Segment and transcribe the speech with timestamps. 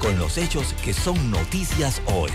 [0.00, 2.30] con los hechos que son noticias hoy.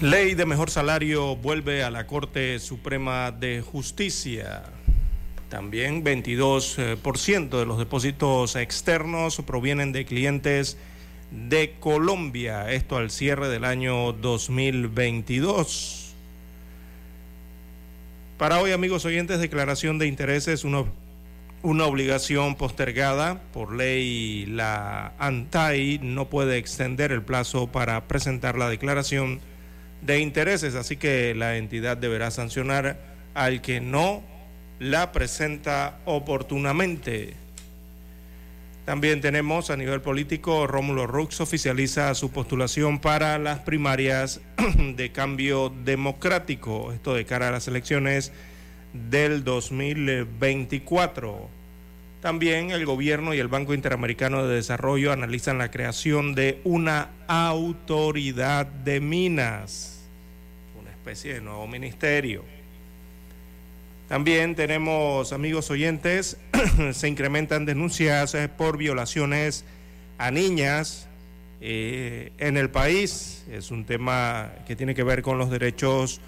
[0.00, 4.62] Ley de mejor salario vuelve a la Corte Suprema de Justicia.
[5.50, 10.78] También 22% de los depósitos externos provienen de clientes
[11.30, 16.14] de Colombia, esto al cierre del año 2022.
[18.36, 20.84] Para hoy, amigos oyentes, declaración de intereses, una,
[21.62, 28.68] una obligación postergada por ley, la ANTAI no puede extender el plazo para presentar la
[28.68, 29.40] declaración
[30.02, 32.98] de intereses, así que la entidad deberá sancionar
[33.34, 34.22] al que no
[34.78, 37.34] la presenta oportunamente.
[38.84, 44.40] También tenemos a nivel político, Rómulo Rux oficializa su postulación para las primarias
[44.96, 48.32] de cambio democrático, esto de cara a las elecciones
[48.92, 51.48] del 2024.
[52.20, 58.66] También el gobierno y el Banco Interamericano de Desarrollo analizan la creación de una autoridad
[58.66, 60.08] de minas,
[60.78, 62.59] una especie de nuevo ministerio.
[64.10, 66.36] También tenemos, amigos oyentes,
[66.92, 69.64] se incrementan denuncias eh, por violaciones
[70.18, 71.06] a niñas
[71.60, 73.44] eh, en el país.
[73.48, 76.20] Es un tema que tiene que ver con los derechos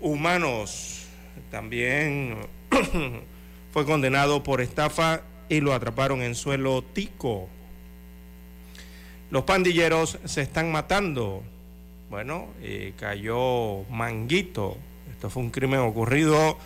[0.00, 1.08] humanos.
[1.50, 2.36] También
[3.72, 7.48] fue condenado por estafa y lo atraparon en suelo tico.
[9.32, 11.42] Los pandilleros se están matando.
[12.08, 14.76] Bueno, eh, cayó Manguito.
[15.10, 16.56] Esto fue un crimen ocurrido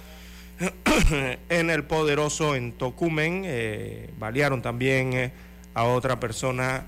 [1.49, 3.43] en el poderoso en Tocumen.
[3.45, 5.31] Eh, balearon también eh,
[5.75, 6.85] a otra persona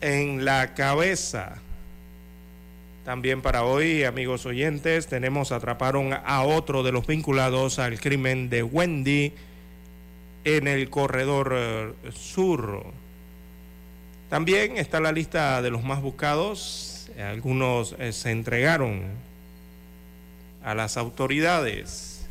[0.00, 1.56] en la cabeza.
[3.04, 8.64] También para hoy, amigos oyentes, tenemos atraparon a otro de los vinculados al crimen de
[8.64, 9.32] Wendy
[10.44, 12.84] en el corredor eh, sur.
[14.28, 17.08] También está la lista de los más buscados.
[17.16, 19.04] Algunos se entregaron
[20.66, 22.26] a las autoridades.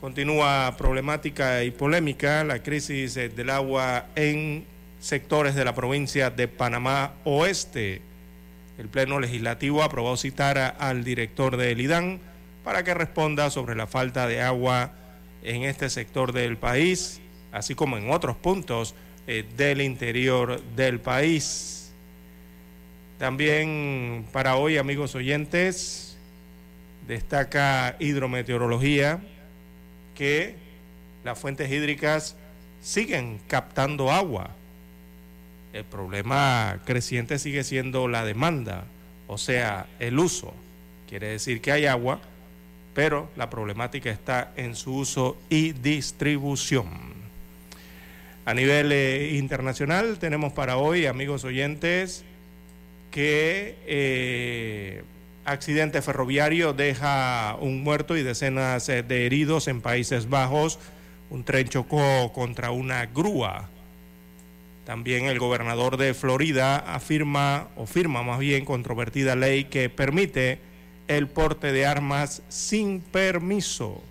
[0.00, 4.64] Continúa problemática y polémica la crisis del agua en
[5.00, 8.02] sectores de la provincia de Panamá Oeste.
[8.78, 12.20] El Pleno Legislativo aprobó citar a- al director del IDAN
[12.62, 14.92] para que responda sobre la falta de agua
[15.42, 18.94] en este sector del país, así como en otros puntos
[19.26, 21.92] eh, del interior del país.
[23.18, 26.09] También para hoy, amigos oyentes,
[27.06, 29.20] destaca hidrometeorología
[30.14, 30.54] que
[31.24, 32.36] las fuentes hídricas
[32.82, 34.50] siguen captando agua.
[35.72, 38.84] El problema creciente sigue siendo la demanda,
[39.28, 40.52] o sea, el uso.
[41.08, 42.20] Quiere decir que hay agua,
[42.94, 46.88] pero la problemática está en su uso y distribución.
[48.44, 52.24] A nivel eh, internacional tenemos para hoy, amigos oyentes,
[53.10, 55.02] que eh,
[55.50, 60.78] accidente ferroviario deja un muerto y decenas eh, de heridos en Países Bajos.
[61.28, 63.68] Un tren chocó contra una grúa.
[64.84, 70.58] También el gobernador de Florida afirma, o firma más bien, controvertida ley que permite
[71.06, 74.02] el porte de armas sin permiso.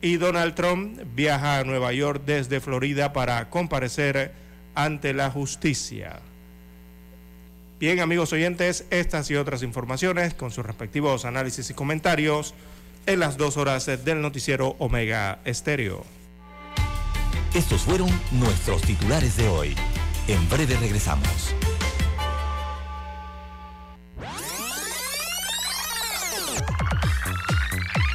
[0.00, 4.32] Y Donald Trump viaja a Nueva York desde Florida para comparecer
[4.74, 6.20] ante la justicia.
[7.80, 12.52] Bien, amigos oyentes, estas y otras informaciones con sus respectivos análisis y comentarios
[13.06, 16.04] en las dos horas del noticiero Omega Estéreo.
[17.54, 19.74] Estos fueron nuestros titulares de hoy.
[20.28, 21.54] En breve regresamos.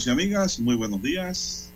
[0.00, 1.70] Amigos y amigas, muy buenos días.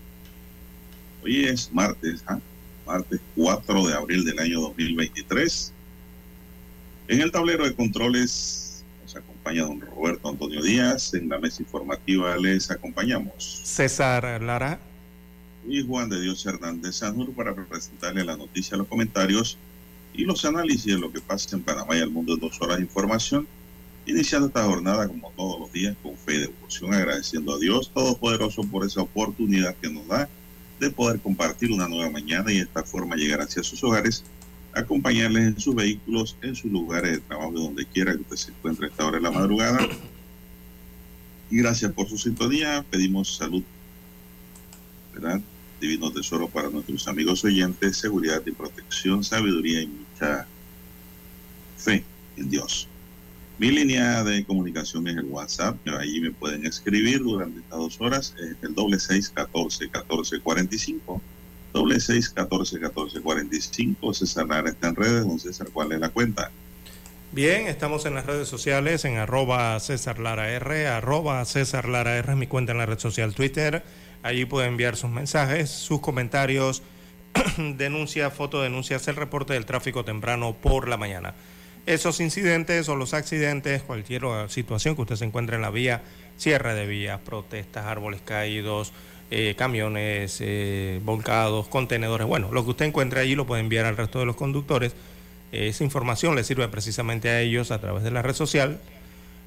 [1.22, 2.38] Hoy es martes, ¿ah?
[2.86, 5.72] martes 4 de abril del año 2023.
[7.08, 11.12] En el tablero de controles nos acompaña don Roberto Antonio Díaz.
[11.14, 14.78] En la mesa informativa les acompañamos César Lara
[15.68, 19.58] y Juan de Dios Hernández Sanur para presentarle la noticia, los comentarios
[20.14, 22.76] y los análisis de lo que pasa en Panamá y el mundo en dos horas
[22.78, 23.46] de información
[24.06, 28.62] Iniciando esta jornada como todos los días con fe y devoción, agradeciendo a Dios Todopoderoso
[28.64, 30.28] por esa oportunidad que nos da
[30.78, 34.24] de poder compartir una nueva mañana y de esta forma llegar hacia sus hogares,
[34.74, 38.86] acompañarles en sus vehículos, en sus lugares de trabajo, donde quiera que usted se encuentre
[38.86, 39.88] a esta hora de la madrugada.
[41.50, 42.84] Y gracias por su sintonía.
[42.90, 43.62] Pedimos salud,
[45.14, 45.40] ¿verdad?
[45.80, 50.46] Divino tesoro para nuestros amigos oyentes, seguridad y protección, sabiduría y mucha
[51.76, 52.04] fe
[52.36, 52.88] en Dios.
[53.56, 58.34] Mi línea de comunicación es el WhatsApp, allí me pueden escribir durante estas dos horas.
[58.36, 61.22] Es el doble seis catorce catorce cuarenta y cinco.
[61.72, 64.12] Doble seis catorce catorce cuarenta y cinco.
[64.12, 65.24] César Lara está en redes.
[65.24, 66.50] Don César, ¿cuál es la cuenta?
[67.30, 72.32] Bien, estamos en las redes sociales en arroba César Lara R, arroba César Lara R
[72.32, 73.84] es mi cuenta en la red social Twitter.
[74.24, 76.82] Allí pueden enviar sus mensajes, sus comentarios,
[77.56, 81.34] denuncias, fotodenuncias, el reporte del tráfico temprano por la mañana
[81.86, 86.02] esos incidentes o los accidentes, cualquier situación que usted se encuentre en la vía,
[86.38, 88.92] cierre de vías, protestas, árboles caídos,
[89.30, 93.96] eh, camiones eh, volcados, contenedores, bueno, lo que usted encuentre allí lo puede enviar al
[93.96, 94.94] resto de los conductores.
[95.52, 98.80] esa información le sirve precisamente a ellos a través de la red social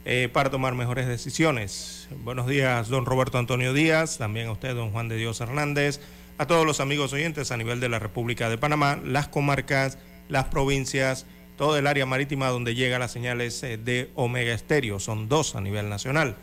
[0.10, 2.08] eh, para tomar mejores decisiones.
[2.24, 6.00] Buenos días, don Roberto Antonio Díaz, también a usted, don Juan de Dios Hernández,
[6.38, 9.98] a todos los amigos oyentes a nivel de la República de Panamá, las comarcas,
[10.30, 11.26] las provincias,
[11.58, 15.00] todo el área marítima donde llega las señales eh, de Omega Estéreo.
[15.00, 16.38] Son dos a nivel nacional.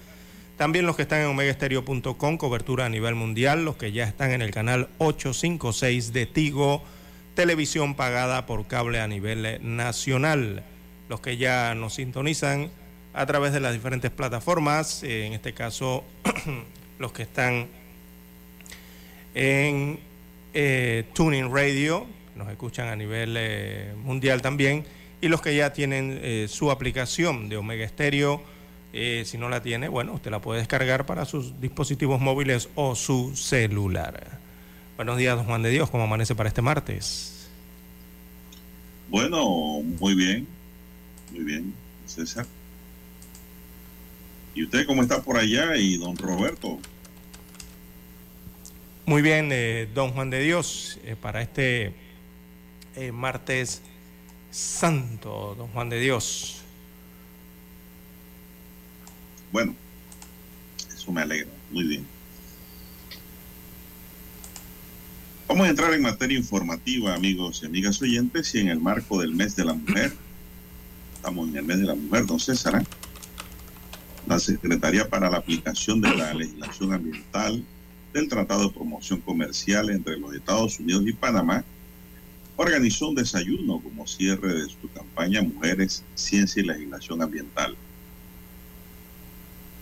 [0.59, 4.43] También los que están en omegaestereo.com, cobertura a nivel mundial, los que ya están en
[4.43, 6.83] el canal 856 de Tigo,
[7.35, 10.65] televisión pagada por cable a nivel eh, nacional.
[11.09, 12.71] Los que ya nos sintonizan
[13.13, 16.05] a través de las diferentes plataformas, eh, en este caso
[16.99, 17.69] los que están
[19.35, 20.01] en
[21.13, 22.07] Tuning Radio,
[22.37, 24.85] nos escuchan a nivel mundial también
[25.25, 28.43] y los que ya tienen eh, su aplicación de Omega Stereo.
[28.93, 32.95] Eh, si no la tiene, bueno, usted la puede descargar para sus dispositivos móviles o
[32.95, 34.39] su celular.
[34.97, 37.49] Buenos días, don Juan de Dios, ¿cómo amanece para este martes?
[39.09, 40.47] Bueno, muy bien,
[41.33, 41.75] muy bien,
[42.05, 42.47] César.
[44.55, 46.79] ¿Y usted cómo está por allá y don Roberto?
[49.07, 51.95] Muy bien, eh, don Juan de Dios, para este
[53.13, 53.83] martes
[54.55, 56.61] santo, don Juan de Dios.
[59.51, 59.75] Bueno,
[60.95, 62.07] eso me alegra, muy bien.
[65.49, 69.35] Vamos a entrar en materia informativa, amigos y amigas oyentes, y en el marco del
[69.35, 70.13] mes de la mujer,
[71.17, 72.85] estamos en el mes de la mujer, don César, ¿eh?
[74.29, 77.65] la Secretaría para la aplicación de la legislación ambiental
[78.13, 81.65] del Tratado de Promoción Comercial entre los Estados Unidos y Panamá
[82.57, 87.77] organizó un desayuno como cierre de su campaña Mujeres, Ciencia y Legislación Ambiental.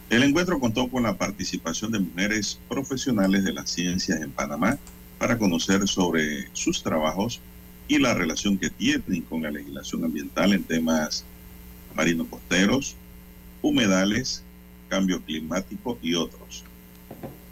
[0.09, 4.79] El encuentro contó con la participación de mujeres profesionales de las ciencias en Panamá
[5.19, 7.41] para conocer sobre sus trabajos
[7.89, 11.25] y la relación que tienen con la legislación ambiental en temas
[11.95, 12.97] marinos costeros,
[13.61, 14.43] humedales,
[14.89, 16.65] cambio climático y otros.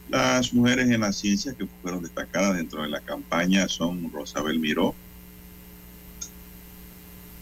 [0.09, 4.95] Las mujeres en la ciencia que fueron destacadas dentro de la campaña son Rosabel Miró,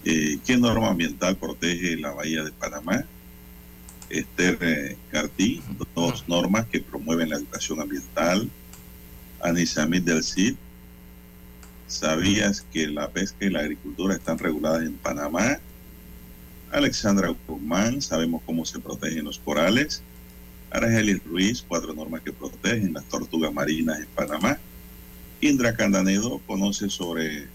[0.08, 3.04] eh, ¿Qué norma ambiental protege la bahía de Panamá?
[4.08, 5.62] Esther eh, Cartí,
[5.94, 8.48] dos normas que promueven la educación ambiental.
[9.42, 10.54] Anisamid del CID,
[11.86, 15.58] ¿sabías que la pesca y la agricultura están reguladas en Panamá?
[16.72, 20.02] Alexandra Guzmán, sabemos cómo se protegen los corales.
[20.70, 24.58] Argelis Ruiz, cuatro normas que protegen las tortugas marinas en Panamá.
[25.42, 27.46] Indra Candanedo conoce sobre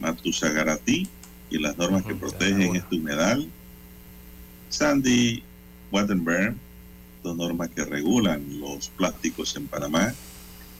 [0.00, 1.08] Matusagaratí,
[1.50, 3.48] y las normas que protegen este humedal.
[4.68, 5.42] Sandy
[5.92, 6.54] Wattenberg,
[7.22, 10.14] dos normas que regulan los plásticos en Panamá.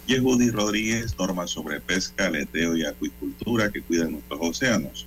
[0.07, 5.07] Yehudi Rodríguez, normas sobre pesca, leteo y acuicultura que cuidan nuestros océanos.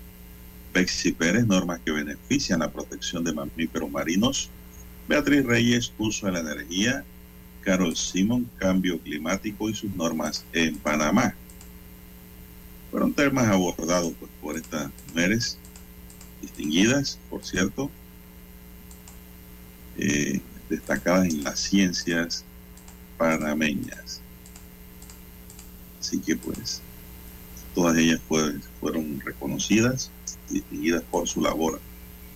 [0.74, 4.50] Bexi Pérez, normas que benefician la protección de mamíferos marinos.
[5.08, 7.04] Beatriz Reyes, uso de la energía.
[7.62, 11.36] Carol Simon, cambio climático y sus normas en Panamá.
[12.92, 15.58] Fueron temas abordados pues, por estas mujeres
[16.42, 17.90] distinguidas, por cierto,
[19.98, 22.46] eh, destacadas en las ciencias
[23.18, 24.22] panameñas.
[26.00, 26.82] Así que pues
[27.76, 28.22] todas ellas
[28.80, 30.10] fueron reconocidas,
[30.50, 31.82] distinguidas por su labor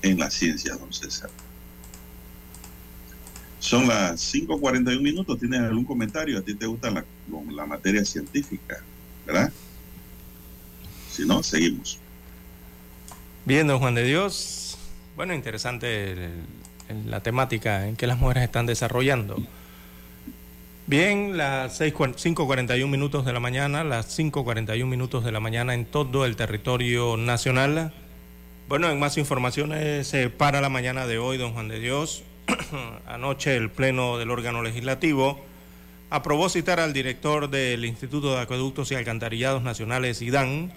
[0.02, 1.30] en la ciencia, don César.
[3.60, 5.40] Son las 5.41 minutos.
[5.40, 6.38] ¿Tienes algún comentario?
[6.38, 8.84] ¿A ti te gusta la materia científica?
[9.26, 9.54] ¿Verdad?
[11.14, 12.00] Si no, seguimos.
[13.46, 14.80] Bien, don Juan de Dios.
[15.16, 16.30] Bueno, interesante
[17.06, 19.38] la temática en que las mujeres están desarrollando.
[20.88, 26.26] Bien, las 5.41 minutos de la mañana, las 5.41 minutos de la mañana en todo
[26.26, 27.94] el territorio nacional.
[28.68, 32.24] Bueno, en más informaciones eh, para la mañana de hoy, don Juan de Dios,
[33.06, 35.40] anoche el Pleno del órgano legislativo
[36.10, 40.72] aprobó citar al director del Instituto de Acueductos y Alcantarillados Nacionales, IDAN,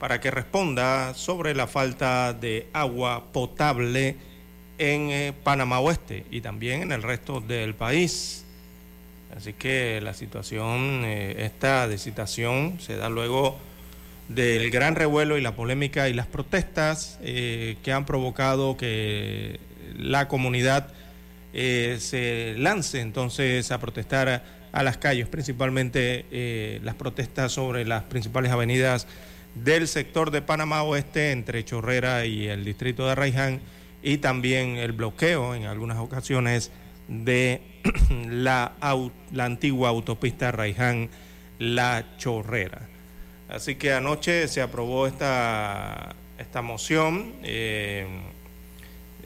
[0.00, 4.16] para que responda sobre la falta de agua potable
[4.78, 8.44] en eh, Panamá Oeste y también en el resto del país.
[9.36, 13.58] Así que la situación, eh, esta de citación se da luego
[14.28, 19.60] del gran revuelo y la polémica y las protestas eh, que han provocado que
[19.96, 20.88] la comunidad
[21.52, 24.42] eh, se lance entonces a protestar
[24.72, 29.08] a, las calles, principalmente las protestas sobre las principales avenidas
[29.54, 33.60] del sector de Panamá Oeste entre Chorrera y el distrito de Arraiján
[34.02, 36.70] y también el bloqueo en algunas ocasiones
[37.08, 37.62] de
[38.28, 38.72] la,
[39.32, 42.88] la antigua autopista Raiján-La Chorrera.
[43.48, 47.34] Así que anoche se aprobó esta, esta moción.
[47.42, 48.06] Eh,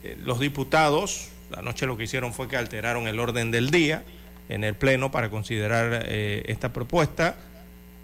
[0.03, 4.03] eh, los diputados, anoche lo que hicieron fue que alteraron el orden del día
[4.49, 7.35] en el Pleno para considerar eh, esta propuesta,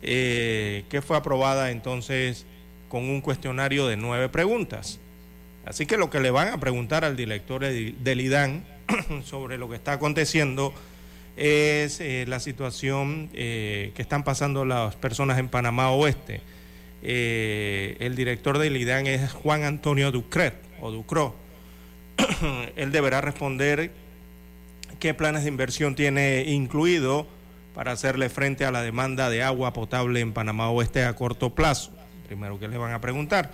[0.01, 2.45] que fue aprobada entonces
[2.89, 4.99] con un cuestionario de nueve preguntas.
[5.65, 8.65] Así que lo que le van a preguntar al director del IDAN
[9.23, 10.73] sobre lo que está aconteciendo
[11.37, 16.41] es eh, la situación eh, que están pasando las personas en Panamá Oeste.
[17.03, 21.35] Eh, el director del IDAN es Juan Antonio Ducret o Ducro.
[22.75, 23.91] Él deberá responder
[24.99, 27.27] qué planes de inversión tiene incluido
[27.73, 31.91] para hacerle frente a la demanda de agua potable en Panamá Oeste a corto plazo.
[32.27, 33.51] Primero que le van a preguntar.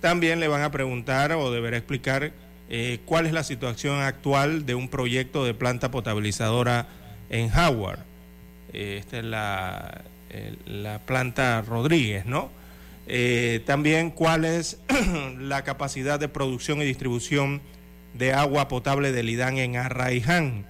[0.00, 2.32] También le van a preguntar o deberá explicar
[2.70, 6.86] eh, cuál es la situación actual de un proyecto de planta potabilizadora
[7.30, 8.00] en Howard.
[8.72, 10.04] Eh, esta es la,
[10.66, 12.50] la, planta Rodríguez, ¿no?
[13.06, 14.78] Eh, también cuál es
[15.38, 17.62] la capacidad de producción y distribución
[18.12, 20.66] de agua potable del IDAN en Arraiján,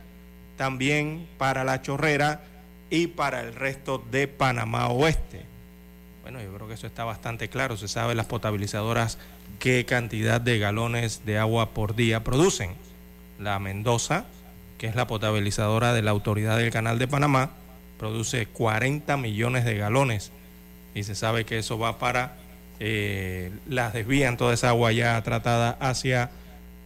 [0.57, 2.43] también para la Chorrera
[2.91, 5.43] y para el resto de Panamá Oeste.
[6.23, 9.19] Bueno, yo creo que eso está bastante claro, se sabe las potabilizadoras
[9.59, 12.73] qué cantidad de galones de agua por día producen.
[13.39, 14.27] La Mendoza,
[14.79, 17.51] que es la potabilizadora de la Autoridad del Canal de Panamá,
[17.99, 20.33] produce 40 millones de galones
[20.95, 22.37] y se sabe que eso va para,
[22.81, 26.31] eh, las desvían toda esa agua ya tratada hacia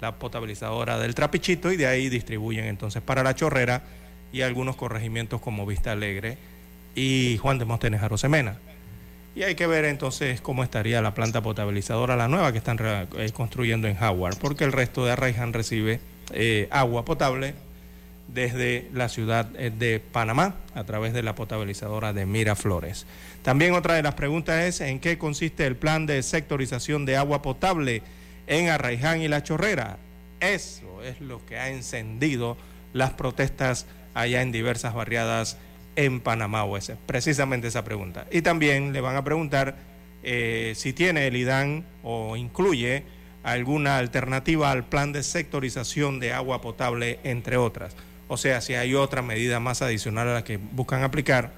[0.00, 3.82] la potabilizadora del Trapichito y de ahí distribuyen entonces para la Chorrera
[4.33, 6.39] y algunos corregimientos como Vista Alegre
[6.95, 8.59] y Juan de Mostenes Rosemena.
[9.35, 13.31] Y hay que ver entonces cómo estaría la planta potabilizadora, la nueva que están eh,
[13.33, 16.01] construyendo en Howard, porque el resto de Arraiján recibe
[16.33, 17.55] eh, agua potable
[18.29, 23.07] desde la ciudad eh, de Panamá a través de la potabilizadora de Miraflores.
[23.43, 27.43] También otra de las preguntas es en qué consiste el plan de sectorización de agua
[27.43, 28.03] potable
[28.47, 29.97] en Arraiján y La Chorrera.
[30.41, 32.57] Eso es lo que ha encendido
[32.93, 35.59] las protestas allá en diversas barriadas
[35.97, 38.26] en Panamá o ese, precisamente esa pregunta.
[38.31, 39.76] Y también le van a preguntar
[40.23, 43.04] eh, si tiene el IDAN o incluye
[43.42, 47.97] alguna alternativa al plan de sectorización de agua potable, entre otras.
[48.28, 51.52] O sea, si hay otra medida más adicional a la que buscan aplicar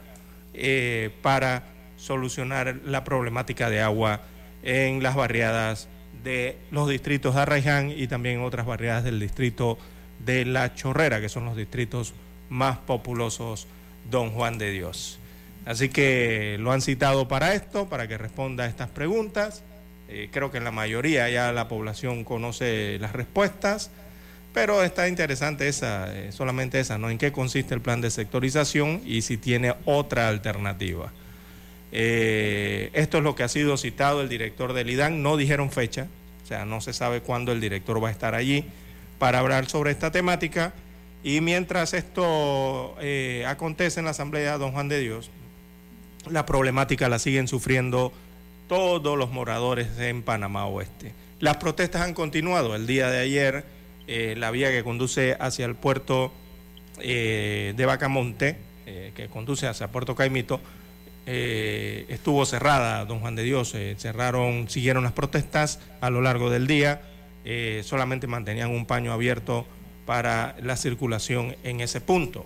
[0.54, 1.64] eh, para
[1.96, 4.22] solucionar la problemática de agua
[4.62, 5.88] en las barriadas
[6.24, 9.78] de los distritos de Arraiján y también otras barriadas del distrito
[10.24, 12.14] de La Chorrera, que son los distritos
[12.48, 13.66] más populosos
[14.10, 15.18] don Juan de Dios.
[15.64, 19.62] Así que lo han citado para esto, para que responda a estas preguntas.
[20.08, 23.90] Eh, creo que en la mayoría ya la población conoce las respuestas,
[24.52, 27.08] pero está interesante esa, eh, solamente esa, ¿no?
[27.08, 31.10] ¿En qué consiste el plan de sectorización y si tiene otra alternativa?
[31.90, 36.08] Eh, esto es lo que ha sido citado el director del IDAN, no dijeron fecha,
[36.42, 38.64] o sea, no se sabe cuándo el director va a estar allí
[39.18, 40.74] para hablar sobre esta temática.
[41.24, 45.30] Y mientras esto eh, acontece en la Asamblea Don Juan de Dios,
[46.28, 48.12] la problemática la siguen sufriendo
[48.68, 51.14] todos los moradores en Panamá Oeste.
[51.40, 52.76] Las protestas han continuado.
[52.76, 53.64] El día de ayer,
[54.06, 56.30] eh, la vía que conduce hacia el puerto
[57.00, 60.60] eh, de Bacamonte, que conduce hacia Puerto Caimito,
[61.24, 63.74] estuvo cerrada, don Juan de Dios.
[63.96, 67.00] cerraron, siguieron las protestas a lo largo del día.
[67.82, 69.66] solamente mantenían un paño abierto
[70.06, 72.44] para la circulación en ese punto.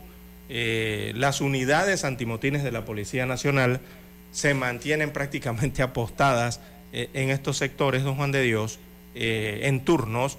[0.49, 3.81] Eh, las unidades antimotines de la Policía Nacional
[4.33, 6.61] se mantienen prácticamente apostadas
[6.93, 8.79] eh, en estos sectores, don Juan de Dios,
[9.15, 10.39] eh, en turnos,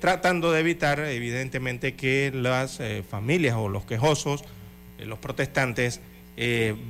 [0.00, 4.42] tratando de evitar evidentemente que las familias o los quejosos,
[4.98, 6.00] los protestantes,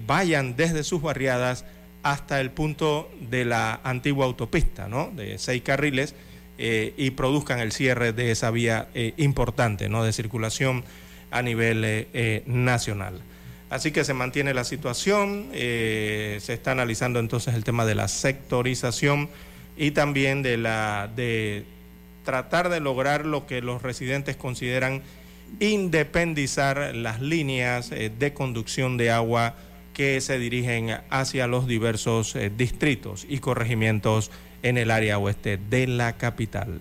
[0.06, 1.66] vayan desde sus barriadas
[2.02, 5.10] hasta el punto de la antigua autopista, ¿no?
[5.10, 6.14] De seis carriles,
[6.60, 10.02] eh, y produzcan el cierre de esa vía eh, importante ¿no?
[10.02, 10.82] de circulación
[11.30, 13.20] a nivel eh, nacional.
[13.70, 19.28] Así que se mantiene la situación, se está analizando entonces el tema de la sectorización
[19.76, 21.64] y también de, la, de
[22.24, 25.02] tratar de lograr lo que los residentes consideran
[25.60, 29.54] independizar las líneas de conducción de agua
[29.92, 34.30] que se dirigen hacia los diversos distritos y corregimientos
[34.62, 36.78] en el área oeste de la capital.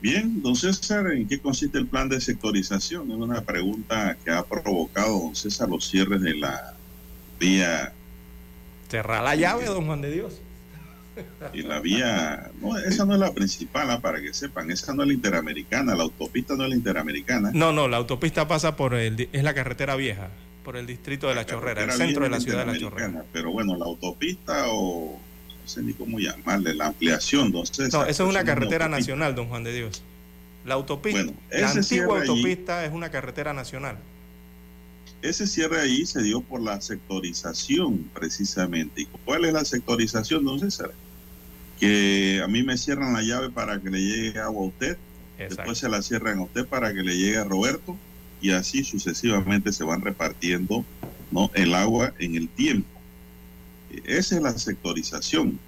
[0.00, 3.10] Bien, don César, ¿en qué consiste el plan de sectorización?
[3.10, 6.74] Es una pregunta que ha provocado, don César, los cierres de la
[7.40, 7.92] vía.
[8.88, 10.40] Cerrar la llave, don Juan de Dios.
[11.54, 15.02] Y la vía, no, esa no es la principal, ah, para que sepan, esa no
[15.02, 17.50] es la interamericana, la autopista no es la interamericana.
[17.54, 20.28] No, no, la autopista pasa por el, es la carretera vieja
[20.64, 23.24] por el distrito de La, Chorrera, el centro de la ciudad de La Chorrera.
[23.32, 25.20] Pero bueno, la autopista o
[25.64, 27.92] no sé ni cómo llamarle, la ampliación, don César.
[27.92, 30.02] No, eso es una carretera nacional, don Juan de Dios.
[30.64, 33.98] La autopista, la antigua autopista es una carretera nacional.
[35.22, 39.02] Ese cierre ahí se dio por la sectorización, precisamente.
[39.02, 40.90] ¿Y cuál es la sectorización, don César?
[41.80, 44.98] Que a mí me cierran la llave para que le llegue agua a usted,
[45.38, 47.96] después se la cierran a usted para que le llegue a Roberto,
[48.44, 50.84] y así sucesivamente se van repartiendo
[51.30, 51.50] ¿no?
[51.54, 52.86] el agua en el tiempo.
[54.04, 55.58] Esa es la sectorización.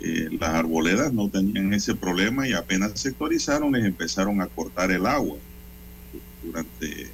[0.00, 5.06] Eh, las arboledas no tenían ese problema y apenas sectorizaron les empezaron a cortar el
[5.06, 5.36] agua
[6.42, 7.06] durante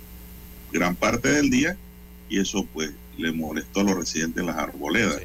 [0.72, 1.76] gran parte del día
[2.30, 5.20] y eso pues le molestó a los residentes de las arboledas.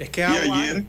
[0.00, 0.84] Es que agua, ayer,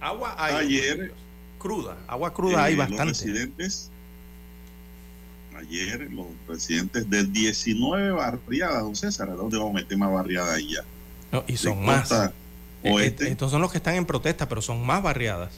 [0.00, 1.14] agua hay, ayer
[1.58, 3.06] cruda, agua cruda hay bastante.
[3.06, 3.89] Los residentes
[5.70, 10.50] ayer los presidentes de 19 barriadas, don César, ¿a dónde vamos a meter más barriadas
[10.50, 10.84] ahí ya?
[11.32, 12.10] No, y son más.
[12.12, 12.30] Eh,
[12.82, 15.52] eh, estos son los que están en protesta, pero son más barriadas.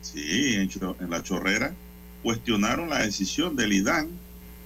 [0.00, 0.70] Sí, en,
[1.00, 1.74] en la chorrera
[2.22, 4.08] cuestionaron la decisión del IDAN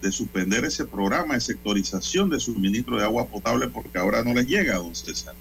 [0.02, 4.46] de suspender ese programa de sectorización de suministro de agua potable porque ahora no les
[4.46, 5.34] llega, don César.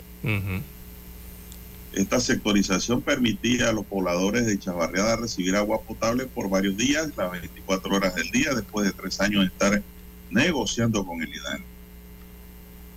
[1.96, 7.32] Esta sectorización permitía a los pobladores de Chavarriada recibir agua potable por varios días, las
[7.32, 9.82] 24 horas del día, después de tres años de estar
[10.30, 11.64] negociando con el IDAN.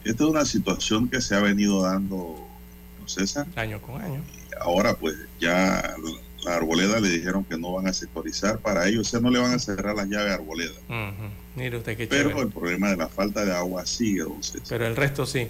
[0.05, 2.45] Esta es una situación que se ha venido dando,
[3.01, 3.47] ¿no César?
[3.55, 4.21] Año con año.
[4.61, 5.95] ahora pues ya
[6.45, 9.39] la arboleda le dijeron que no van a sectorizar para ellos, o sea, no le
[9.39, 10.75] van a cerrar las llaves a arboleda.
[11.55, 14.63] Mire usted qué Pero el problema de la falta de agua sigue, don César.
[14.69, 15.49] Pero el resto sí.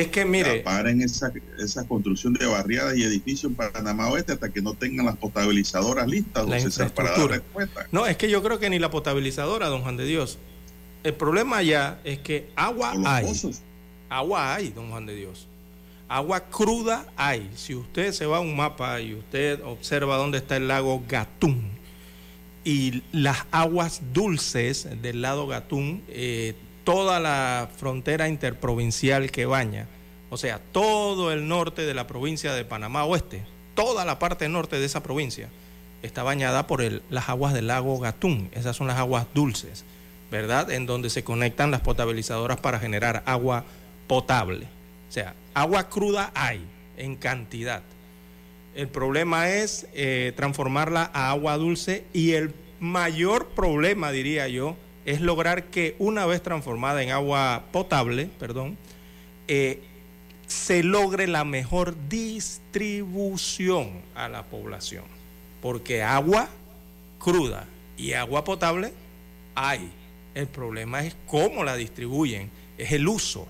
[0.00, 0.60] Es que mire.
[0.60, 5.06] Paren esa, esa construcción de barriadas y edificios en Panamá Oeste hasta que no tengan
[5.06, 7.42] las potabilizadoras listas, la infraestructura.
[7.92, 10.38] No, es que yo creo que ni la potabilizadora, don Juan de Dios.
[11.02, 13.26] El problema ya es que agua hay.
[14.08, 15.46] Agua hay, don Juan de Dios.
[16.08, 17.50] Agua cruda hay.
[17.56, 21.70] Si usted se va a un mapa y usted observa dónde está el lago Gatún
[22.64, 26.54] y las aguas dulces del lado Gatún eh,
[26.86, 29.88] toda la frontera interprovincial que baña,
[30.30, 33.42] o sea, todo el norte de la provincia de Panamá Oeste,
[33.74, 35.48] toda la parte norte de esa provincia,
[36.04, 38.50] está bañada por las aguas del lago Gatún.
[38.52, 39.84] Esas son las aguas dulces,
[40.30, 40.70] ¿verdad?
[40.70, 43.64] En donde se conectan las potabilizadoras para generar agua
[44.06, 44.66] potable.
[45.08, 46.64] O sea, agua cruda hay
[46.96, 47.82] en cantidad.
[48.76, 55.20] El problema es eh, transformarla a agua dulce y el mayor problema, diría yo, es
[55.20, 58.76] lograr que una vez transformada en agua potable, perdón,
[59.46, 59.80] eh,
[60.46, 65.04] se logre la mejor distribución a la población.
[65.62, 66.48] Porque agua
[67.18, 67.66] cruda
[67.96, 68.92] y agua potable
[69.54, 69.90] hay.
[70.34, 73.46] El problema es cómo la distribuyen, es el uso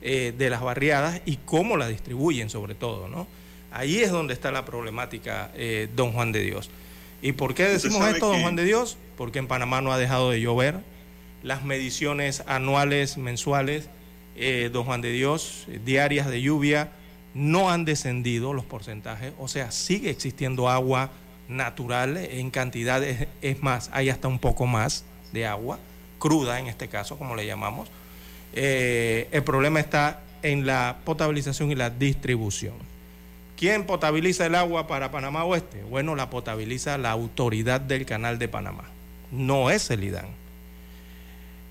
[0.00, 3.26] eh, de las barriadas y cómo la distribuyen sobre todo, ¿no?
[3.72, 6.70] Ahí es donde está la problemática, eh, don Juan de Dios.
[7.20, 8.96] ¿Y por qué decimos esto, don Juan de Dios?
[9.16, 10.80] Porque en Panamá no ha dejado de llover.
[11.42, 13.88] Las mediciones anuales, mensuales,
[14.36, 16.92] eh, don Juan de Dios, diarias de lluvia,
[17.34, 19.32] no han descendido los porcentajes.
[19.38, 21.10] O sea, sigue existiendo agua
[21.48, 23.28] natural en cantidades.
[23.42, 25.78] Es más, hay hasta un poco más de agua,
[26.18, 27.88] cruda en este caso, como le llamamos.
[28.52, 32.74] Eh, el problema está en la potabilización y la distribución.
[33.56, 35.82] ¿Quién potabiliza el agua para Panamá Oeste?
[35.82, 38.84] Bueno, la potabiliza la autoridad del canal de Panamá,
[39.30, 40.39] no es el IDAN.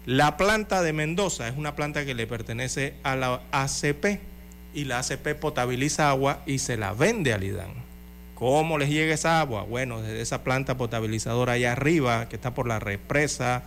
[0.09, 4.19] La planta de Mendoza es una planta que le pertenece a la ACP
[4.73, 7.69] y la ACP potabiliza agua y se la vende al IDAN.
[8.33, 9.65] ¿Cómo les llega esa agua?
[9.65, 13.61] Bueno, desde esa planta potabilizadora allá arriba, que está por la represa,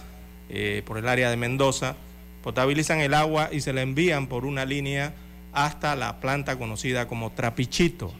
[0.49, 1.95] eh, por el área de Mendoza,
[2.43, 5.15] potabilizan el agua y se la envían por una línea
[5.53, 8.13] hasta la planta conocida como Trapichito.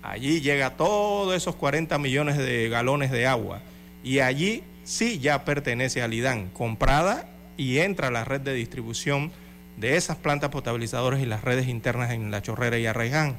[0.00, 3.62] Allí llega todos esos 40 millones de galones de agua
[4.04, 9.32] y allí sí ya pertenece al IDAN, comprada y entra a la red de distribución
[9.76, 13.36] de esas plantas potabilizadoras y las redes internas en La Chorrera y Arraiján.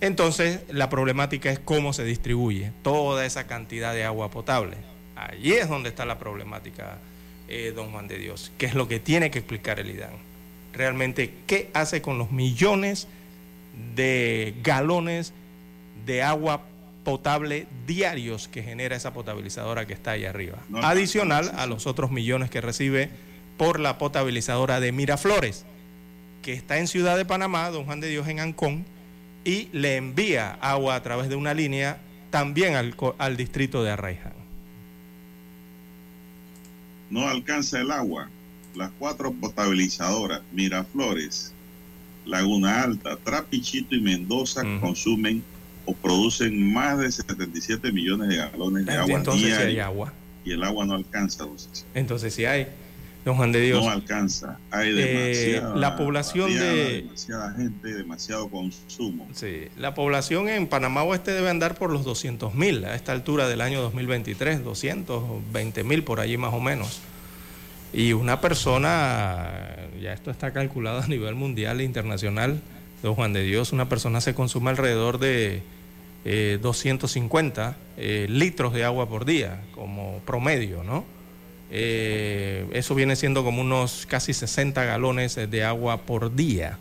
[0.00, 4.76] Entonces, la problemática es cómo se distribuye toda esa cantidad de agua potable.
[5.16, 6.98] Allí es donde está la problemática,
[7.48, 10.12] eh, don Juan de Dios, que es lo que tiene que explicar el IDAN.
[10.72, 13.08] Realmente, ¿qué hace con los millones
[13.96, 15.32] de galones
[16.06, 16.77] de agua potable
[17.86, 20.58] diarios que genera esa potabilizadora que está ahí arriba?
[20.82, 23.10] Adicional a los otros millones que recibe
[23.56, 25.64] por la potabilizadora de Miraflores,
[26.42, 28.84] que está en Ciudad de Panamá, don Juan de Dios en Ancón,
[29.44, 31.98] y le envía agua a través de una línea
[32.30, 34.34] también al, distrito de Arraiján.
[37.10, 38.28] No alcanza el agua.
[38.74, 41.52] Las cuatro potabilizadoras, Miraflores,
[42.26, 45.42] Laguna Alta, Trapichito y Mendoza consumen
[45.88, 50.12] o producen más de 77 millones de galones de agua Entonces hay agua.
[50.44, 51.46] Y el agua no alcanza.
[51.94, 52.68] Entonces sí hay.
[53.24, 53.82] Don Juan de Dios.
[53.82, 54.58] No alcanza.
[54.70, 57.02] Hay eh, demasiada, la población de.
[57.02, 59.26] Demasiada gente, demasiado consumo.
[59.32, 63.48] Sí, la población en Panamá Oeste debe andar por los 200 mil a esta altura
[63.48, 67.00] del año 2023, 220 mil por allí más o menos.
[67.94, 69.50] Y una persona,
[70.00, 72.60] ya esto está calculado a nivel mundial e internacional,
[73.02, 75.62] don Juan de Dios, una persona se consume alrededor de
[76.60, 81.04] 250 eh, eh, litros de agua por día como promedio, ¿no?
[81.70, 86.78] Eh, eso viene siendo como unos casi 60 galones de agua por día.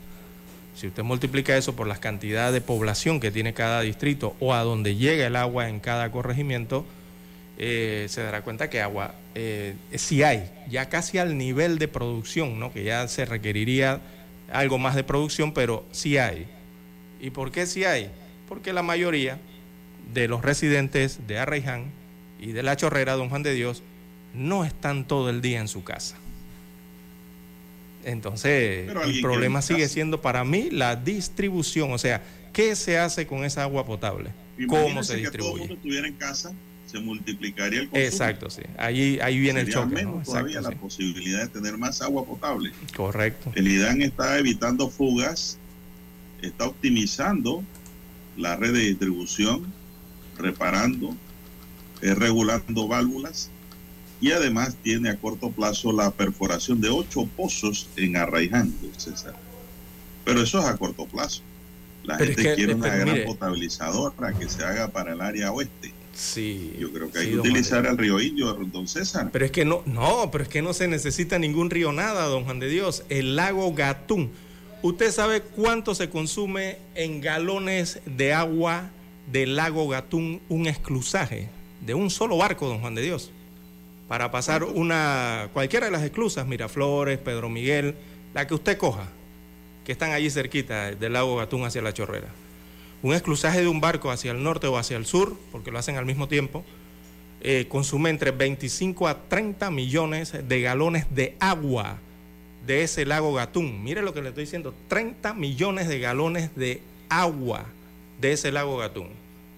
[0.76, 4.64] Si usted multiplica eso por la cantidad de población que tiene cada distrito o a
[4.64, 6.86] donde llega el agua en cada corregimiento,
[7.58, 9.16] se dará cuenta que agua
[9.96, 12.72] sí hay, ya casi al nivel de producción, ¿no?
[12.72, 14.00] que ya se requeriría
[14.52, 16.46] algo más de producción, pero sí hay.
[17.20, 18.12] ¿Y por qué sí hay?
[18.48, 19.40] Porque la mayoría
[20.14, 21.92] de los residentes de Arraiján
[22.40, 23.84] y de La Chorrera, Don Juan de Dios,
[24.34, 26.18] no están todo el día en su casa.
[28.04, 33.44] Entonces, el problema sigue siendo para mí la distribución, o sea, ¿qué se hace con
[33.44, 34.32] esa agua potable?
[34.68, 35.28] ¿Cómo se distribuye?
[35.28, 36.54] Si todo el mundo estuviera en casa,
[36.86, 38.06] se multiplicaría el consumo.
[38.06, 38.62] Exacto, sí.
[38.78, 39.94] Ahí, ahí viene el choque.
[39.94, 42.72] menos todavía la posibilidad de tener más agua potable.
[42.96, 43.52] Correcto.
[43.56, 45.58] El IDAN está evitando fugas,
[46.42, 47.64] está optimizando
[48.38, 49.66] la red de distribución,
[50.38, 51.16] reparando,
[52.02, 53.50] eh, regulando válvulas
[54.20, 59.36] y además tiene a corto plazo la perforación de ocho pozos en Arraiján, César.
[60.26, 61.42] Pero eso es a corto plazo.
[62.04, 65.94] La gente quiere una gran potabilizadora que se haga para el área oeste.
[66.14, 66.74] Sí.
[66.80, 69.30] Yo creo que hay que utilizar el río Indio, don César.
[69.32, 72.44] Pero es que no, no, pero es que no se necesita ningún río nada, don
[72.46, 73.04] Juan de Dios.
[73.10, 74.32] El lago Gatún.
[74.82, 78.92] ¿Usted sabe cuánto se consume en galones de agua
[79.32, 81.50] del lago Gatún un esclusaje
[81.82, 83.32] de un solo barco, don Juan de Dios?
[84.08, 87.96] para pasar una cualquiera de las esclusas, Miraflores, Pedro Miguel,
[88.34, 89.08] la que usted coja,
[89.86, 92.30] que están allí cerquita del lago Gatún hacia la Chorrera.
[93.04, 95.98] Un esclusaje de un barco hacia el norte o hacia el sur, porque lo hacen
[95.98, 96.64] al mismo tiempo,
[97.42, 102.00] eh, consume entre 25 a 30 millones de galones de agua
[102.68, 103.84] de ese lago Gatún.
[103.84, 107.66] Mire lo que le estoy diciendo, 30 millones de galones de agua
[108.22, 109.10] de ese lago Gatún.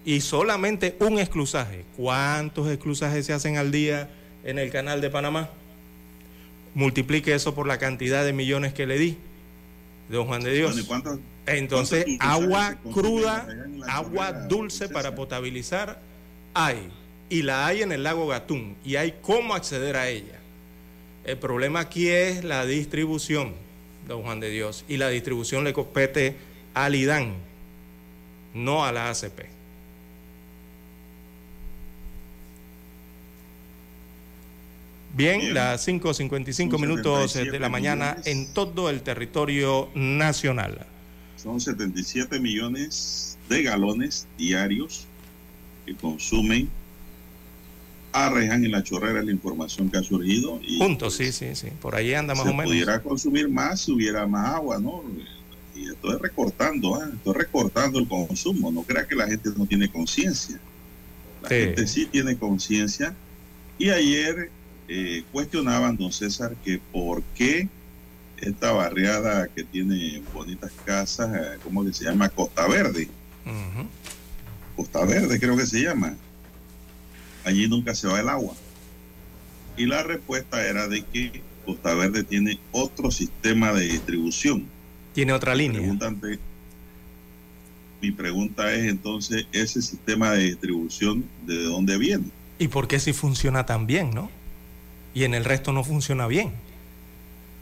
[0.06, 1.84] Y solamente un esclusaje.
[1.98, 4.10] ¿Cuántos esclusajes se hacen al día?
[4.43, 5.50] en el canal de Panamá.
[6.74, 9.17] Multiplique eso por la cantidad de millones que le di,
[10.10, 10.76] don Juan de Dios.
[11.45, 13.48] Entonces, agua cruda,
[13.88, 16.00] agua dulce para potabilizar,
[16.54, 16.89] hay.
[17.30, 18.76] Y la hay en el lago Gatún.
[18.84, 20.38] Y hay cómo acceder a ella.
[21.30, 23.54] El problema aquí es la distribución,
[24.08, 26.36] don Juan de Dios, y la distribución le compete
[26.74, 27.36] al IDAN,
[28.56, 29.42] no a la ACP.
[35.13, 35.54] Bien, Bien.
[35.54, 40.84] las 5.55 minutos eh, de la mañana en todo el territorio nacional.
[41.36, 45.06] Son 77 millones de galones diarios
[45.86, 46.72] que consumen
[48.12, 50.60] Arrejan en la chorrera la información que ha surgido.
[50.63, 51.67] Y, Juntos, sí, sí, sí.
[51.82, 52.65] Por ahí anda más o menos.
[52.65, 55.04] pudiera consumir más si hubiera más agua, ¿no?
[55.76, 57.08] Y estoy recortando, ¿eh?
[57.13, 58.72] estoy recortando el consumo.
[58.72, 60.60] No crea que la gente no tiene conciencia.
[61.43, 63.15] La gente sí tiene conciencia.
[63.78, 64.50] Y ayer
[64.88, 67.69] eh, cuestionaban, don César, que por qué
[68.38, 72.30] esta barriada que tiene bonitas casas, eh, ¿cómo que se llama?
[72.30, 73.08] Costa Verde.
[74.76, 76.15] Costa Verde creo que se llama
[77.43, 78.54] allí nunca se va el agua.
[79.78, 84.65] Y la respuesta era de que Costa Verde tiene otro sistema de distribución.
[85.13, 85.82] Tiene otra línea.
[88.02, 92.25] mi pregunta es entonces, ese sistema de distribución, ¿de dónde viene?
[92.58, 94.30] ¿Y por qué si funciona tan bien, no?
[95.13, 96.52] Y en el resto no funciona bien.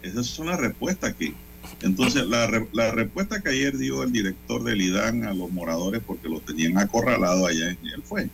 [0.01, 1.33] Esa es una respuesta que...
[1.81, 6.29] Entonces, la, la respuesta que ayer dio el director del IDAN a los moradores porque
[6.29, 8.29] lo tenían acorralado allá en él fue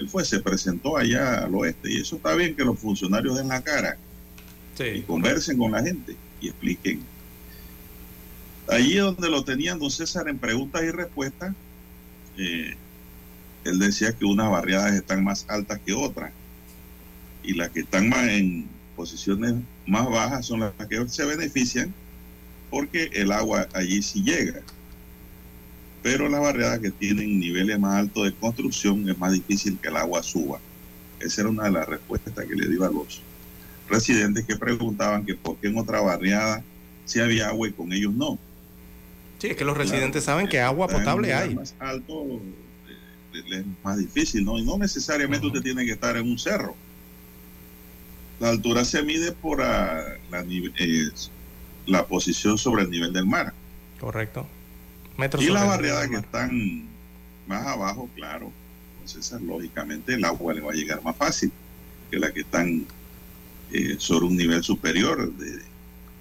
[0.00, 3.48] él fue, se presentó allá al oeste y eso está bien que los funcionarios den
[3.48, 3.98] la cara
[4.78, 7.02] y conversen con la gente y expliquen.
[8.66, 11.54] Allí donde lo tenían don César en preguntas y respuestas,
[12.38, 12.76] eh,
[13.64, 16.32] él decía que unas barriadas están más altas que otras
[17.42, 21.92] y las que están más en posiciones más bajas son las que se benefician
[22.70, 24.62] porque el agua allí sí llega
[26.02, 29.96] pero las barriadas que tienen niveles más altos de construcción es más difícil que el
[29.96, 30.58] agua suba.
[31.18, 33.20] Esa era una de las respuestas que le dio a los
[33.88, 36.62] residentes que preguntaban que por qué en otra barriada
[37.04, 38.38] sí había agua y con ellos no.
[39.38, 41.54] Sí, es que los residentes saben que agua potable hay.
[41.54, 42.40] Más alto
[43.34, 44.58] eh, es más difícil, ¿no?
[44.58, 46.74] Y no necesariamente usted tiene que estar en un cerro.
[48.38, 51.10] La altura se mide por la, eh,
[51.86, 53.52] la posición sobre el nivel del mar.
[53.98, 54.46] Correcto
[55.38, 56.88] y las barriadas que están
[57.46, 58.52] más abajo, claro,
[59.04, 61.50] entonces lógicamente el agua le va a llegar más fácil
[62.10, 62.86] que las que están
[63.72, 65.60] eh, sobre un nivel superior de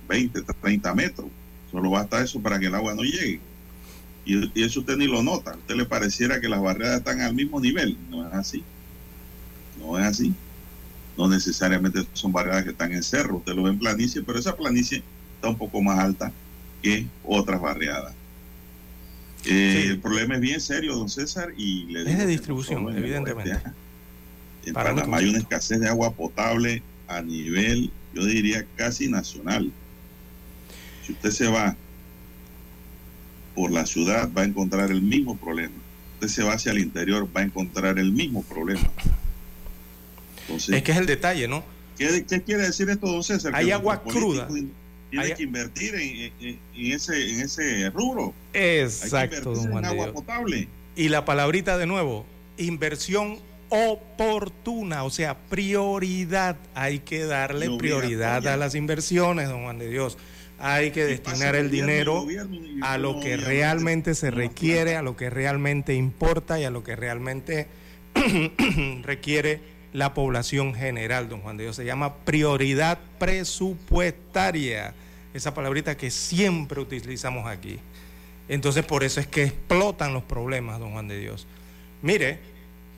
[0.07, 1.27] 20, 30 metros.
[1.71, 3.39] Solo basta eso para que el agua no llegue.
[4.25, 5.51] Y, eso usted ni lo nota.
[5.51, 7.97] A usted le pareciera que las barriadas están al mismo nivel.
[8.09, 8.63] No es así.
[9.79, 10.33] No es así.
[11.17, 13.37] No necesariamente son barriadas que están en cerro.
[13.37, 15.03] Usted lo ve en planicie, pero esa planicie
[15.35, 16.31] está un poco más alta
[16.81, 18.13] que otras barriadas.
[19.45, 23.57] Eh, el problema es bien serio, don César, y le es de distribución, evidentemente.
[24.65, 29.71] En Panamá hay una escasez de agua potable a nivel, yo diría, casi nacional.
[31.05, 31.75] Si usted se va
[33.55, 35.75] por la ciudad, va a encontrar el mismo problema.
[36.15, 38.91] Usted se va hacia el interior, va a encontrar el mismo problema.
[40.49, 41.63] es que es el detalle, ¿no?
[41.97, 43.53] ¿Qué, quiere decir esto, don César?
[43.55, 44.47] Hay agua cruda
[45.09, 48.33] tiene que invertir en, ese, en ese rubro.
[48.53, 50.67] Exacto, don Juan en agua potable.
[50.95, 52.25] Y la palabrita de nuevo,
[52.57, 56.57] inversión oportuna, o sea, prioridad.
[56.73, 60.17] Hay que darle prioridad a las inversiones, don Juan de Dios.
[60.61, 62.27] Hay que destinar el dinero
[62.81, 66.97] a lo que realmente se requiere, a lo que realmente importa y a lo que
[66.97, 67.67] realmente
[69.03, 69.61] requiere
[69.93, 71.75] la población general, don Juan de Dios.
[71.75, 74.93] Se llama prioridad presupuestaria,
[75.33, 77.79] esa palabrita que siempre utilizamos aquí.
[78.47, 81.47] Entonces por eso es que explotan los problemas, don Juan de Dios.
[82.01, 82.39] Mire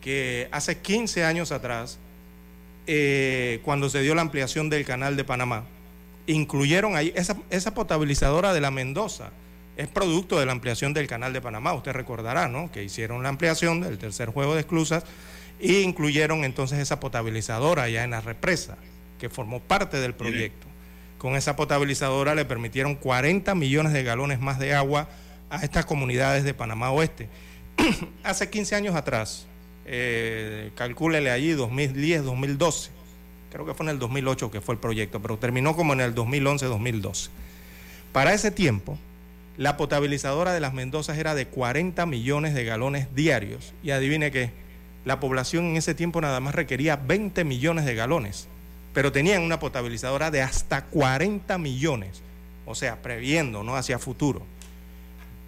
[0.01, 1.99] que hace 15 años atrás,
[2.88, 5.65] eh, cuando se dio la ampliación del canal de Panamá,
[6.27, 9.32] incluyeron ahí esa, potabilizadora de la Mendoza.
[9.77, 11.73] Es producto de la ampliación del canal de Panamá.
[11.73, 12.71] Usted recordará, ¿no?
[12.71, 15.04] Que hicieron la ampliación del tercer juego de esclusas
[15.62, 18.78] y incluyeron entonces esa potabilizadora ya en la represa,
[19.19, 20.67] que formó parte del proyecto.
[21.17, 25.08] Con esa potabilizadora le permitieron 40 millones de galones más de agua
[25.52, 27.30] a estas comunidades de Panamá Oeste.
[28.24, 29.45] Hace 15 años atrás,
[29.86, 32.89] eh, calcúlele allí 2010, 2012,
[33.52, 36.15] creo que fue en el 2008 que fue el proyecto, pero terminó como en el
[36.15, 37.30] 2011, 2012.
[38.12, 38.97] Para ese tiempo,
[39.58, 43.74] la potabilizadora de las Mendozas era de 40 millones de galones diarios.
[43.84, 44.52] Y adivine qué,
[45.05, 48.47] la población en ese tiempo nada más requería 20 millones de galones,
[48.93, 52.21] pero tenían una potabilizadora de hasta 40 millones,
[52.65, 53.75] o sea, previendo, ¿no?
[53.75, 54.43] Hacia futuro.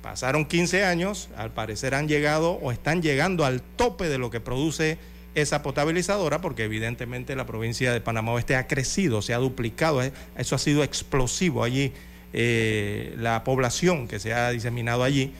[0.01, 4.41] Pasaron 15 años, al parecer han llegado o están llegando al tope de lo que
[4.41, 4.97] produce
[5.35, 10.11] esa potabilizadora, porque evidentemente la provincia de Panamá Oeste ha crecido, se ha duplicado, eh,
[10.37, 11.93] eso ha sido explosivo allí,
[12.33, 15.33] eh, la población que se ha diseminado allí.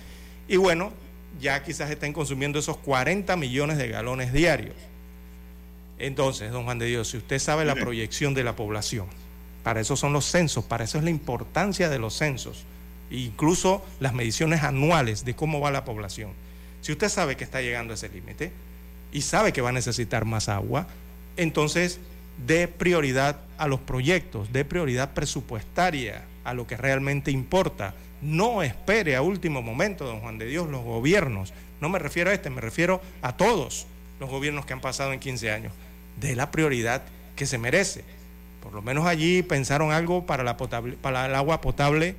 [0.48, 0.94] Y bueno,
[1.40, 4.76] ya quizás estén consumiendo esos 40 millones de galones diarios.
[6.00, 9.08] Entonces, don Juan de Dios, si usted sabe la proyección de la población,
[9.64, 12.66] para eso son los censos, para eso es la importancia de los censos,
[13.10, 16.32] e incluso las mediciones anuales de cómo va la población.
[16.82, 18.52] Si usted sabe que está llegando a ese límite
[19.12, 20.88] y sabe que va a necesitar más agua,
[21.38, 22.00] entonces
[22.46, 27.96] dé prioridad a los proyectos, dé prioridad presupuestaria a lo que realmente importa.
[28.24, 31.54] No espere a último momento, don Juan de Dios, los gobiernos.
[31.82, 33.86] No me refiero a este, me refiero a todos
[34.20, 35.74] los gobiernos que han pasado en 15 años.
[36.20, 37.02] De la prioridad
[37.36, 38.04] que se merece.
[38.62, 42.16] Por lo menos allí pensaron algo para, el agua potable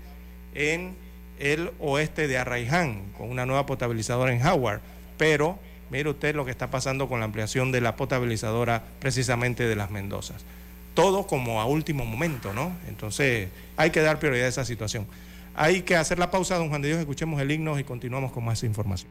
[0.55, 0.95] en
[1.39, 4.81] el oeste de Arraiján, con una nueva potabilizadora en Howard.
[5.17, 5.59] Pero
[5.91, 9.91] mire usted lo que está pasando con la ampliación de la potabilizadora precisamente de las
[9.91, 10.45] Mendozas.
[10.93, 12.73] Todo como a último momento, ¿no?
[12.89, 15.07] Entonces hay que dar prioridad a esa situación.
[15.55, 18.45] Hay que hacer la pausa, don Juan de Dios, escuchemos el himno y continuamos con
[18.45, 19.11] más información.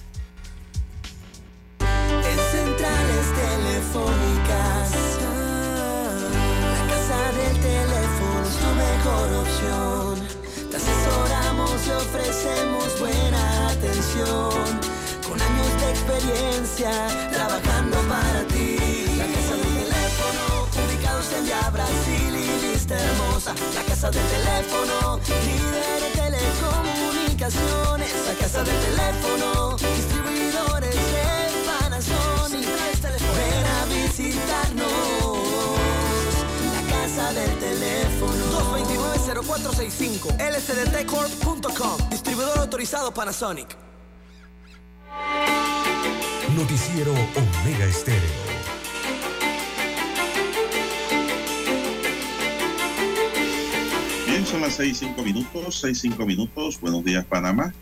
[55.81, 56.79] 12 y 5 minutos.
[56.79, 57.73] Buenos días, Panamá.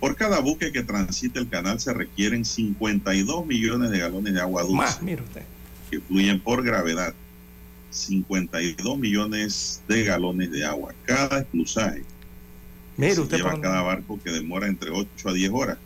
[0.00, 4.64] Por cada buque que transite el canal se requieren 52 millones de galones de agua
[4.64, 4.98] dulce.
[5.88, 7.14] Que fluyen por gravedad.
[7.90, 10.92] 52 millones de galones de agua.
[11.04, 12.02] Cada esclusaje.
[12.96, 13.36] Mire usted.
[13.36, 15.78] Lleva cada barco que demora entre 8 a 10 horas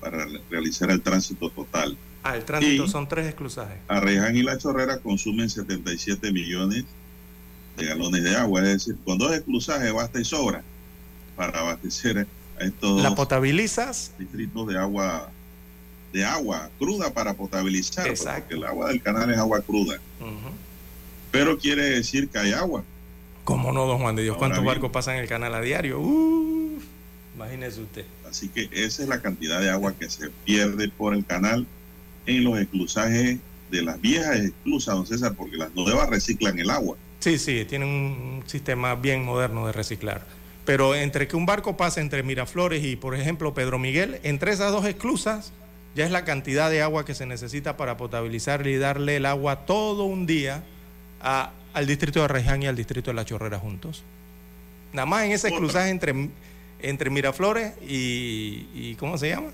[0.00, 1.96] para realizar el tránsito total.
[2.24, 3.78] Ah, el tránsito son tres esclusajes.
[3.86, 6.84] Arreján y La Chorrera consumen 77 millones
[7.76, 8.60] de galones de agua.
[8.62, 10.64] Es decir, con dos esclusajes basta y sobra
[11.36, 12.26] para abastecer
[12.58, 14.12] a estos La potabilizas.
[14.18, 15.30] distritos de agua
[16.12, 18.42] de agua cruda para potabilizar, pues, Exacto.
[18.42, 19.98] porque el agua del canal es agua cruda.
[21.30, 22.82] Pero quiere decir que hay agua.
[23.44, 24.34] ¿Cómo no, don Juan de Dios?
[24.34, 24.74] Ahora ¿Cuántos bien.
[24.74, 26.00] barcos pasan el canal a diario?
[26.00, 26.82] Uf,
[27.34, 28.04] imagínese usted.
[28.28, 31.66] Así que esa es la cantidad de agua que se pierde por el canal
[32.24, 33.38] en los exclusajes
[33.70, 36.96] de las viejas esclusas, don César, porque las nuevas reciclan el agua.
[37.20, 40.24] Sí, sí, tienen un sistema bien moderno de reciclar.
[40.66, 44.72] Pero entre que un barco pase entre Miraflores y, por ejemplo, Pedro Miguel, entre esas
[44.72, 45.52] dos esclusas,
[45.94, 49.64] ya es la cantidad de agua que se necesita para potabilizar y darle el agua
[49.64, 50.62] todo un día
[51.22, 54.02] a- al distrito de Reján y al distrito de La Chorrera juntos.
[54.92, 56.30] Nada más en ese esclusaje entre,
[56.82, 59.48] entre Miraflores y, y, ¿cómo se llama?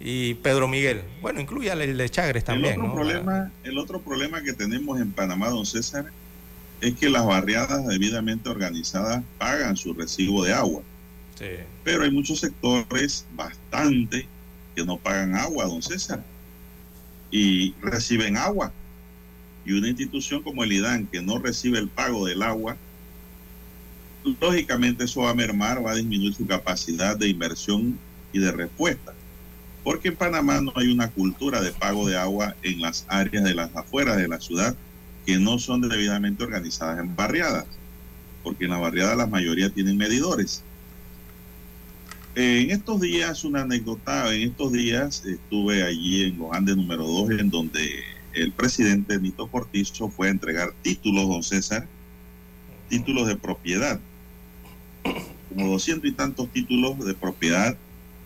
[0.00, 1.02] Y Pedro Miguel.
[1.22, 2.94] Bueno, incluye el de Chagres también, el, otro ¿no?
[2.94, 6.06] problema, el otro problema que tenemos en Panamá, don César,
[6.80, 10.82] es que las barriadas debidamente organizadas pagan su recibo de agua.
[11.38, 11.46] Sí.
[11.84, 14.26] Pero hay muchos sectores, bastante,
[14.74, 16.24] que no pagan agua, don César,
[17.30, 18.72] y reciben agua.
[19.64, 22.76] Y una institución como el IDAN, que no recibe el pago del agua,
[24.40, 27.98] lógicamente eso va a mermar, va a disminuir su capacidad de inversión
[28.32, 29.12] y de respuesta.
[29.84, 33.54] Porque en Panamá no hay una cultura de pago de agua en las áreas de
[33.54, 34.76] las afueras de la ciudad
[35.26, 37.66] que no son debidamente organizadas en barriadas.
[38.42, 40.62] Porque en la barriada la mayoría tienen medidores.
[42.34, 47.32] En estos días, una anécdota, en estos días estuve allí en los Andes número 2,
[47.32, 48.04] en donde
[48.34, 51.86] el presidente Nito Cortizo fue a entregar títulos, don César,
[52.88, 54.00] títulos de propiedad,
[55.48, 57.76] como doscientos y tantos títulos de propiedad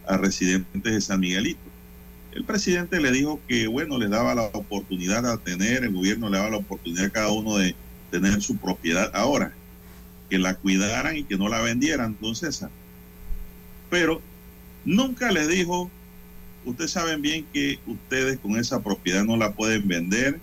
[0.07, 1.74] a residentes de San Miguelito.
[2.35, 6.39] El presidente le dijo que, bueno, les daba la oportunidad a tener, el gobierno le
[6.39, 7.75] daba la oportunidad a cada uno de
[8.11, 9.53] tener su propiedad ahora,
[10.29, 12.71] que la cuidaran y que no la vendieran, don César
[13.95, 14.21] pero
[14.85, 15.89] nunca les dijo,
[16.65, 20.41] ustedes saben bien que ustedes con esa propiedad no la pueden vender,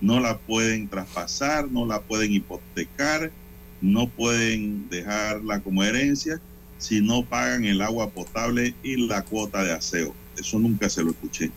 [0.00, 3.32] no la pueden traspasar, no la pueden hipotecar,
[3.80, 6.40] no pueden dejarla como herencia
[6.78, 10.14] si no pagan el agua potable y la cuota de aseo.
[10.36, 11.50] Eso nunca se lo escuché.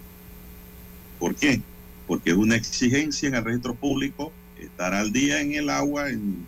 [1.19, 1.61] ¿Por qué?
[2.05, 6.45] Porque es una exigencia en el registro público estar al día en el agua, en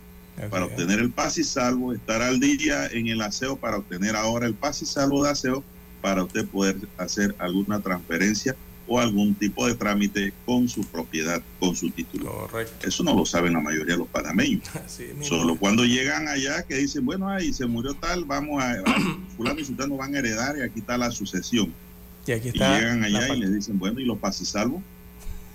[0.50, 4.46] para obtener el paz y salvo, estar al día en el aseo para obtener ahora
[4.46, 5.62] el paz y salvo de aseo
[6.00, 8.56] para usted poder hacer alguna transferencia
[8.86, 12.32] o algún tipo de trámite con su propiedad, con su título.
[12.48, 12.88] Correcto.
[12.88, 14.62] Eso no lo saben la mayoría de los panameños.
[14.98, 15.24] Mismo.
[15.24, 18.84] Solo cuando llegan allá que dicen, bueno, ahí se murió tal, vamos a, a-
[19.36, 21.72] fulano y sultano van a heredar y aquí está la sucesión.
[22.30, 22.78] Y aquí Y está.
[22.78, 24.80] llegan allá y les dicen, bueno, ¿y los y salvo?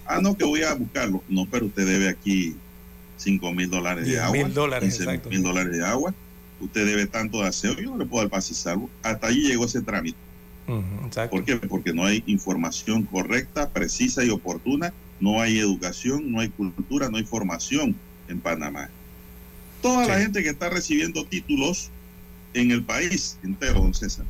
[0.05, 1.23] Ah, no, que voy a buscarlo.
[1.30, 2.53] No, pero usted debe aquí
[3.15, 4.38] 5 mil dólares de 10 agua.
[4.38, 5.30] mil dólares, 15 exacto.
[5.30, 6.13] mil dólares de agua.
[6.59, 7.76] Usted debe tanto de aseo.
[7.76, 8.89] Yo no le puedo dar paz y salvo.
[9.03, 10.17] Hasta allí llegó ese trámite.
[10.67, 11.38] Ujú, exacto.
[11.38, 11.55] ¿Por qué?
[11.55, 14.91] Porque no hay información correcta, precisa y oportuna.
[15.21, 17.95] No hay educación, no hay cultura, no hay formación
[18.28, 18.89] en Panamá.
[19.82, 21.89] Toda la gente que está recibiendo títulos
[22.53, 24.26] en el país entero, don César,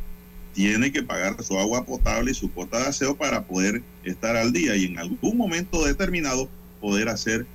[0.56, 4.54] tiene que pagar su agua potable y su cuota de aseo para poder estar al
[4.54, 6.50] día y en algún momento determinado
[6.80, 7.46] poder hacer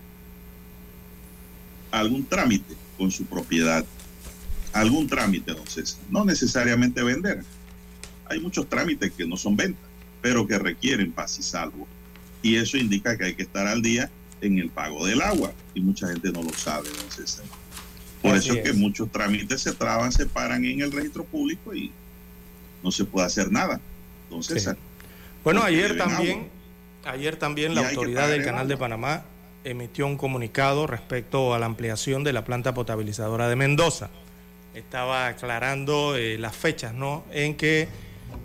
[1.90, 3.86] algún trámite con su propiedad.
[4.74, 5.98] Algún trámite, don César.
[6.10, 7.42] No necesariamente vender.
[8.26, 9.82] Hay muchos trámites que no son ventas,
[10.20, 11.88] pero que requieren paz y salvo.
[12.42, 14.10] Y eso indica que hay que estar al día
[14.42, 15.52] en el pago del agua.
[15.74, 17.46] Y mucha gente no lo sabe, don César.
[18.20, 21.74] Por Así eso es que muchos trámites se traban, se paran en el registro público
[21.74, 21.90] y
[22.82, 23.80] no se puede hacer nada.
[24.30, 24.54] Sí.
[24.54, 24.76] César.
[25.42, 26.50] Bueno, ayer también,
[27.02, 27.12] agua.
[27.12, 28.76] ayer también Y la autoridad del el Canal de.
[28.76, 29.24] Panamá
[29.64, 34.08] emitió un comunicado respecto a la ampliación de la planta potabilizadora de Mendoza.
[34.74, 37.24] Estaba aclarando eh, las fechas ¿no?
[37.32, 37.88] en que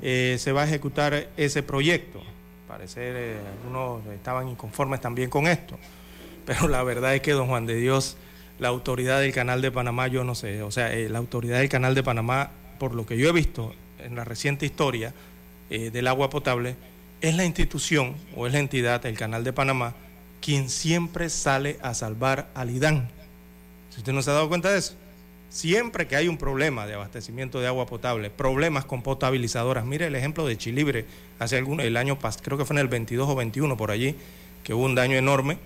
[0.02, 2.22] eh, se va a ejecutar ese proyecto.
[2.68, 5.78] Parecer eh, algunos estaban inconformes también con esto.
[6.46, 8.18] Pero la verdad es que don Juan de Dios,
[8.60, 11.70] la autoridad del Canal de Panamá, yo no sé, o sea, eh, la autoridad del
[11.70, 15.14] Canal de Panamá, por lo que yo he visto en la reciente historia
[15.70, 16.76] eh, del agua potable,
[17.22, 19.96] es la institución o es la entidad, el Canal de Panamá,
[20.42, 23.10] quien siempre sale a salvar al IDAN.
[23.90, 24.94] Si usted no se ha dado cuenta de eso,
[25.50, 30.16] siempre que hay un problema de abastecimiento de agua potable, problemas con potabilizadoras, mire el
[30.16, 31.06] ejemplo de Chilibre,
[31.40, 34.16] hace algún, el año pasado, creo que fue en el 22 o 21 por allí,
[34.64, 35.58] que hubo un daño enorme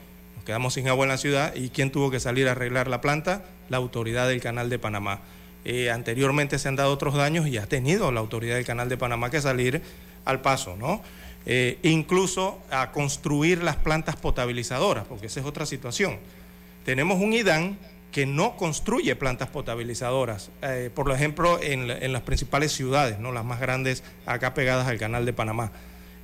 [0.50, 3.46] quedamos sin agua en la ciudad y quién tuvo que salir a arreglar la planta,
[3.70, 5.20] la autoridad del Canal de Panamá.
[5.66, 8.98] Eh, anteriormente se han dado otros daños y ha tenido la autoridad del Canal de
[8.98, 9.82] Panamá que salir
[10.26, 11.02] al paso, ¿no?
[11.46, 16.18] Eh, incluso a construir las plantas potabilizadoras, porque esa es otra situación.
[16.86, 17.78] Tenemos un IDAN
[18.12, 23.32] que no construye plantas potabilizadoras, eh, por ejemplo, en, en, las principales ciudades, ¿no?
[23.32, 25.72] las más grandes acá pegadas al Canal de Panamá.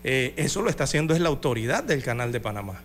[0.03, 2.81] eso lo está haciendo es la autoridad del Canal de Panamá.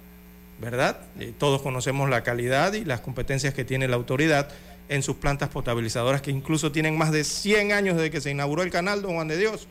[0.60, 0.98] ¿verdad?
[1.38, 4.50] todos conocemos la calidad y las competencias que tiene la autoridad
[4.90, 8.62] en sus plantas potabilizadoras, que incluso tienen más de 100 años desde que se inauguró
[8.62, 9.68] el canal Don Juan de Dios.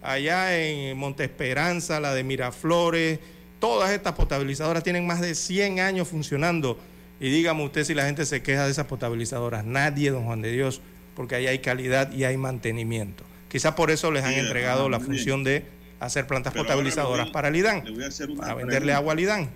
[0.00, 3.18] Allá en Monte Esperanza, la de Miraflores,
[3.58, 6.78] todas estas potabilizadoras tienen más de 100 años funcionando.
[7.20, 9.64] Y dígame usted si la gente se queja de esas potabilizadoras.
[9.64, 10.80] Nadie, don Juan de Dios,
[11.14, 13.24] porque ahí hay calidad y hay mantenimiento.
[13.50, 15.64] Quizá por eso les han entregado la función de
[15.98, 17.84] hacer plantas potabilizadoras para el IDAN,
[18.38, 19.50] para venderle agua al IDAN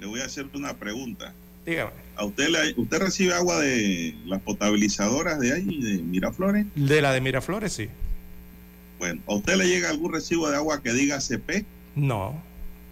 [0.00, 1.32] le voy a hacer una pregunta.
[1.64, 1.90] Dígame.
[2.18, 6.66] ¿A usted, usted recibe agua de las potabilizadoras de ahí, de Miraflores?
[6.74, 7.88] De la de Miraflores, sí.
[8.98, 11.64] Bueno, ¿a usted le llega algún recibo de agua que diga CP?
[11.94, 12.42] No,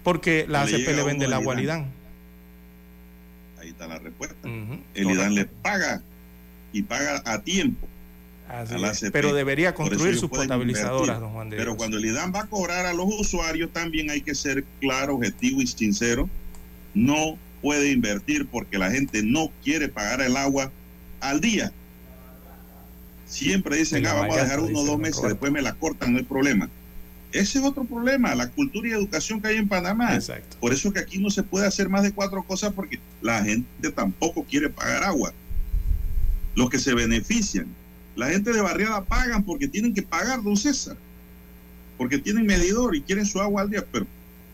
[0.05, 1.87] porque la ACP le, vende el agua al IDAN.
[3.61, 4.37] Ahí está la respuesta.
[4.95, 6.03] el IDAN le paga
[6.73, 7.89] y paga a tiempo.
[9.11, 12.87] pero debería construir sus potabilizadoras, don Juan de Pero cuando el IDAN va a cobrar
[12.87, 16.31] a los usuarios, también hay que ser claro, objetivo y sincero
[16.97, 17.37] no
[17.67, 20.71] puede invertir porque la gente no quiere pagar el agua
[21.19, 21.73] al día.
[23.27, 26.19] Siempre dicen, ah, vamos a dejar uno o dos meses, después me la cortan, no
[26.19, 26.71] hay problema.
[27.33, 30.17] Ese es otro problema, la cultura y educación que hay en Panamá.
[30.61, 33.91] Por eso que aquí no se puede hacer más de cuatro cosas porque la gente
[33.91, 35.33] tampoco quiere pagar agua.
[36.55, 37.67] Los que se benefician,
[38.15, 40.97] la gente de barriada pagan porque tienen que pagar, don César,
[41.99, 44.07] porque tienen medidor y quieren su agua al día, pero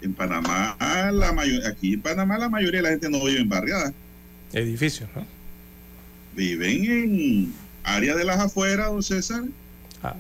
[0.02, 0.76] en Panamá,
[1.12, 3.92] la mayor, aquí en Panamá la mayoría de la gente no vive en barriadas.
[4.52, 5.24] Edificios, ¿no?
[6.34, 9.44] Viven en áreas de las afueras, don César.
[10.02, 10.16] Ah.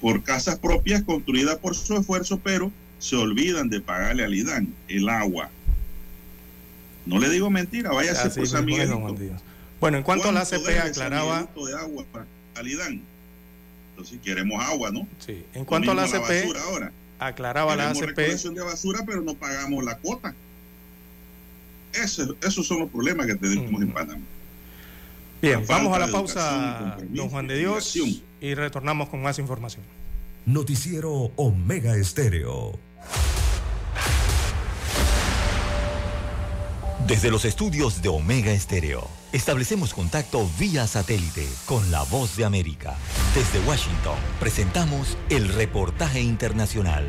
[0.00, 5.08] Por casas propias construidas por su esfuerzo, pero se olvidan de pagarle al IDAN el
[5.08, 5.50] agua.
[7.06, 8.90] No le digo mentira, váyase por San Miguel.
[9.80, 11.48] Bueno, en cuanto a la ACP aclaraba.
[11.54, 12.04] De agua
[12.54, 13.02] al IDAN.
[13.90, 15.08] Entonces queremos agua, ¿no?
[15.18, 15.42] Sí.
[15.54, 16.54] En cuanto a la ACP.
[16.66, 18.16] ahora aclaraba la ACP.
[18.16, 20.34] de basura, pero no pagamos la cuota.
[21.92, 24.24] esos son los problemas que tenemos en Panamá.
[25.40, 27.96] Bien, vamos a la pausa, don Juan de Dios,
[28.40, 29.84] y retornamos con más información.
[30.46, 32.78] Noticiero Omega Estéreo.
[37.06, 42.96] Desde los estudios de Omega Estéreo, establecemos contacto vía satélite con la voz de América.
[43.34, 47.06] Desde Washington, presentamos el reportaje internacional.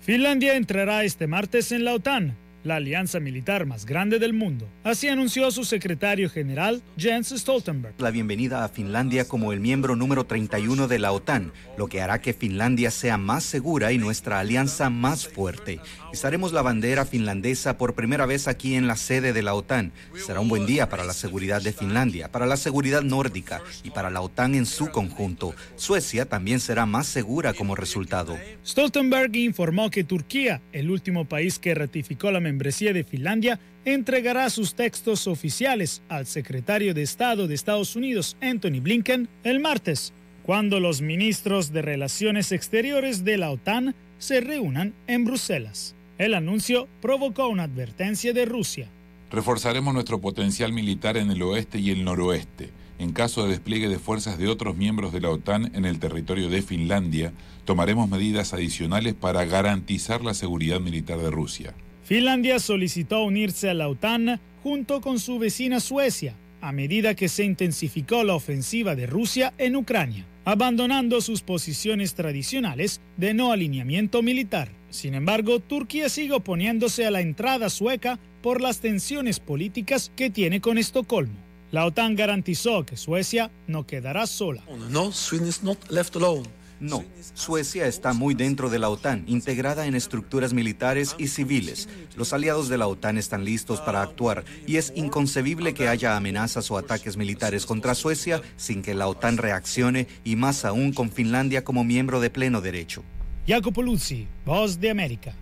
[0.00, 4.68] Finlandia entrará este martes en la OTAN la alianza militar más grande del mundo.
[4.84, 7.94] Así anunció su secretario general, Jens Stoltenberg.
[7.98, 12.20] La bienvenida a Finlandia como el miembro número 31 de la OTAN, lo que hará
[12.20, 15.80] que Finlandia sea más segura y nuestra alianza más fuerte.
[16.12, 19.92] Estaremos la bandera finlandesa por primera vez aquí en la sede de la OTAN.
[20.14, 24.10] Será un buen día para la seguridad de Finlandia, para la seguridad nórdica y para
[24.10, 25.54] la OTAN en su conjunto.
[25.76, 28.36] Suecia también será más segura como resultado.
[28.66, 34.74] Stoltenberg informó que Turquía, el último país que ratificó la membresía de Finlandia entregará sus
[34.74, 41.00] textos oficiales al secretario de Estado de Estados Unidos, Anthony Blinken, el martes, cuando los
[41.00, 45.94] ministros de Relaciones Exteriores de la OTAN se reúnan en Bruselas.
[46.18, 48.88] El anuncio provocó una advertencia de Rusia.
[49.30, 52.70] Reforzaremos nuestro potencial militar en el oeste y el noroeste.
[52.98, 56.50] En caso de despliegue de fuerzas de otros miembros de la OTAN en el territorio
[56.50, 57.32] de Finlandia,
[57.64, 61.74] tomaremos medidas adicionales para garantizar la seguridad militar de Rusia.
[62.10, 67.44] Finlandia solicitó unirse a la OTAN junto con su vecina Suecia, a medida que se
[67.44, 74.72] intensificó la ofensiva de Rusia en Ucrania, abandonando sus posiciones tradicionales de no alineamiento militar.
[74.90, 80.60] Sin embargo, Turquía sigue oponiéndose a la entrada sueca por las tensiones políticas que tiene
[80.60, 81.38] con Estocolmo.
[81.70, 84.64] La OTAN garantizó que Suecia no quedará sola.
[84.90, 86.42] No, Sweden is not left alone.
[86.80, 87.04] No,
[87.34, 91.90] Suecia está muy dentro de la OTAN, integrada en estructuras militares y civiles.
[92.16, 96.70] Los aliados de la OTAN están listos para actuar y es inconcebible que haya amenazas
[96.70, 101.64] o ataques militares contra Suecia sin que la OTAN reaccione y más aún con Finlandia
[101.64, 103.04] como miembro de pleno derecho.
[103.46, 105.34] Jacopo Luzzi, Voz de América.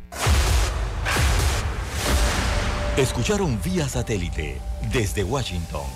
[2.97, 4.61] Escucharon vía satélite
[4.93, 5.87] desde Washington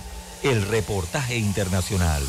[0.45, 2.23] el reportaje internacional.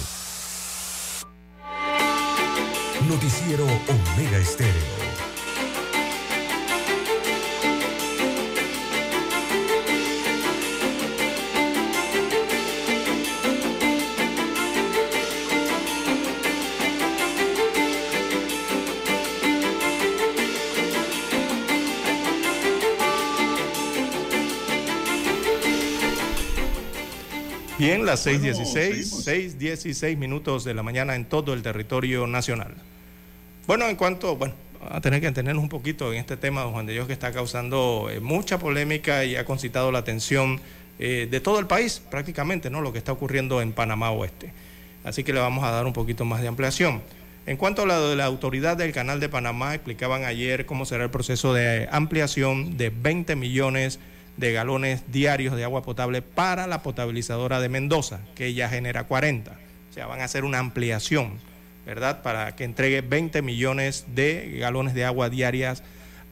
[3.10, 5.04] Noticiero Omega Estéreo.
[27.78, 32.76] Bien, las 6.16, 6.16 minutos de la mañana en todo el territorio nacional.
[33.66, 34.56] Bueno, en cuanto, bueno,
[34.90, 37.32] a tener que entendernos un poquito en este tema, don Juan de Dios, que está
[37.32, 40.60] causando eh, mucha polémica y ha concitado la atención
[41.00, 42.82] eh, de todo el país, prácticamente, ¿no?
[42.82, 44.52] Lo que está ocurriendo en Panamá Oeste.
[45.06, 47.02] Así que le vamos a dar un poquito más de ampliación.
[47.46, 51.06] En cuanto a la de la autoridad del Canal de Panamá, explicaban ayer cómo será
[51.06, 54.00] el proceso de ampliación de 20 millones
[54.36, 59.52] de galones diarios de agua potable para la potabilizadora de Mendoza, que ya genera 40.
[59.52, 61.40] O sea, van a hacer una ampliación,
[61.86, 62.22] ¿verdad?
[62.22, 65.84] Para que entregue 20 millones de galones de agua diarias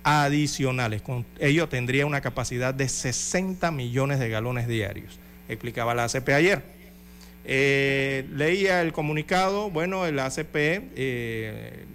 [0.04, 1.02] adicionales.
[1.02, 6.64] Con ello tendría una capacidad de 60 millones de galones diarios, explicaba la ACP ayer.
[7.44, 11.86] Eh, leía el comunicado, bueno, el ACP eh,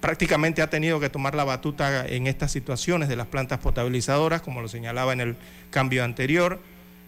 [0.00, 4.62] prácticamente ha tenido que tomar la batuta en estas situaciones de las plantas potabilizadoras, como
[4.62, 5.36] lo señalaba en el
[5.70, 6.60] cambio anterior.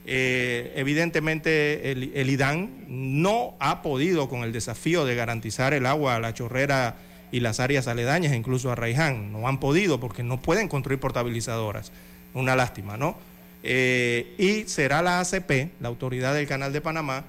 [0.05, 6.17] Eh, evidentemente el, el, IDAN no ha podido con el desafío de garantizar el agua
[6.17, 6.97] a la chorrera
[7.31, 9.33] y las áreas aledañas, incluso a Raiján.
[9.33, 11.93] No han podido porque no pueden construir potabilizadoras.
[12.35, 13.17] Una lástima, ¿no?
[13.63, 17.25] Eh, y será la ACP, la Autoridad del Canal de Panamá,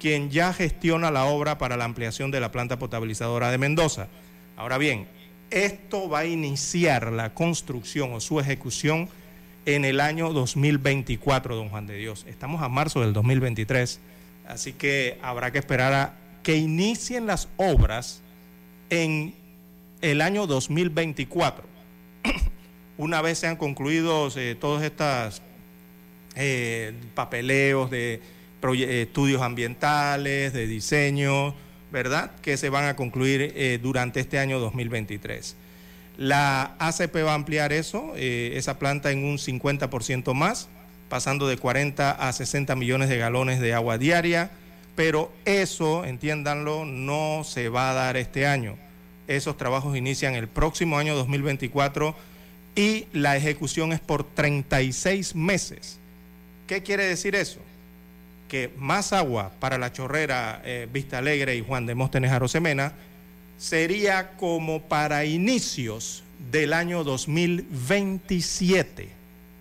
[0.00, 4.08] quien ya gestiona la obra para la ampliación de la planta potabilizadora de Mendoza.
[4.56, 5.06] Ahora bien,
[5.50, 9.08] esto va a iniciar la construcción o su ejecución
[9.66, 12.24] en el año 2024, don Juan de Dios.
[12.28, 14.00] Estamos a marzo del 2023,
[14.46, 18.22] así que habrá que esperar a que inicien las obras
[18.90, 19.34] en
[20.02, 21.64] el año 2024.
[22.98, 25.42] Una vez sean concluidos eh, todos estos
[26.36, 28.20] eh, papeleos de
[29.02, 31.54] estudios ambientales, de diseño,
[31.92, 35.56] ¿verdad?, que se van a concluir eh, durante este año 2023.
[36.16, 40.68] La ACP va a ampliar eso, eh, esa planta en un 50% más,
[41.08, 44.50] pasando de 40 a 60 millones de galones de agua diaria,
[44.94, 48.76] pero eso, entiéndanlo, no se va a dar este año.
[49.26, 52.14] Esos trabajos inician el próximo año 2024
[52.76, 55.98] y la ejecución es por 36 meses.
[56.66, 57.60] ¿Qué quiere decir eso?
[58.48, 62.92] que más agua para la chorrera eh, Vista Alegre y Juan de Móstenes Arosemena
[63.58, 69.08] sería como para inicios del año 2027.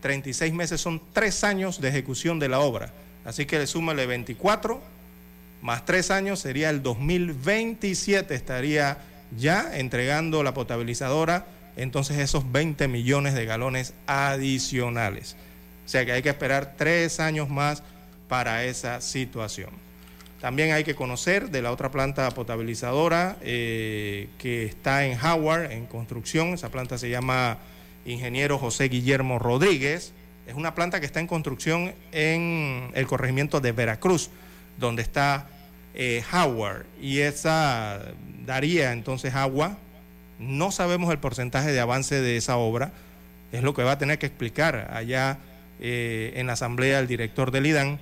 [0.02, 2.92] 36 meses son tres años de ejecución de la obra.
[3.26, 4.94] Así que le súmale 24
[5.64, 8.98] más tres años sería el 2027 estaría
[9.38, 11.46] ya entregando la potabilizadora
[11.78, 15.38] entonces esos 20 millones de galones adicionales.
[15.86, 17.82] O sea que hay que esperar tres años más
[18.28, 19.70] para esa situación.
[20.44, 25.86] También hay que conocer de la otra planta potabilizadora eh, que está en Howard, en
[25.86, 26.50] construcción.
[26.50, 27.60] Esa planta se llama
[28.06, 30.12] Ingeniero José Guillermo Rodríguez.
[30.46, 34.32] Es una planta que está en construcción en el corregimiento de Veracruz,
[34.78, 35.48] donde está
[35.96, 36.88] eh, Howard.
[37.02, 38.02] Y esa
[38.46, 39.78] daría entonces agua.
[40.40, 42.92] No sabemos el porcentaje de avance de esa obra.
[43.54, 45.38] Es lo que va a tener que explicar allá
[45.80, 48.02] eh, en la asamblea el director del IDAN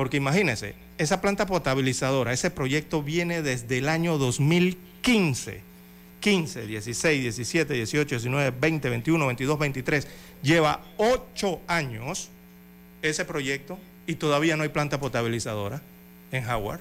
[0.00, 5.60] porque imagínense, esa planta potabilizadora, ese proyecto viene desde el año 2015.
[6.20, 10.08] 15, 16, 17, 18, 19, 20, 21, 22, 23.
[10.42, 12.30] Lleva ocho años
[13.02, 15.82] ese proyecto y todavía no hay planta potabilizadora
[16.32, 16.80] en Howard.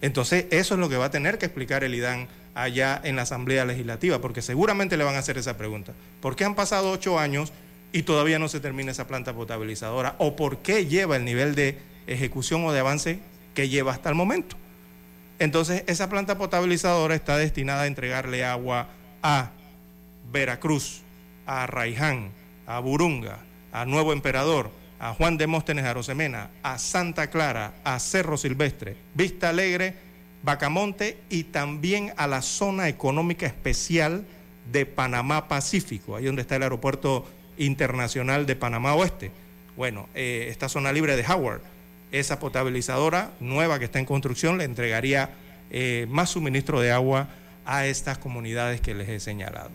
[0.00, 3.22] Entonces, eso es lo que va a tener que explicar el IDAN allá en la
[3.22, 5.94] Asamblea Legislativa, porque seguramente le van a hacer esa pregunta.
[6.20, 7.52] ¿Por qué han pasado ocho años
[7.92, 10.14] y todavía no se termina esa planta potabilizadora?
[10.18, 13.20] ¿O por qué lleva el nivel de ejecución o de avance
[13.54, 14.56] que lleva hasta el momento.
[15.38, 18.88] Entonces, esa planta potabilizadora está destinada a entregarle agua
[19.22, 19.50] a
[20.32, 21.02] Veracruz,
[21.46, 22.30] a Raiján,
[22.66, 23.38] a Burunga,
[23.72, 29.50] a Nuevo Emperador, a Juan de Móstenes Arosemena, a Santa Clara, a Cerro Silvestre, Vista
[29.50, 29.94] Alegre
[30.44, 34.26] Bacamonte y también a la zona económica especial
[34.70, 37.26] de Panamá Pacífico, ahí donde está el aeropuerto
[37.56, 39.30] internacional de Panamá Oeste.
[39.74, 41.62] Bueno, eh, esta zona libre de Howard,
[42.20, 45.30] esa potabilizadora nueva que está en construcción le entregaría
[45.70, 47.28] eh, más suministro de agua
[47.66, 49.70] a estas comunidades que les he señalado.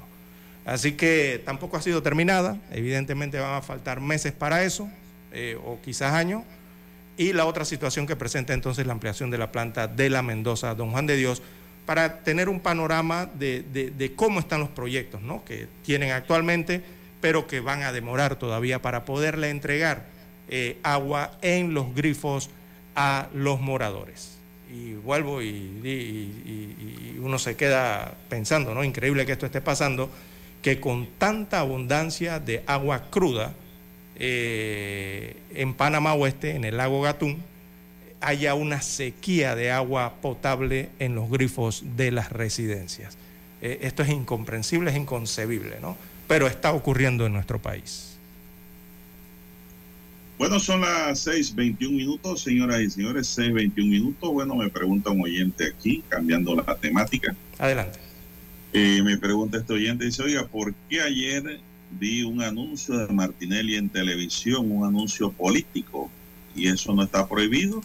[0.66, 4.90] Así que tampoco ha sido terminada, evidentemente van a faltar meses para eso,
[5.32, 6.44] eh, o quizás años.
[7.18, 10.74] Y la otra situación que presenta entonces la ampliación de la planta de la Mendoza,
[10.76, 11.42] Don Juan de Dios,
[11.86, 15.44] para tener un panorama de, cómo están los proyectos ¿no?
[15.44, 16.84] que tienen actualmente,
[17.20, 20.06] pero que van a demorar todavía para poderle entregar
[20.50, 22.50] eh, agua en los grifos
[22.96, 24.40] a los moradores
[24.72, 28.84] y vuelvo y, uno se queda pensando, ¿no?
[28.84, 30.10] Increíble que esto esté pasando,
[30.62, 33.54] que con tanta abundancia de agua cruda
[34.16, 37.44] eh, en Panamá Oeste, en el lago Gatún,
[38.22, 43.18] haya una sequía de agua potable en los grifos de las residencias.
[43.62, 45.98] Eh, esto es incomprensible, es inconcebible, ¿no?
[46.28, 48.18] Pero está ocurriendo en nuestro país.
[50.40, 54.32] Bueno, son las 6.21 minutos, señoras y señores, 6.21 minutos.
[54.32, 57.36] Bueno, me pregunta un oyente aquí, cambiando la temática.
[57.58, 58.00] Adelante.
[58.72, 61.60] Eh, me pregunta este oyente, dice, oiga, ¿por qué ayer
[61.92, 66.10] vi un anuncio de Martinelli en televisión, un anuncio político,
[66.56, 67.84] y eso no está prohibido?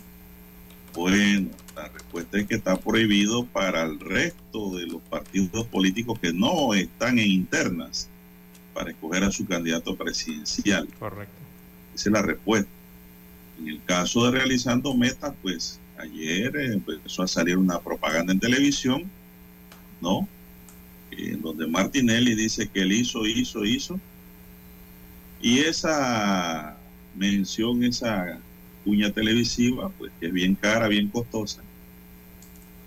[0.95, 6.33] Bueno, la respuesta es que está prohibido para el resto de los partidos políticos que
[6.33, 8.09] no están en internas
[8.73, 10.87] para escoger a su candidato presidencial.
[11.01, 11.44] Correcto.
[11.95, 12.71] Esa es la respuesta.
[13.61, 19.05] En el caso de realizando metas, pues ayer empezó a salir una propaganda en televisión,
[20.01, 20.29] ¿no?
[21.11, 24.01] En donde Martinelli dice que él hizo, hizo, hizo.
[25.41, 26.77] Y esa
[27.15, 28.39] mención, esa
[28.85, 31.63] cuña televisiva, pues que es bien cara, bien costosa,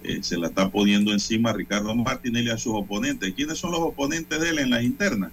[0.04, 3.34] eh, se la está poniendo encima Ricardo Martinelli a sus oponentes.
[3.34, 5.32] ¿Quiénes son los oponentes de él en las internas?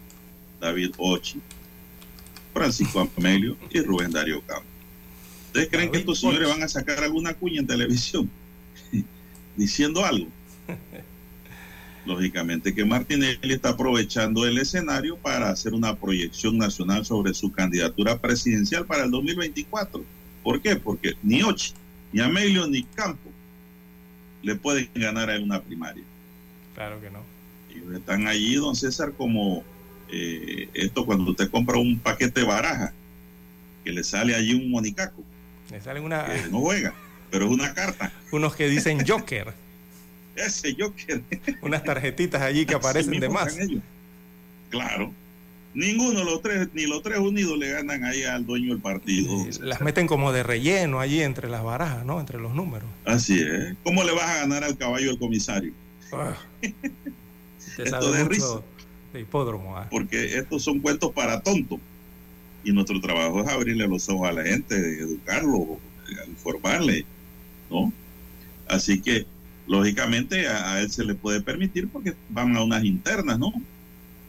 [0.61, 1.41] David Ochi,
[2.55, 4.65] Francisco Amelio y Rubén Darío Campos.
[5.49, 8.31] ¿Ustedes creen que estos señores van a sacar alguna cuña en televisión
[9.57, 10.29] diciendo algo?
[12.07, 18.19] Lógicamente que Martinelli está aprovechando el escenario para hacer una proyección nacional sobre su candidatura
[18.19, 20.05] presidencial para el 2024.
[20.43, 20.77] ¿Por qué?
[20.77, 21.73] Porque ni Ochi,
[22.13, 23.31] ni Amelio, ni Campo
[24.43, 26.05] le pueden ganar a él una primaria.
[26.75, 27.21] Claro que no.
[27.71, 29.65] Ellos están allí, don César, como
[30.11, 32.93] eh, esto cuando usted compra un paquete de baraja,
[33.85, 35.23] que le sale allí un monicaco.
[35.71, 36.25] Le sale una...
[36.25, 36.95] Que no juega,
[37.31, 38.13] pero es una carta.
[38.33, 39.55] Unos que dicen Joker.
[40.37, 41.23] Ese Joker.
[41.63, 43.57] Unas tarjetitas allí que aparecen de más.
[44.71, 45.13] Claro.
[45.75, 49.45] Ninguno de los tres, ni los tres unidos le ganan ahí al dueño del partido.
[49.61, 52.21] las meten como de relleno allí entre las barajas, ¿no?
[52.21, 52.89] Entre los números.
[53.05, 53.75] Así es.
[53.83, 55.73] ¿Cómo le vas a ganar al caballo del comisario?
[56.13, 56.37] Ah.
[57.79, 58.61] Esto de risa
[59.19, 59.77] hipódromo.
[59.77, 59.89] ¿ah?
[59.91, 61.79] Porque estos son cuentos para tontos.
[62.65, 65.79] Y nuestro trabajo es abrirle los ojos a la gente, educarlo,
[66.29, 67.05] informarle,
[67.71, 67.93] ¿no?
[68.69, 69.27] Así que,
[69.67, 73.53] lógicamente, a, él se le puede permitir porque van a unas internas, ¿no?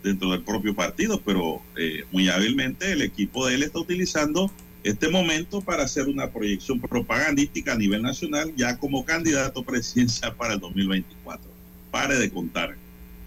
[0.04, 4.52] Dentro del propio partido, pero eh, muy hábilmente el equipo de él está utilizando
[4.84, 10.54] este momento para hacer una proyección propagandística a nivel nacional ya como candidato presidencial para
[10.54, 11.50] el 2024.
[11.90, 12.76] Pare de contar.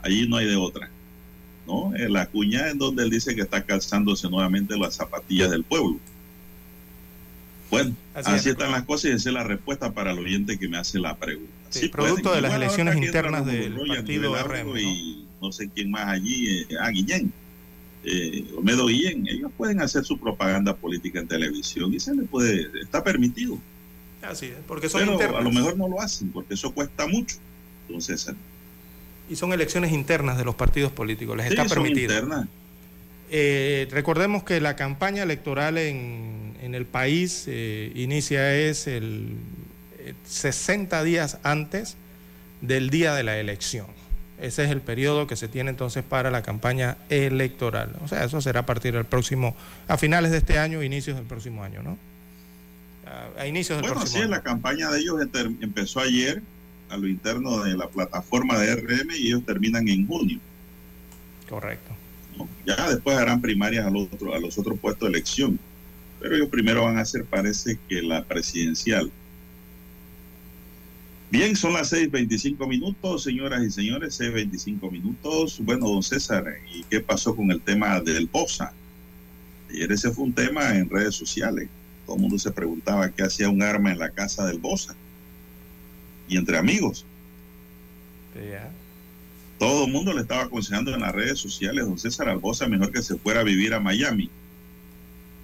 [0.03, 0.89] Allí no hay de otra.
[1.69, 1.95] ¿No?
[1.95, 5.99] En la cuña en donde él dice que está calzándose nuevamente las zapatillas del pueblo.
[7.71, 10.79] Bueno, así, están las cosas y esa es la respuesta para el oyente que me
[10.79, 11.53] hace la pregunta.
[11.69, 14.79] Sí, producto de las elecciones internas del partido RM.
[14.79, 17.31] Y no sé quién más allí, eh, ah, Guillén,
[18.05, 22.71] eh, Olmedo Guillén, ellos pueden hacer su propaganda política en televisión y se les puede,
[22.81, 23.59] está permitido.
[24.23, 27.37] Así es, porque son Pero a lo mejor no lo hacen porque eso cuesta mucho.
[27.87, 28.33] Entonces,
[29.29, 32.15] y son elecciones internas de los partidos políticos, les está permitido.
[33.31, 39.37] Eh, recordemos que la campaña electoral en, el país eh, inicia es el
[40.25, 41.97] 60 eh, días antes
[42.61, 43.87] del día de la elección.
[44.41, 47.97] Ese es el periodo que se tiene entonces para la campaña electoral.
[48.05, 49.57] O sea, eso será a partir del próximo,
[49.89, 51.99] a finales de este año, inicios del próximo año, ¿no?
[53.37, 54.13] A, inicios del próximo año.
[54.13, 55.21] Bueno, sí, la campaña de ellos
[55.61, 56.43] empezó ayer
[56.91, 60.39] a lo interno de la plataforma de RM y ellos terminan en junio.
[61.49, 61.95] Correcto.
[62.67, 65.59] Ya después harán primarias a los, otros, a los otros puestos de elección.
[66.21, 69.11] Pero ellos primero van a hacer, parece que la presidencial.
[71.31, 75.61] Bien, son las 6.25 minutos, señoras y señores, 6.25 minutos.
[75.63, 78.73] Bueno, don César, ¿y qué pasó con el tema del BOSA?
[79.71, 81.69] Ayer ese fue un tema en redes sociales.
[82.07, 84.97] Todo el mundo se preguntaba qué hacía un arma en la casa del BOSA
[86.29, 87.05] y entre amigos.
[89.59, 93.03] Todo el mundo le estaba aconsejando en las redes sociales, don César Albosa, mejor que
[93.03, 94.31] se fuera a vivir a Miami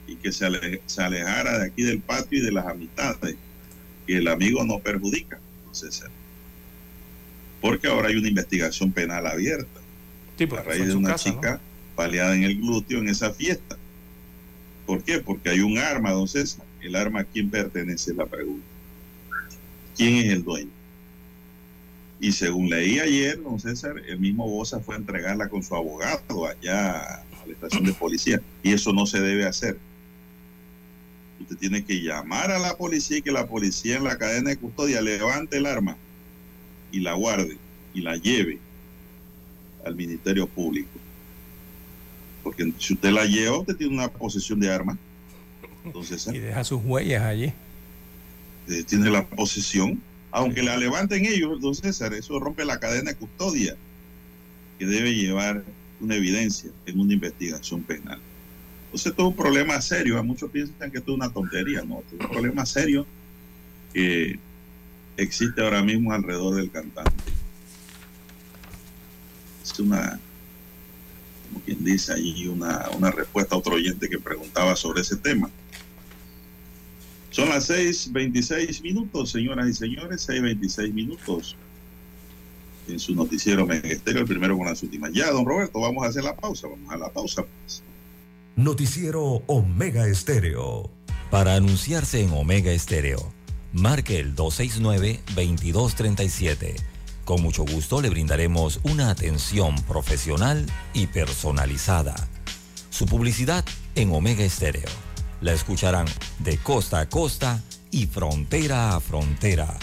[0.06, 3.36] y que se, alejara de aquí del patio y de las amistades,
[4.06, 6.10] que el amigo no perjudica, don César.
[7.60, 9.80] Porque ahora hay una investigación penal abierta
[10.40, 11.60] a raíz de una chica
[11.96, 13.76] paliada en el glúteo en esa fiesta.
[14.86, 15.20] ¿Por qué?
[15.20, 16.64] Porque hay un arma, don César.
[16.80, 18.12] ¿El arma a quién pertenece?
[18.12, 18.66] La pregunta.
[19.96, 20.70] ¿Quién es el dueño?
[22.20, 26.46] Y según leí ayer, don César, el mismo Bosa fue a entregarla con su abogado
[26.46, 28.40] allá a la estación de policía.
[28.62, 29.78] Y eso no se debe hacer.
[31.40, 34.56] Usted tiene que llamar a la policía y que la policía en la cadena de
[34.56, 35.96] custodia levante el arma
[36.92, 37.58] y la guarde
[37.92, 38.58] y la lleve
[39.84, 40.90] al Ministerio Público.
[42.42, 44.96] Porque si usted la lleva, usted tiene una posesión de arma.
[45.84, 47.52] Entonces, y deja sus huellas allí.
[48.68, 50.00] Eh, tiene la posesión
[50.34, 53.76] aunque la levanten ellos, don César, eso rompe la cadena de custodia
[54.80, 55.62] que debe llevar
[56.00, 58.18] una evidencia en una investigación penal.
[58.86, 60.22] Entonces, esto es un problema serio.
[60.24, 63.06] Muchos piensan que esto es una tontería, no, es un problema serio
[63.92, 64.36] que
[65.16, 67.12] existe ahora mismo alrededor del cantante.
[69.62, 70.18] Es una,
[71.46, 75.48] como quien dice allí, una, una respuesta a otro oyente que preguntaba sobre ese tema.
[77.34, 81.56] Son las 6.26 minutos, señoras y señores, 6.26 minutos
[82.86, 85.10] en su noticiero Megesterio, el primero con las últimas.
[85.12, 87.42] Ya, don Roberto, vamos a hacer la pausa, vamos a la pausa.
[87.42, 87.82] Pues.
[88.54, 90.88] Noticiero Omega Estéreo.
[91.32, 93.32] Para anunciarse en Omega Estéreo,
[93.72, 96.76] marque el 269-2237.
[97.24, 102.14] Con mucho gusto le brindaremos una atención profesional y personalizada.
[102.90, 103.64] Su publicidad
[103.96, 104.88] en Omega Estéreo
[105.44, 106.06] la escucharán
[106.38, 109.76] de costa a costa y frontera a frontera.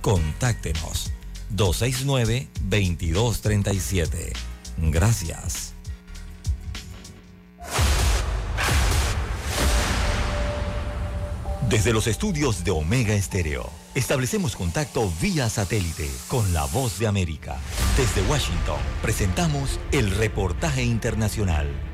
[0.00, 1.10] Contáctenos
[1.56, 4.32] 269-2237.
[4.76, 5.74] Gracias.
[11.68, 17.56] Desde los estudios de Omega Estéreo, establecemos contacto vía satélite con la voz de América.
[17.96, 21.87] Desde Washington, presentamos el reportaje internacional.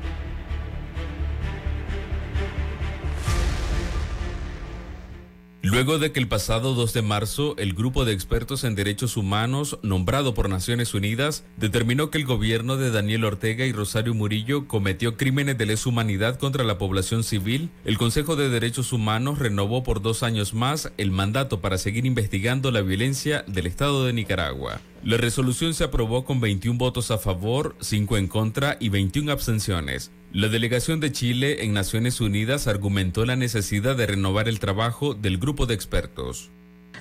[5.67, 9.79] Luego de que el pasado 2 de marzo el grupo de expertos en derechos humanos
[9.81, 15.17] nombrado por Naciones Unidas determinó que el gobierno de Daniel Ortega y Rosario Murillo cometió
[15.17, 20.03] crímenes de lesa humanidad contra la población civil, el Consejo de Derechos Humanos renovó por
[20.03, 24.81] dos años más el mandato para seguir investigando la violencia del Estado de Nicaragua.
[25.03, 30.11] La resolución se aprobó con 21 votos a favor, 5 en contra y 21 abstenciones.
[30.35, 35.37] La delegación de Chile en Naciones Unidas argumentó la necesidad de renovar el trabajo del
[35.37, 36.51] grupo de expertos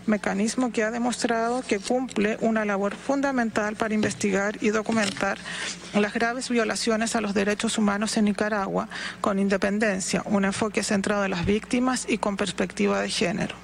[0.07, 5.39] mecanismo que ha demostrado que cumple una labor fundamental para investigar y documentar
[5.95, 8.89] las graves violaciones a los derechos humanos en Nicaragua
[9.20, 13.57] con independencia, un enfoque centrado en las víctimas y con perspectiva de género.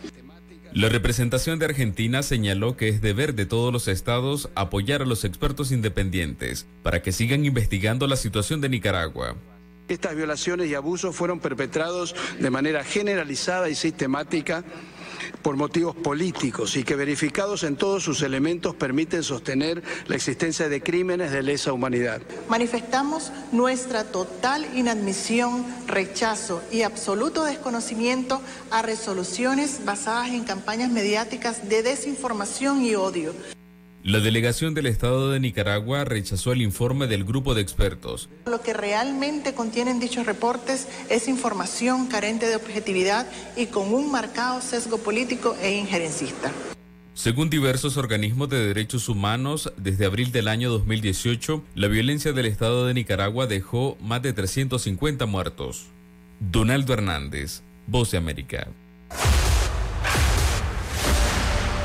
[0.73, 5.25] La representación de Argentina señaló que es deber de todos los estados apoyar a los
[5.25, 9.37] expertos independientes para que sigan investigando la situación de Nicaragua.
[9.91, 14.63] Estas violaciones y abusos fueron perpetrados de manera generalizada y sistemática
[15.43, 20.81] por motivos políticos y que verificados en todos sus elementos permiten sostener la existencia de
[20.81, 22.23] crímenes de lesa humanidad.
[22.49, 31.83] Manifestamos nuestra total inadmisión, rechazo y absoluto desconocimiento a resoluciones basadas en campañas mediáticas de
[31.83, 33.35] desinformación y odio.
[34.03, 38.31] La delegación del Estado de Nicaragua rechazó el informe del grupo de expertos.
[38.47, 43.27] Lo que realmente contienen dichos reportes es información carente de objetividad
[43.59, 46.51] y con un marcado sesgo político e injerencista.
[47.13, 52.87] Según diversos organismos de derechos humanos, desde abril del año 2018, la violencia del Estado
[52.87, 55.89] de Nicaragua dejó más de 350 muertos.
[56.39, 58.69] Donaldo Hernández, Voz de América.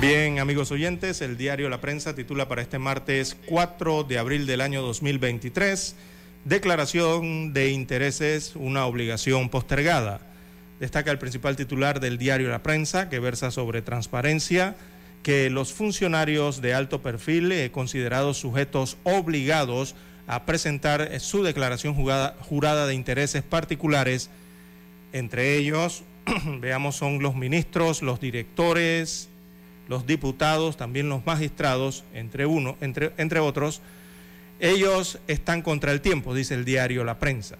[0.00, 4.60] Bien, amigos oyentes, el diario La Prensa titula para este martes 4 de abril del
[4.60, 5.96] año 2023,
[6.44, 10.20] declaración de intereses, una obligación postergada.
[10.80, 14.76] Destaca el principal titular del diario La Prensa, que versa sobre transparencia,
[15.22, 19.94] que los funcionarios de alto perfil, eh, considerados sujetos obligados
[20.26, 24.28] a presentar su declaración jurada de intereses particulares,
[25.14, 26.04] entre ellos,
[26.60, 29.30] veamos, son los ministros, los directores,
[29.88, 33.82] los diputados, también los magistrados, entre, uno, entre, entre otros,
[34.58, 37.56] ellos están contra el tiempo, dice el diario La Prensa.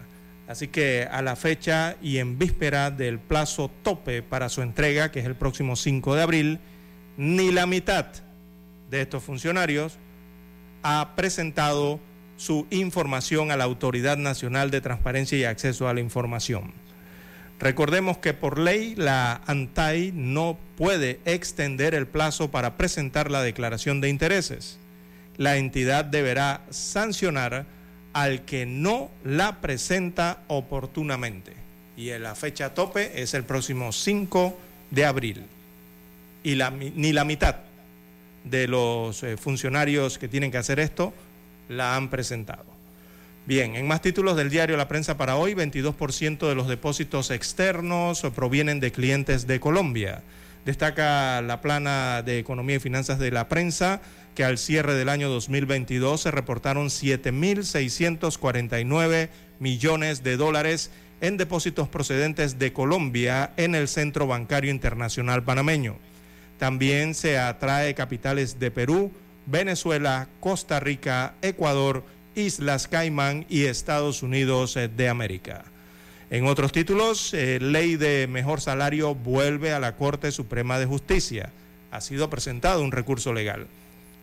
[0.48, 5.20] Así que a la fecha y en víspera del plazo tope para su entrega, que
[5.20, 6.58] es el próximo 5 de abril,
[7.16, 8.06] ni la mitad
[8.90, 9.98] de estos funcionarios
[10.82, 11.98] ha presentado
[12.36, 16.72] su información a la Autoridad Nacional de Transparencia y Acceso a la Información.
[17.58, 24.00] Recordemos que por ley la ANTAI no puede extender el plazo para presentar la declaración
[24.00, 24.78] de intereses.
[25.38, 27.64] La entidad deberá sancionar
[28.12, 31.52] al que no la presenta oportunamente.
[31.96, 34.58] Y la fecha tope es el próximo 5
[34.90, 35.46] de abril.
[36.44, 36.58] Y
[36.94, 37.56] ni la mitad
[38.44, 41.12] de los eh, funcionarios que tienen que hacer esto
[41.68, 42.75] la han presentado.
[43.46, 48.22] Bien, en más títulos del diario La Prensa para hoy, 22% de los depósitos externos
[48.34, 50.24] provienen de clientes de Colombia.
[50.64, 54.00] Destaca la plana de Economía y Finanzas de la Prensa
[54.34, 59.28] que al cierre del año 2022 se reportaron 7.649
[59.60, 60.90] millones de dólares
[61.20, 65.98] en depósitos procedentes de Colombia en el Centro Bancario Internacional Panameño.
[66.58, 69.12] También se atrae capitales de Perú,
[69.46, 72.02] Venezuela, Costa Rica, Ecuador,
[72.36, 75.64] Islas Caimán y Estados Unidos de América.
[76.28, 81.50] En otros títulos, eh, ley de mejor salario vuelve a la Corte Suprema de Justicia.
[81.90, 83.66] Ha sido presentado un recurso legal.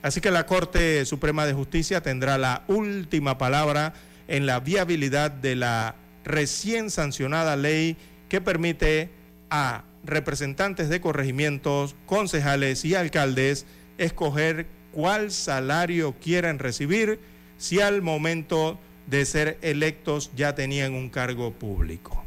[0.02, 3.94] Así que la Corte Suprema de Justicia tendrá la última palabra
[4.28, 7.98] en la viabilidad de la recién sancionada ley
[8.30, 9.10] que permite
[9.50, 13.66] a representantes de corregimientos, concejales y alcaldes
[13.98, 17.20] escoger cuál salario quieren recibir
[17.58, 22.24] si al momento de ser electos ya tenían un cargo público.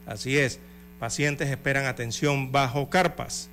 [0.07, 0.59] Así es,
[0.99, 3.51] pacientes esperan atención bajo carpas.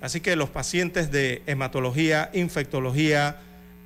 [0.00, 3.36] Así que los pacientes de hematología, infectología,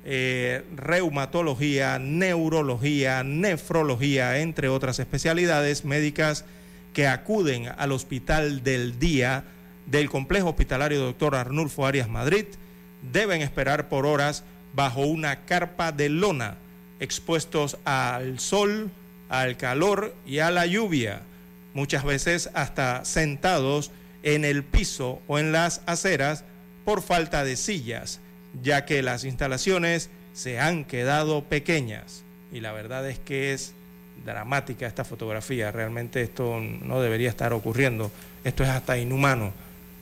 [0.05, 6.45] eh, reumatología, neurología, nefrología, entre otras especialidades médicas
[6.93, 9.45] que acuden al hospital del día
[9.85, 11.35] del complejo hospitalario Dr.
[11.35, 12.45] Arnulfo Arias Madrid
[13.11, 14.43] deben esperar por horas
[14.73, 16.55] bajo una carpa de lona,
[16.99, 18.91] expuestos al sol,
[19.29, 21.21] al calor y a la lluvia,
[21.73, 23.91] muchas veces hasta sentados
[24.23, 26.43] en el piso o en las aceras
[26.85, 28.19] por falta de sillas
[28.61, 32.23] ya que las instalaciones se han quedado pequeñas.
[32.51, 33.73] Y la verdad es que es
[34.25, 35.71] dramática esta fotografía.
[35.71, 38.11] Realmente esto no debería estar ocurriendo.
[38.43, 39.53] Esto es hasta inhumano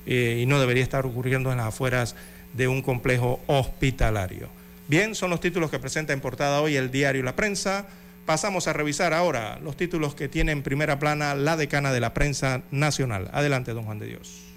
[0.06, 2.16] eh, y no debería estar ocurriendo en las afueras
[2.54, 4.50] de un complejo hospitalario.
[4.88, 7.88] Bien, son los títulos que presenta en portada hoy el diario La Prensa.
[8.26, 12.14] Pasamos a revisar ahora los títulos que tiene en primera plana la decana de la
[12.14, 13.30] prensa nacional.
[13.34, 14.52] Adelante, don Juan de Dios.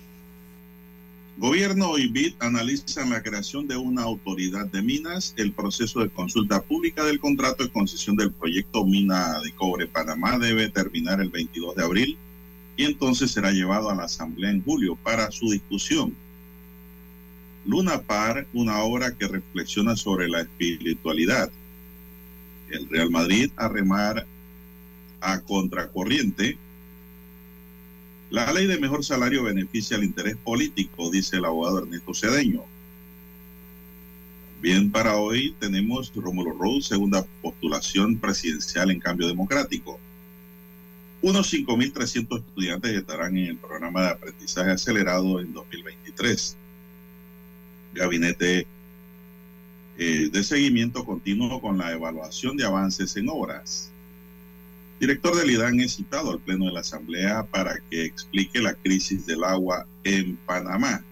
[1.36, 5.34] Gobierno y BID analizan la creación de una autoridad de minas.
[5.36, 10.38] El proceso de consulta pública del contrato de concesión del proyecto Mina de Cobre Panamá
[10.38, 12.18] debe terminar el 22 de abril
[12.76, 16.14] y entonces será llevado a la Asamblea en julio para su discusión.
[17.66, 21.50] Luna Par, una obra que reflexiona sobre la espiritualidad.
[22.75, 24.27] El Real Madrid a remar
[25.20, 26.59] a contracorriente
[28.31, 32.64] la ley de mejor salario beneficia al interés político, dice el abogado Ernesto Cedeño.
[34.61, 40.01] Bien, para hoy tenemos Rómulo Rose, segunda postulación presidencial en cambio democrático.
[41.22, 46.57] Unos 5.300 estudiantes estarán en el programa de aprendizaje acelerado en 2023.
[47.95, 48.66] Gabinete
[49.99, 53.90] eh, de seguimiento continuo con la evaluación de avances en obras
[55.07, 59.26] director del IDAN es citado al Pleno de la Asamblea para que explique la crisis
[59.26, 61.03] del agua en Panamá.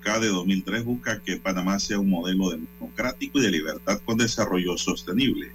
[0.00, 5.52] CADE 2003 busca que Panamá sea un modelo democrático y de libertad con desarrollo sostenible.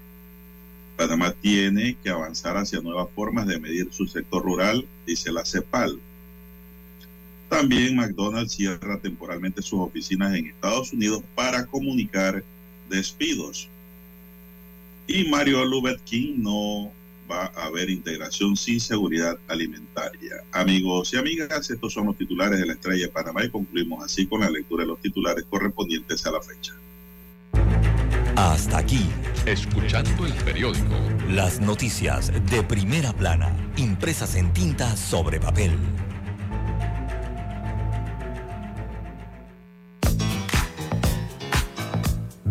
[0.95, 5.99] Panamá tiene que avanzar hacia nuevas formas de medir su sector rural, dice la CEPAL.
[7.53, 12.43] También McDonald's cierra temporalmente sus oficinas en Estados Unidos para comunicar
[12.89, 13.69] despidos.
[15.05, 16.91] Y Mario Lubetkin no
[17.29, 20.37] va a haber integración sin seguridad alimentaria.
[20.51, 24.25] Amigos y amigas, estos son los titulares de la Estrella de Panamá y concluimos así
[24.25, 26.73] con la lectura de los titulares correspondientes a la fecha.
[28.35, 29.05] Hasta aquí,
[29.45, 30.95] escuchando el periódico.
[31.29, 35.71] Las noticias de primera plana, impresas en tinta sobre papel.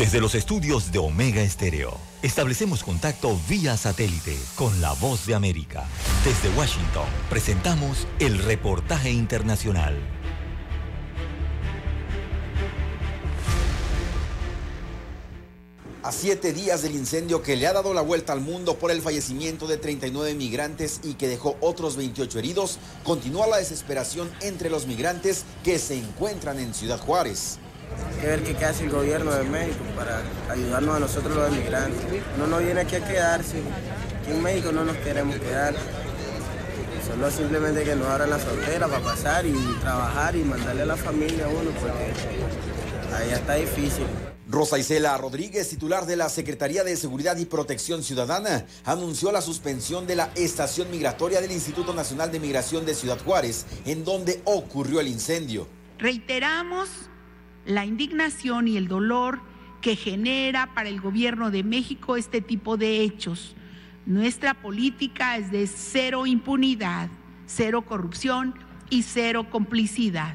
[0.00, 5.86] Desde los estudios de Omega Estéreo, establecemos contacto vía satélite con la voz de América.
[6.24, 9.94] Desde Washington, presentamos el reportaje internacional.
[16.02, 19.02] A siete días del incendio que le ha dado la vuelta al mundo por el
[19.02, 24.86] fallecimiento de 39 migrantes y que dejó otros 28 heridos, continúa la desesperación entre los
[24.86, 27.58] migrantes que se encuentran en Ciudad Juárez
[28.20, 32.00] que ver qué hace el gobierno de México para ayudarnos a nosotros los inmigrantes.
[32.38, 33.62] No nos viene aquí a quedarse,
[34.20, 35.74] aquí en México no nos queremos quedar.
[37.06, 40.96] Solo simplemente que nos abran la frontera para pasar y trabajar y mandarle a la
[40.96, 44.06] familia a uno, porque ahí está difícil.
[44.48, 50.06] Rosa Isela Rodríguez, titular de la Secretaría de Seguridad y Protección Ciudadana, anunció la suspensión
[50.06, 55.00] de la estación migratoria del Instituto Nacional de Migración de Ciudad Juárez, en donde ocurrió
[55.00, 55.68] el incendio.
[55.98, 56.88] Reiteramos
[57.64, 59.40] la indignación y el dolor
[59.80, 63.54] que genera para el gobierno de México este tipo de hechos.
[64.06, 67.08] Nuestra política es de cero impunidad,
[67.46, 68.54] cero corrupción
[68.88, 70.34] y cero complicidad.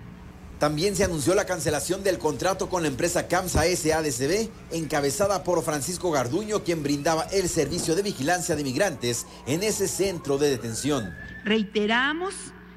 [0.60, 6.12] También se anunció la cancelación del contrato con la empresa CAMSA SADCB, encabezada por Francisco
[6.12, 11.14] Garduño, quien brindaba el servicio de vigilancia de migrantes en ese centro de detención.
[11.44, 12.34] Reiteramos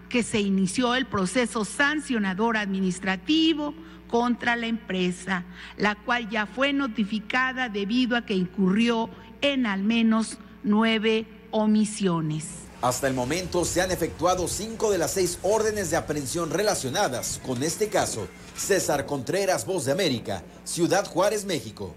[0.09, 3.75] que se inició el proceso sancionador administrativo
[4.09, 5.45] contra la empresa,
[5.77, 9.09] la cual ya fue notificada debido a que incurrió
[9.41, 12.45] en al menos nueve omisiones.
[12.81, 17.63] Hasta el momento se han efectuado cinco de las seis órdenes de aprehensión relacionadas con
[17.63, 18.29] este caso.
[18.57, 21.95] César Contreras, Voz de América, Ciudad Juárez, México.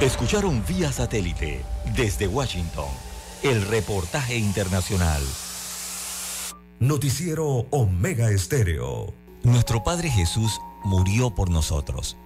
[0.00, 2.88] Escucharon vía satélite desde Washington
[3.44, 5.22] el reportaje internacional.
[6.80, 9.14] Noticiero Omega Estéreo.
[9.44, 12.16] Nuestro Padre Jesús murió por nosotros.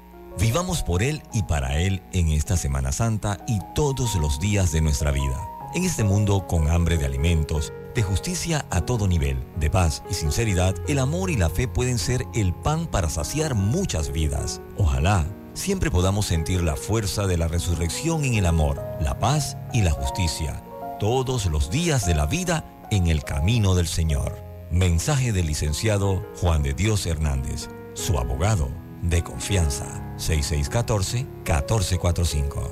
[0.41, 4.81] Vivamos por Él y para Él en esta Semana Santa y todos los días de
[4.81, 5.39] nuestra vida.
[5.75, 10.15] En este mundo con hambre de alimentos, de justicia a todo nivel, de paz y
[10.15, 14.62] sinceridad, el amor y la fe pueden ser el pan para saciar muchas vidas.
[14.79, 19.83] Ojalá siempre podamos sentir la fuerza de la resurrección en el amor, la paz y
[19.83, 20.62] la justicia,
[20.99, 24.36] todos los días de la vida en el camino del Señor.
[24.70, 28.69] Mensaje del licenciado Juan de Dios Hernández, su abogado
[29.02, 29.86] de confianza.
[30.16, 32.70] 6614-1445.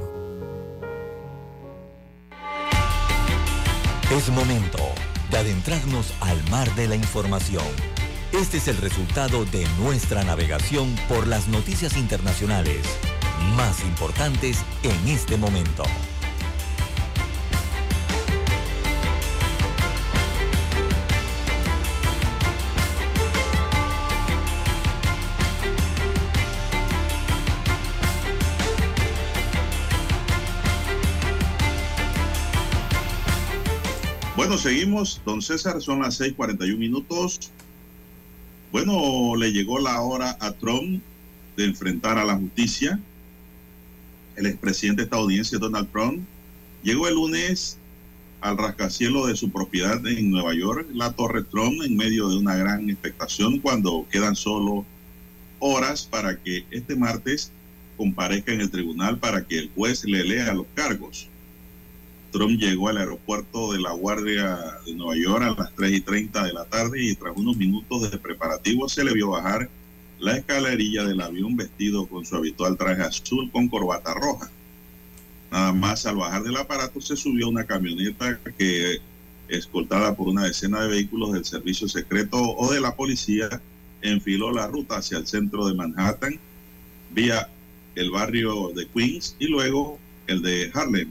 [4.10, 4.78] Es momento
[5.30, 7.64] de adentrarnos al mar de la información.
[8.32, 12.86] Este es el resultado de nuestra navegación por las noticias internacionales
[13.56, 15.84] más importantes en este momento.
[34.56, 35.20] Seguimos.
[35.24, 37.50] Don César, son las 6:41 minutos.
[38.72, 41.02] Bueno, le llegó la hora a Trump
[41.56, 42.98] de enfrentar a la justicia.
[44.36, 46.24] El expresidente estadounidense Donald Trump
[46.82, 47.78] llegó el lunes
[48.40, 52.54] al rascacielos de su propiedad en Nueva York, la Torre Trump, en medio de una
[52.54, 54.84] gran expectación cuando quedan solo
[55.58, 57.50] horas para que este martes
[57.96, 61.28] comparezca en el tribunal para que el juez le lea los cargos.
[62.30, 66.44] Trump llegó al aeropuerto de la Guardia de Nueva York a las 3 y 30
[66.44, 69.68] de la tarde y tras unos minutos de preparativo se le vio bajar
[70.18, 74.50] la escalerilla del avión vestido con su habitual traje azul con corbata roja.
[75.50, 78.98] Nada más al bajar del aparato se subió una camioneta que,
[79.48, 83.60] escoltada por una decena de vehículos del servicio secreto o de la policía,
[84.02, 86.38] enfiló la ruta hacia el centro de Manhattan
[87.10, 87.48] vía
[87.94, 91.10] el barrio de Queens y luego el de Harlem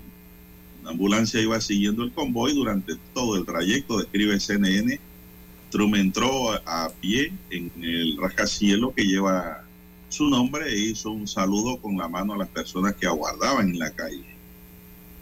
[0.85, 4.99] la ambulancia iba siguiendo el convoy durante todo el trayecto, describe CNN.
[5.71, 9.63] Trump entró a pie en el rascacielos que lleva
[10.09, 13.79] su nombre e hizo un saludo con la mano a las personas que aguardaban en
[13.79, 14.25] la calle.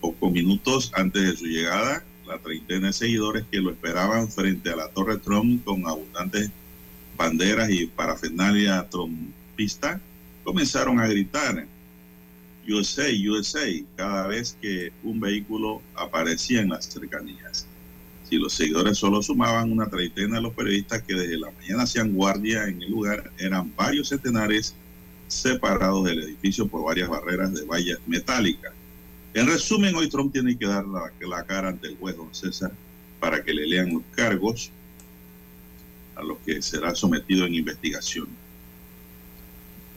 [0.01, 4.75] Pocos minutos antes de su llegada, la treintena de seguidores que lo esperaban frente a
[4.75, 6.51] la Torre Trump con abundantes
[7.15, 10.01] banderas y parafernalia trompista
[10.43, 11.65] comenzaron a gritar
[12.67, 17.67] USA, USA, cada vez que un vehículo aparecía en las cercanías.
[18.29, 22.13] Si los seguidores solo sumaban una treintena de los periodistas que desde la mañana hacían
[22.13, 24.75] guardia en el lugar, eran varios centenares
[25.27, 28.73] separados del edificio por varias barreras de vallas metálicas.
[29.33, 32.71] En resumen, hoy Trump tiene que dar la, cara ante el juez don César
[33.19, 34.71] para que le lean los cargos
[36.15, 38.27] a los que será sometido en investigación.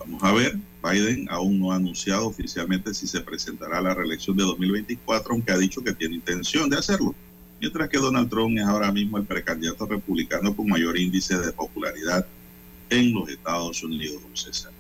[0.07, 4.37] Vamos a ver, Biden aún no ha anunciado oficialmente si se presentará a la reelección
[4.37, 7.15] de 2024, aunque ha dicho que tiene intención de hacerlo.
[7.61, 12.27] Mientras que Donald Trump es ahora mismo el precandidato republicano con mayor índice de popularidad
[12.91, 14.73] en los Estados Unidos, don César.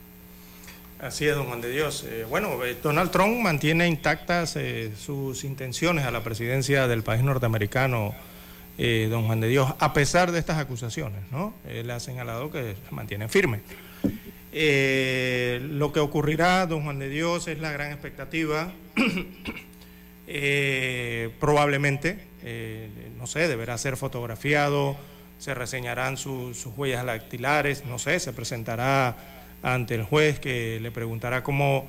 [1.00, 2.04] Así es, don Juan de Dios.
[2.08, 7.22] Eh, bueno, eh, Donald Trump mantiene intactas eh, sus intenciones a la presidencia del país
[7.22, 8.14] norteamericano,
[8.78, 11.54] don Juan de Dios, a pesar de estas acusaciones, ¿no?
[11.66, 13.62] Él ha señalado que se mantiene firme.
[14.58, 18.72] Eh, lo que ocurrirá, don Juan de Dios, es la gran expectativa.
[20.28, 24.96] Eh, probablemente, eh, no sé, deberá ser fotografiado,
[25.38, 29.16] se reseñarán sus huellas dactilares, no sé, se presentará
[29.62, 31.86] ante el juez que le preguntará cómo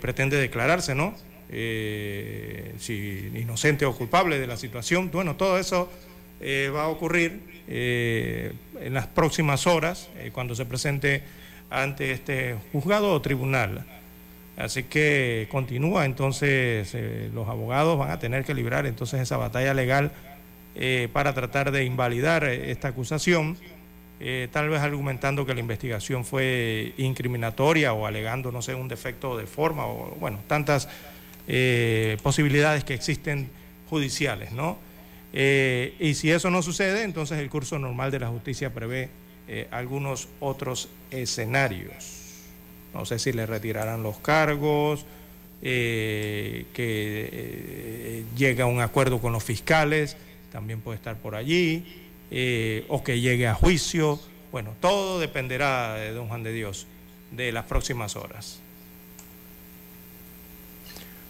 [0.00, 1.16] pretende declararse, ¿no?
[1.48, 5.10] si inocente o culpable de la situación.
[5.10, 5.90] Bueno, todo eso
[6.40, 11.24] va a ocurrir en las próximas horas, cuando se presente
[11.70, 13.84] ante este juzgado o tribunal.
[14.56, 19.74] Así que continúa entonces, eh, los abogados van a tener que librar entonces esa batalla
[19.74, 20.12] legal
[20.74, 23.56] eh, para tratar de invalidar eh, esta acusación,
[24.50, 29.46] tal vez argumentando que la investigación fue incriminatoria o alegando, no sé, un defecto de
[29.46, 30.88] forma o, bueno, tantas
[32.22, 33.50] posibilidades que existen
[33.90, 34.78] judiciales, ¿no?
[35.34, 39.10] y si eso no sucede, entonces el curso normal de la justicia prevé
[39.48, 42.12] eh, algunos otros escenarios.
[42.92, 45.04] No sé si le retirarán los cargos,
[45.62, 50.16] eh, que eh, llegue a un acuerdo con los fiscales,
[50.50, 51.84] también puede estar por allí,
[52.88, 54.18] o que llegue a juicio.
[54.50, 56.86] Bueno, todo dependerá de don Juan de Dios
[57.30, 58.60] de las próximas horas.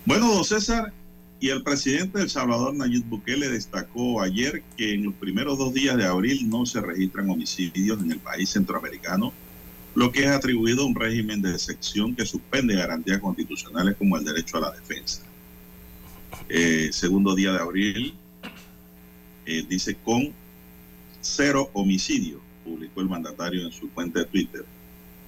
[0.06, 0.92] Bueno, don César,
[1.38, 5.96] y el presidente del Salvador, Nayib Bukele, destacó ayer que en los primeros dos días
[5.96, 9.32] de abril no se registran homicidios en el país centroamericano,
[9.94, 14.24] lo que es atribuido a un régimen de excepción que suspende garantías constitucionales como el
[14.24, 15.22] derecho a la defensa.
[16.48, 18.14] Eh, segundo día de abril,
[19.44, 20.32] eh, dice con
[21.20, 24.64] cero homicidios, publicó el mandatario en su cuenta de Twitter.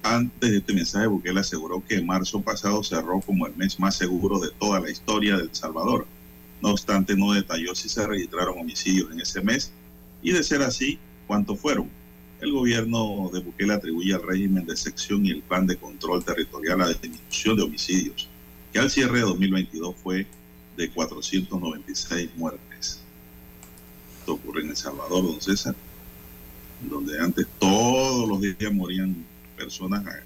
[0.01, 4.39] Antes de este mensaje, Bukele aseguró que marzo pasado cerró como el mes más seguro
[4.39, 6.07] de toda la historia de El Salvador.
[6.61, 9.71] No obstante, no detalló si se registraron homicidios en ese mes
[10.21, 11.89] y de ser así, cuántos fueron.
[12.41, 16.79] el gobierno de Bukele atribuye al régimen de sección y el plan de control territorial
[16.79, 18.29] la disminución de homicidios,
[18.71, 20.25] que al cierre de 2022 fue
[20.77, 23.01] de 496 muertes.
[24.19, 25.75] Esto ocurre en El Salvador, don César,
[26.89, 29.25] donde antes todos los días morían
[29.59, 30.19] personas a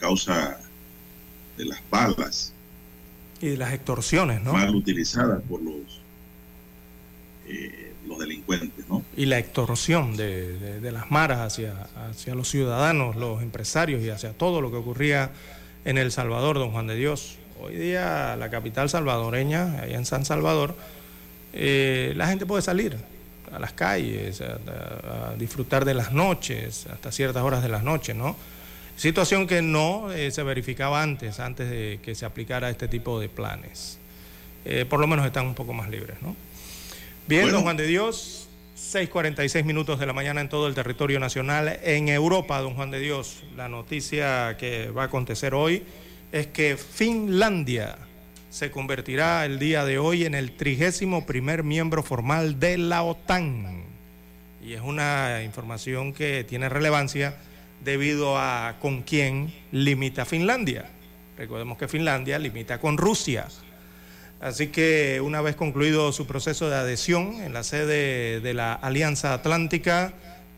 [0.00, 0.58] causa
[1.56, 2.52] de las balas.
[3.40, 4.52] Y de las extorsiones, ¿no?
[4.54, 6.00] Mal utilizadas por los,
[7.46, 9.04] eh, los delincuentes, ¿no?
[9.16, 14.10] Y la extorsión de, de, de, las maras hacia, hacia los ciudadanos, los empresarios y
[14.10, 15.30] hacia todo lo que ocurría
[15.84, 17.36] en El Salvador, don Juan de Dios.
[17.60, 20.74] Hoy día la capital salvadoreña, allá en San Salvador,
[21.52, 22.96] eh, la gente puede salir
[23.52, 28.14] a las calles, a, a, disfrutar de las noches, hasta ciertas horas de las noches,
[28.16, 28.36] ¿no?
[28.98, 33.28] Situación que no eh, se verificaba antes, antes de que se aplicara este tipo de
[33.28, 34.00] planes.
[34.64, 36.34] Eh, por lo menos están un poco más libres, ¿no?
[37.28, 37.58] Bien, bueno.
[37.58, 41.78] don Juan de Dios, 6:46 minutos de la mañana en todo el territorio nacional.
[41.84, 45.84] En Europa, don Juan de Dios, la noticia que va a acontecer hoy
[46.32, 47.98] es que Finlandia
[48.50, 53.84] se convertirá el día de hoy en el trigésimo primer miembro formal de la OTAN.
[54.64, 57.36] Y es una información que tiene relevancia
[57.84, 60.86] debido a con quién limita Finlandia.
[61.36, 63.46] Recordemos que Finlandia limita con Rusia.
[64.40, 69.34] Así que una vez concluido su proceso de adhesión en la sede de la Alianza
[69.34, 70.12] Atlántica,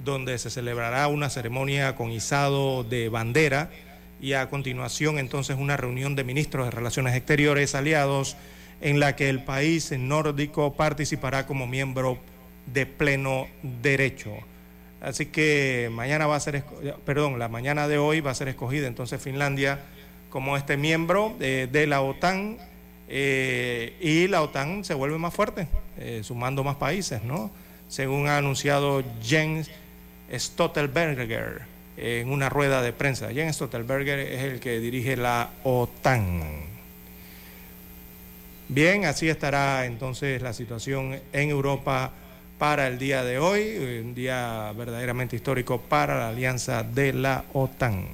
[0.04, 3.70] donde se celebrará una ceremonia con izado de bandera
[4.20, 8.36] y a continuación entonces una reunión de ministros de Relaciones Exteriores aliados
[8.80, 12.18] en la que el país nórdico participará como miembro
[12.66, 14.32] de pleno derecho.
[15.00, 16.62] Así que mañana va a ser,
[17.04, 19.80] perdón, la mañana de hoy va a ser escogida entonces Finlandia
[20.28, 22.58] como este miembro de, de la OTAN
[23.08, 25.66] eh, y la OTAN se vuelve más fuerte,
[25.98, 27.50] eh, sumando más países, ¿no?
[27.88, 29.68] Según ha anunciado Jens
[30.32, 33.32] Stoltenberger en una rueda de prensa.
[33.32, 36.42] Jens Stoltenberger es el que dirige la OTAN.
[38.68, 42.12] Bien, así estará entonces la situación en Europa
[42.58, 48.06] para el día de hoy, un día verdaderamente histórico para la alianza de la OTAN.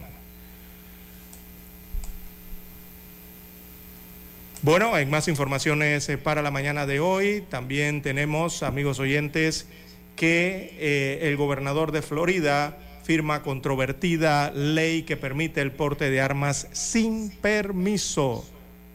[4.63, 7.45] Bueno, hay más informaciones para la mañana de hoy.
[7.51, 9.69] También tenemos, amigos oyentes,
[10.17, 16.67] que eh, el gobernador de Florida firma controvertida ley que permite el porte de armas
[16.73, 18.45] sin permiso.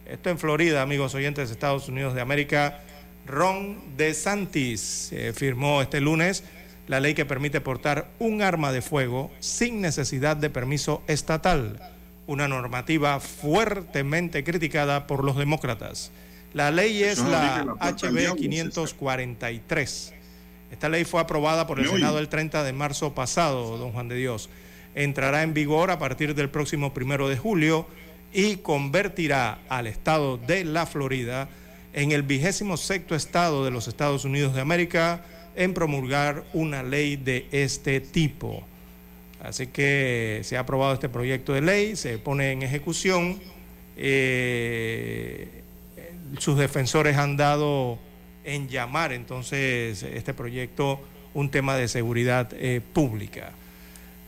[0.04, 2.82] Esto en Florida, amigos oyentes de Estados Unidos de América.
[3.26, 6.44] Ron DeSantis eh, firmó este lunes
[6.88, 11.80] la ley que permite portar un arma de fuego sin necesidad de permiso estatal,
[12.26, 16.10] una normativa fuertemente criticada por los demócratas.
[16.52, 20.14] La ley es la HB 543.
[20.72, 24.16] Esta ley fue aprobada por el Senado el 30 de marzo pasado, don Juan de
[24.16, 24.48] Dios.
[24.94, 27.86] Entrará en vigor a partir del próximo primero de julio
[28.32, 31.50] y convertirá al estado de la Florida
[31.92, 35.22] en el vigésimo sexto estado de los Estados Unidos de América
[35.56, 38.64] en promulgar una ley de este tipo.
[39.42, 43.40] Así que se ha aprobado este proyecto de ley, se pone en ejecución.
[43.98, 45.62] Eh,
[46.38, 47.98] sus defensores han dado
[48.44, 51.00] en llamar entonces este proyecto
[51.34, 53.52] un tema de seguridad eh, pública.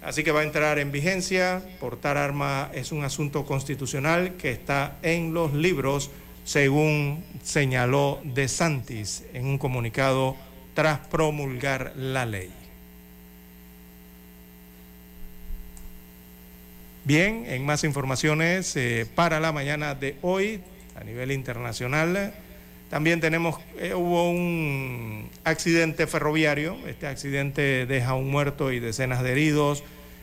[0.03, 1.63] Así que va a entrar en vigencia.
[1.81, 6.11] Portar arma es un asunto constitucional que está en los libros
[6.45, 10.37] según señaló De Santis en un comunicado
[10.75, 12.53] tras promulgar la ley.
[17.05, 20.61] Bien, en más informaciones eh, para la mañana de hoy
[20.97, 22.35] a nivel internacional,
[22.95, 29.33] también tenemos, eh, hubo un accidente ferroviario, este accidente deja un muerto y decenas de
[29.33, 29.83] heridos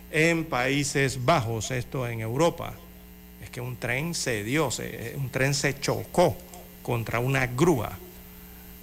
[0.10, 2.74] en Países Bajos, esto en Europa.
[3.52, 6.38] Que un tren se dio, se, un tren se chocó
[6.82, 7.92] contra una grúa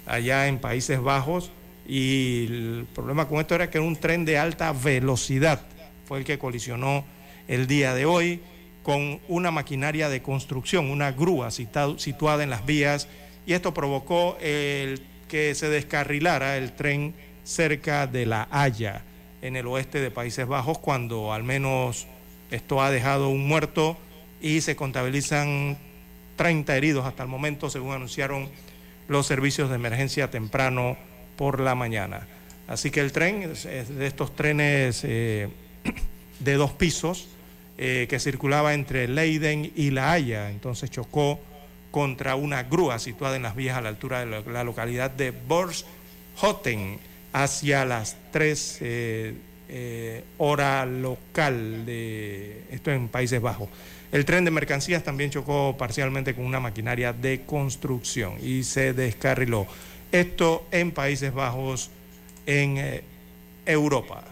[0.05, 1.49] allá en Países Bajos
[1.87, 5.61] y el problema con esto era que un tren de alta velocidad.
[6.07, 7.05] Fue el que colisionó
[7.47, 8.39] el día de hoy
[8.83, 13.07] con una maquinaria de construcción, una grúa situada en las vías
[13.49, 19.01] y esto provocó el que se descarrilara el tren cerca de La Haya,
[19.41, 22.05] en el oeste de Países Bajos, cuando al menos
[22.51, 23.97] esto ha dejado un muerto
[24.39, 25.79] y se contabilizan
[26.35, 28.49] 30 heridos hasta el momento, según anunciaron
[29.07, 30.95] los servicios de emergencia temprano
[31.35, 32.27] por la mañana.
[32.67, 35.49] Así que el tren de estos trenes eh,
[36.39, 37.29] de dos pisos
[37.79, 41.39] eh, que circulaba entre Leiden y La Haya, entonces chocó
[41.91, 46.99] contra una grúa situada en las vías a la altura de la localidad de Borshoten
[47.33, 49.33] hacia las 3 eh,
[49.69, 53.69] eh, hora local de esto en Países Bajos.
[54.11, 59.67] El tren de mercancías también chocó parcialmente con una maquinaria de construcción y se descarriló.
[60.11, 61.91] Esto en Países Bajos,
[62.47, 63.03] en eh,
[63.65, 64.23] Europa.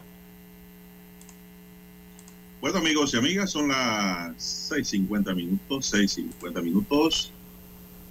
[2.60, 7.32] Bueno amigos y amigas, son las 6.50 minutos, 6.50 minutos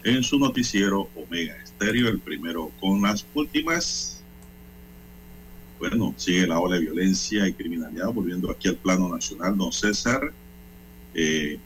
[0.06, 4.22] en su noticiero Omega Estéreo, el primero con las últimas.
[5.80, 10.32] Bueno, sigue la ola de violencia y criminalidad, volviendo aquí al plano nacional, don César.
[11.12, 11.58] Eh,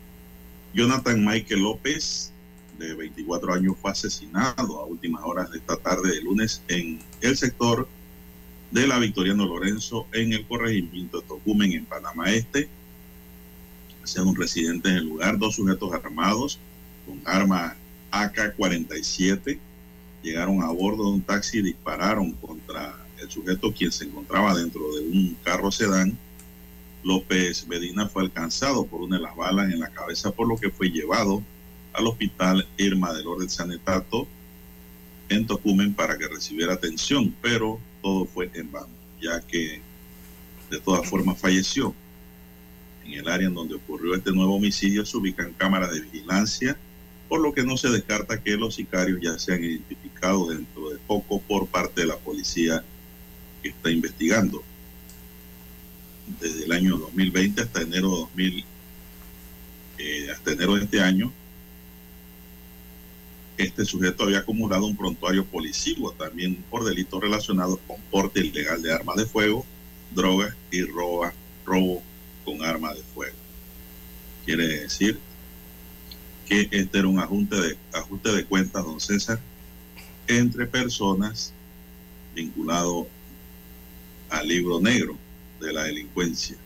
[0.73, 2.33] Jonathan Michael López,
[2.79, 7.37] de 24 años, fue asesinado a últimas horas de esta tarde de lunes en el
[7.37, 7.87] sector
[8.71, 12.71] de la Victoriano Lorenzo en el corregimiento de Tocumen, en Panamá Este.
[14.03, 16.59] Según residentes del lugar, dos sujetos armados
[17.07, 17.77] con arma
[18.11, 19.59] AK-47
[20.23, 24.95] llegaron a bordo de un taxi y dispararon contra el sujeto quien se encontraba dentro
[24.95, 26.17] de un carro sedán.
[27.03, 30.71] López Medina fue alcanzado por una de las balas en la cabeza, por lo que
[30.71, 31.43] fue llevado
[31.93, 34.27] al hospital Irma del Orden Sanetato
[35.29, 38.89] en Tocumen para que recibiera atención, pero todo fue en vano,
[39.21, 39.81] ya que
[40.71, 41.95] de todas formas falleció.
[43.05, 46.77] En el área en donde ocurrió este nuevo homicidio se ubican cámaras de vigilancia,
[47.31, 51.41] por lo que no se descarta que los sicarios ya sean identificados dentro de poco
[51.41, 52.83] por parte de la policía
[53.63, 54.65] que está investigando.
[56.41, 58.65] Desde el año 2020 hasta enero de 2000,
[59.99, 61.33] eh, hasta enero de este año,
[63.59, 68.93] este sujeto había acumulado un prontuario policivo también por delitos relacionados con porte ilegal de
[68.93, 69.65] armas de fuego,
[70.11, 71.33] drogas y roba,
[71.65, 72.03] robo
[72.45, 73.37] con armas de fuego.
[74.45, 75.30] Quiere decir
[76.51, 79.39] que este era un ajuste de, ajuste de cuentas, don César,
[80.27, 81.53] entre personas
[82.35, 83.07] vinculado
[84.29, 85.17] al libro negro
[85.61, 86.57] de la delincuencia.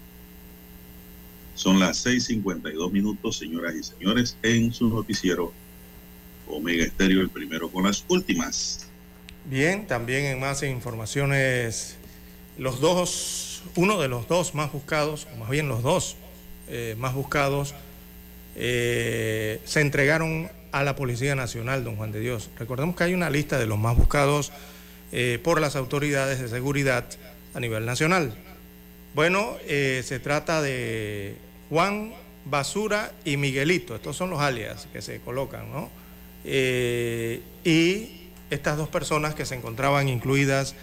[1.54, 5.52] Son las 6.52 minutos, señoras y señores, en su noticiero
[6.48, 8.86] Omega Estéreo, el primero con las últimas.
[9.44, 11.96] Bien, también en más informaciones,
[12.56, 16.16] los dos, uno de los dos más buscados, o más bien los dos
[16.68, 17.74] eh, más buscados,
[18.56, 22.50] eh, se entregaron a la Policía Nacional, don Juan de Dios.
[22.58, 24.52] Recordemos que hay una lista de los más buscados
[25.12, 27.04] eh, por las autoridades de seguridad
[27.54, 28.34] a nivel nacional.
[29.14, 31.36] Bueno, se trata de
[31.70, 32.12] Juan
[32.44, 35.90] Basura y Miguelito, estos son los alias que se colocan, ¿no?
[36.44, 40.74] Eh, y estas dos personas que se encontraban incluidas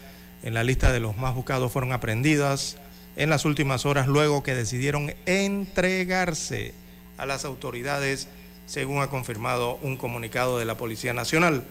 [0.44, 2.78] en la lista de los más buscados fueron aprendidas
[3.16, 6.74] en las últimas horas luego que decidieron entregarse
[7.18, 8.28] a las autoridades,
[8.66, 11.64] según ha confirmado un comunicado de la Policía Nacional.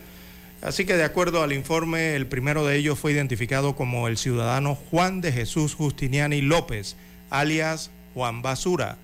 [0.62, 4.74] Así que de acuerdo al informe, el primero de ellos fue identificado como el ciudadano
[4.74, 6.96] Juan de Jesús Justiniani López,
[7.30, 8.98] alias Juan Basura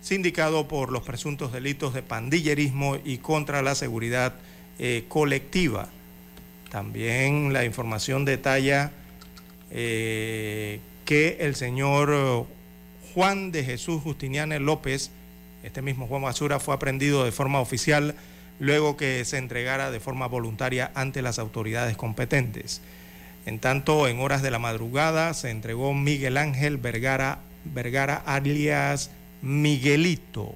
[0.00, 4.34] sindicado por los presuntos delitos de pandillerismo y contra la seguridad
[4.78, 5.88] eh, colectiva.
[6.70, 8.92] También la información detalla
[9.70, 12.46] eh, que el señor
[13.14, 15.10] Juan de Jesús Justiniane López,
[15.62, 18.14] este mismo Juan Basura, fue aprendido de forma oficial
[18.60, 22.80] luego que se entregara de forma voluntaria ante las autoridades competentes.
[23.46, 29.10] En tanto, en horas de la madrugada se entregó Miguel Ángel Vergara, Vergara alias
[29.42, 30.54] Miguelito,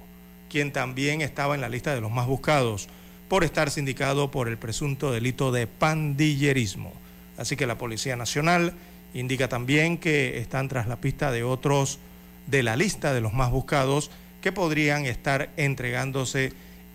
[0.49, 2.87] quien también estaba en la lista de los más buscados
[3.29, 6.93] por estar sindicado por el presunto delito de pandillerismo.
[7.37, 8.73] Así que la Policía Nacional
[9.13, 11.99] indica también que están tras la pista de otros
[12.47, 14.11] de la lista de los más buscados
[14.43, 16.51] que podrían estar entregándose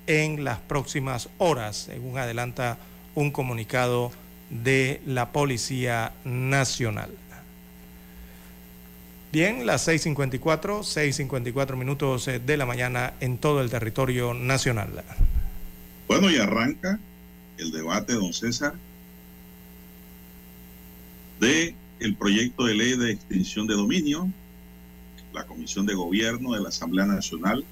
[0.06, 2.76] en las próximas horas, según adelanta
[3.14, 4.12] un comunicado
[4.50, 7.10] de la Policía Nacional.
[9.32, 10.40] Bien, las 6.54,
[10.80, 15.02] 6.54 minutos eh, de la mañana en todo el territorio nacional.
[16.06, 16.98] Bueno, y arranca
[17.56, 18.74] el debate, don César,
[21.40, 24.30] de el proyecto de ley de extinción de dominio.
[25.38, 27.64] La Comisión de Gobierno de la Asamblea Nacional,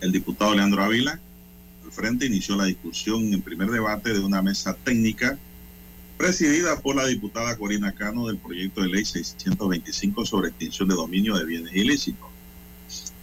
[0.00, 1.20] el diputado Leandro Ávila,
[1.84, 5.38] al frente inició la discusión en primer debate de una mesa técnica
[6.16, 11.36] presidida por la diputada Corina Cano del proyecto de ley 625 sobre extinción de dominio
[11.36, 12.28] de bienes ilícitos.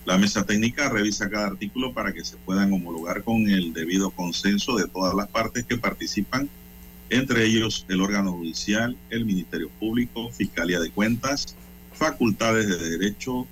[0.06, 4.76] La mesa técnica revisa cada artículo para que se puedan homologar con el debido consenso
[4.76, 6.48] de todas las partes que participan,
[7.10, 11.56] entre ellos el órgano judicial, el Ministerio Público, Fiscalía de Cuentas,
[11.98, 13.48] facultades de derecho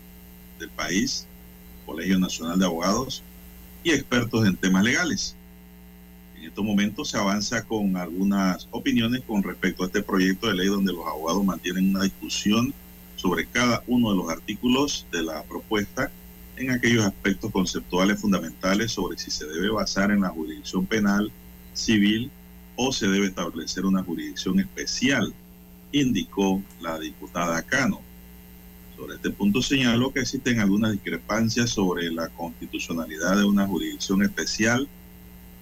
[0.60, 1.28] del país,
[1.86, 3.24] Colegio Nacional de Abogados
[3.84, 5.36] y expertos en temas legales.
[6.38, 10.68] En estos momentos se avanza con algunas opiniones con respecto a este proyecto de ley
[10.68, 12.74] donde los abogados mantienen una discusión
[13.16, 16.12] sobre cada uno de los artículos de la propuesta
[16.58, 21.32] en aquellos aspectos conceptuales fundamentales sobre si se debe basar en la jurisdicción penal,
[21.74, 22.32] civil
[22.76, 25.34] o se debe establecer una jurisdicción especial,
[25.92, 28.05] indicó la diputada Cano.
[28.96, 34.88] Sobre este punto señaló que existen algunas discrepancias sobre la constitucionalidad de una jurisdicción especial,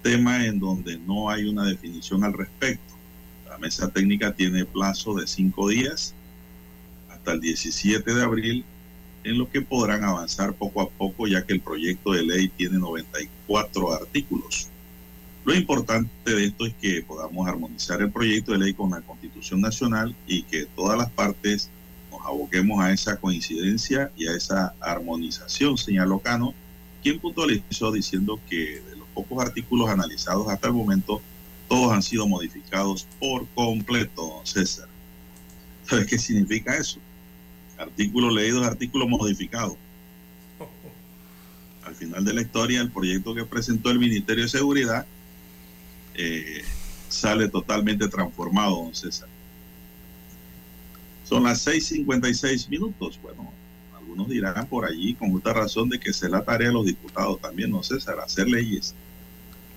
[0.02, 2.94] tema en donde no hay una definición al respecto.
[3.48, 6.14] La mesa técnica tiene plazo de cinco días
[7.10, 8.64] hasta el 17 de abril
[9.24, 12.78] en lo que podrán avanzar poco a poco ya que el proyecto de ley tiene
[12.78, 14.68] 94 artículos.
[15.44, 19.60] Lo importante de esto es que podamos armonizar el proyecto de ley con la Constitución
[19.60, 21.70] Nacional y que todas las partes
[22.24, 26.54] aboquemos a esa coincidencia y a esa armonización, señaló Cano,
[27.02, 31.20] quien puntualizó diciendo que de los pocos artículos analizados hasta el momento,
[31.68, 34.88] todos han sido modificados por completo, César.
[35.86, 36.98] ¿Sabes qué significa eso?
[37.78, 39.76] artículos leídos, artículos modificados.
[41.84, 45.06] Al final de la historia, el proyecto que presentó el Ministerio de Seguridad
[46.14, 46.62] eh,
[47.08, 49.28] sale totalmente transformado, don César.
[51.34, 53.18] Son las 6:56 minutos.
[53.20, 53.52] Bueno,
[53.96, 57.40] algunos dirán por allí con justa razón de que es la tarea de los diputados
[57.40, 58.94] también, don César, hacer leyes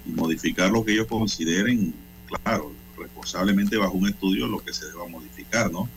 [0.06, 1.96] y modificar lo que ellos consideren,
[2.28, 5.90] claro, responsablemente bajo un estudio lo que se deba modificar, ¿no?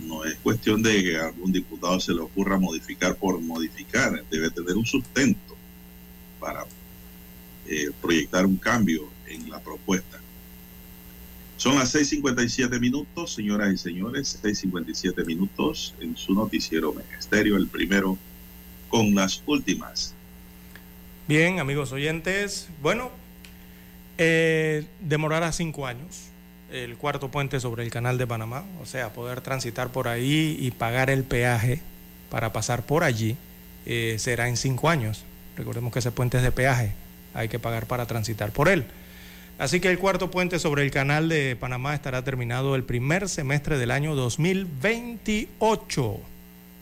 [0.00, 4.50] no es cuestión de que a algún diputado se le ocurra modificar por modificar, debe
[4.50, 5.54] tener un sustento
[6.40, 6.64] para
[7.68, 10.23] eh, proyectar un cambio en la propuesta.
[11.56, 18.18] Son las 6.57 minutos, señoras y señores, 6.57 minutos en su noticiero Ministerio, el primero
[18.88, 20.14] con las últimas.
[21.26, 23.10] Bien, amigos oyentes, bueno,
[24.18, 26.28] eh, demorará cinco años
[26.70, 30.70] el cuarto puente sobre el canal de Panamá, o sea, poder transitar por ahí y
[30.72, 31.80] pagar el peaje
[32.30, 33.36] para pasar por allí,
[33.86, 35.24] eh, será en cinco años.
[35.56, 36.92] Recordemos que ese puente es de peaje,
[37.32, 38.86] hay que pagar para transitar por él.
[39.56, 43.78] Así que el cuarto puente sobre el canal de Panamá estará terminado el primer semestre
[43.78, 46.20] del año 2028,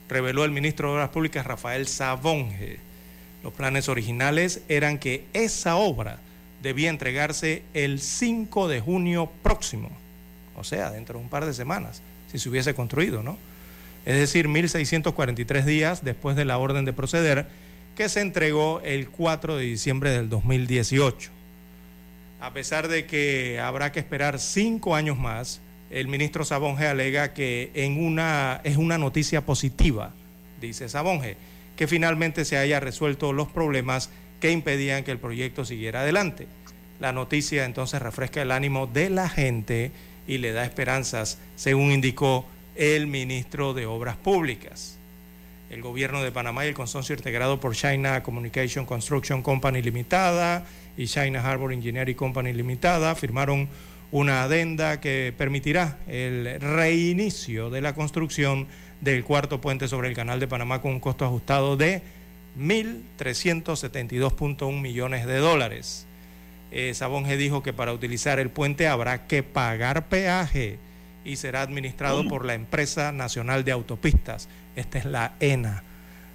[0.08, 2.78] reveló el ministro de Obras Públicas Rafael Sabonge.
[3.44, 6.18] Los planes originales eran que esa obra
[6.62, 9.90] debía entregarse el 5 de junio próximo,
[10.56, 12.00] o sea, dentro de un par de semanas,
[12.30, 13.36] si se hubiese construido, ¿no?
[14.06, 17.48] Es decir, 1.643 días después de la orden de proceder
[17.96, 21.41] que se entregó el 4 de diciembre del 2018.
[22.42, 25.60] A pesar de que habrá que esperar cinco años más,
[25.90, 30.12] el ministro Sabonge alega que en una, es una noticia positiva,
[30.60, 31.36] dice Sabonge,
[31.76, 34.10] que finalmente se haya resuelto los problemas
[34.40, 36.48] que impedían que el proyecto siguiera adelante.
[36.98, 39.92] La noticia entonces refresca el ánimo de la gente
[40.26, 42.44] y le da esperanzas, según indicó
[42.74, 44.98] el ministro de Obras Públicas.
[45.70, 50.66] El gobierno de Panamá y el consorcio integrado por China Communication Construction Company Limitada
[50.96, 53.68] y China Harbor Engineering Company Limitada firmaron
[54.10, 58.66] una adenda que permitirá el reinicio de la construcción
[59.00, 62.02] del cuarto puente sobre el canal de Panamá con un costo ajustado de
[62.58, 66.06] 1.372.1 millones de dólares.
[66.70, 70.78] Eh, Sabonge dijo que para utilizar el puente habrá que pagar peaje
[71.24, 74.48] y será administrado por la Empresa Nacional de Autopistas.
[74.76, 75.82] Esta es la ENA.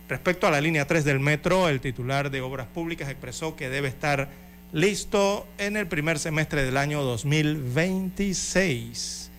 [0.10, 3.90] Respecto a la línea 3 del metro, el titular de Obras Públicas expresó que debe
[3.90, 4.30] estar
[4.72, 9.32] listo en el primer semestre del año 2026.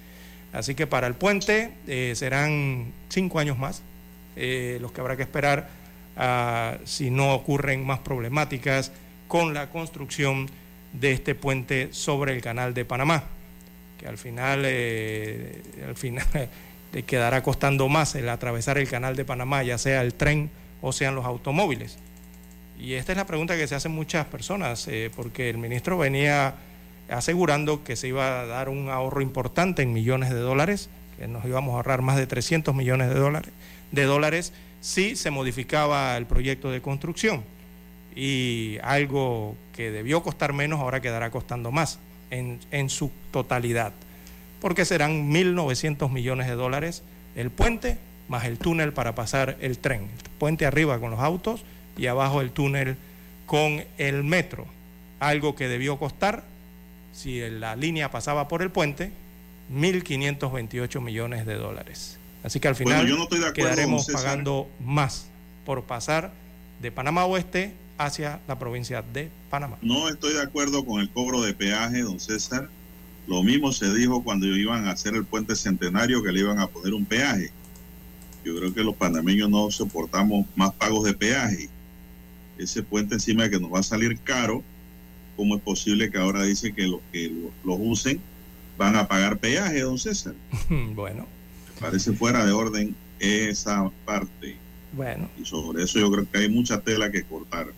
[0.52, 3.82] Así que para el puente eh, serán cinco años más
[4.36, 5.78] eh, los que habrá que esperar
[6.84, 8.90] si no ocurren más problemáticas
[9.28, 10.50] con la construcción
[10.92, 13.22] de este puente sobre el canal de Panamá,
[13.98, 16.26] que al final, eh, al final
[17.06, 20.50] quedará costando más el atravesar el canal de Panamá, ya sea el tren
[20.80, 22.00] o sean los automóviles.
[22.78, 26.54] Y esta es la pregunta que se hacen muchas personas, eh, porque el ministro venía
[27.10, 30.88] asegurando que se iba a dar un ahorro importante en millones de dólares,
[31.18, 33.50] que nos íbamos a ahorrar más de 300 millones de dólares,
[33.90, 37.42] de dólares si se modificaba el proyecto de construcción.
[38.14, 41.98] Y algo que debió costar menos ahora quedará costando más
[42.30, 43.92] en, en su totalidad.
[44.60, 47.02] Porque serán 1.900 millones de dólares
[47.34, 47.98] el puente
[48.28, 50.02] más el túnel para pasar el tren.
[50.02, 51.64] El puente arriba con los autos
[51.98, 52.96] y abajo el túnel
[53.46, 54.66] con el metro.
[55.20, 56.44] Algo que debió costar,
[57.12, 59.10] si la línea pasaba por el puente,
[59.74, 62.18] 1.528 millones de dólares.
[62.44, 63.06] Así que al final
[63.52, 65.26] quedaremos pagando más
[65.66, 66.32] por pasar
[66.80, 69.76] de Panamá Oeste hacia la provincia de Panamá.
[69.82, 72.68] No estoy de acuerdo con el cobro de peaje, don César.
[73.26, 76.68] Lo mismo se dijo cuando iban a hacer el puente centenario que le iban a
[76.68, 77.50] poner un peaje.
[78.44, 81.68] Yo creo que los panameños no soportamos más pagos de peaje.
[82.58, 84.62] Ese puente encima de que nos va a salir caro,
[85.36, 87.32] ¿cómo es posible que ahora dice que los que
[87.64, 88.20] los usen
[88.76, 90.34] van a pagar peaje, don César?
[90.94, 91.26] bueno.
[91.80, 94.56] parece fuera de orden esa parte.
[94.92, 95.28] Bueno.
[95.40, 97.68] Y sobre eso yo creo que hay mucha tela que cortar.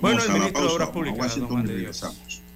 [0.00, 1.40] bueno, el ministro de Obras Públicas.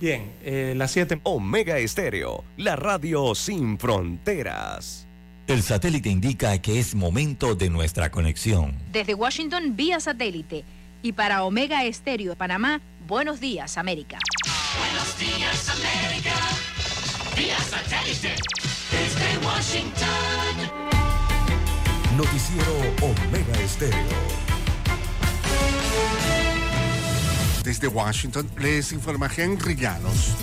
[0.01, 1.21] Bien, eh, las 7.
[1.25, 5.09] Omega Estéreo, la radio sin fronteras.
[5.49, 8.75] El satélite indica que es momento de nuestra conexión.
[8.93, 10.63] Desde Washington, vía satélite.
[11.03, 14.19] Y para Omega Estéreo de Panamá, buenos días, América.
[14.79, 16.35] Buenos días, América.
[17.37, 18.35] Vía satélite.
[18.91, 20.89] Desde Washington.
[22.17, 24.49] Noticiero Omega Estéreo.
[27.63, 30.35] Desde Washington les informa Henry Llanos.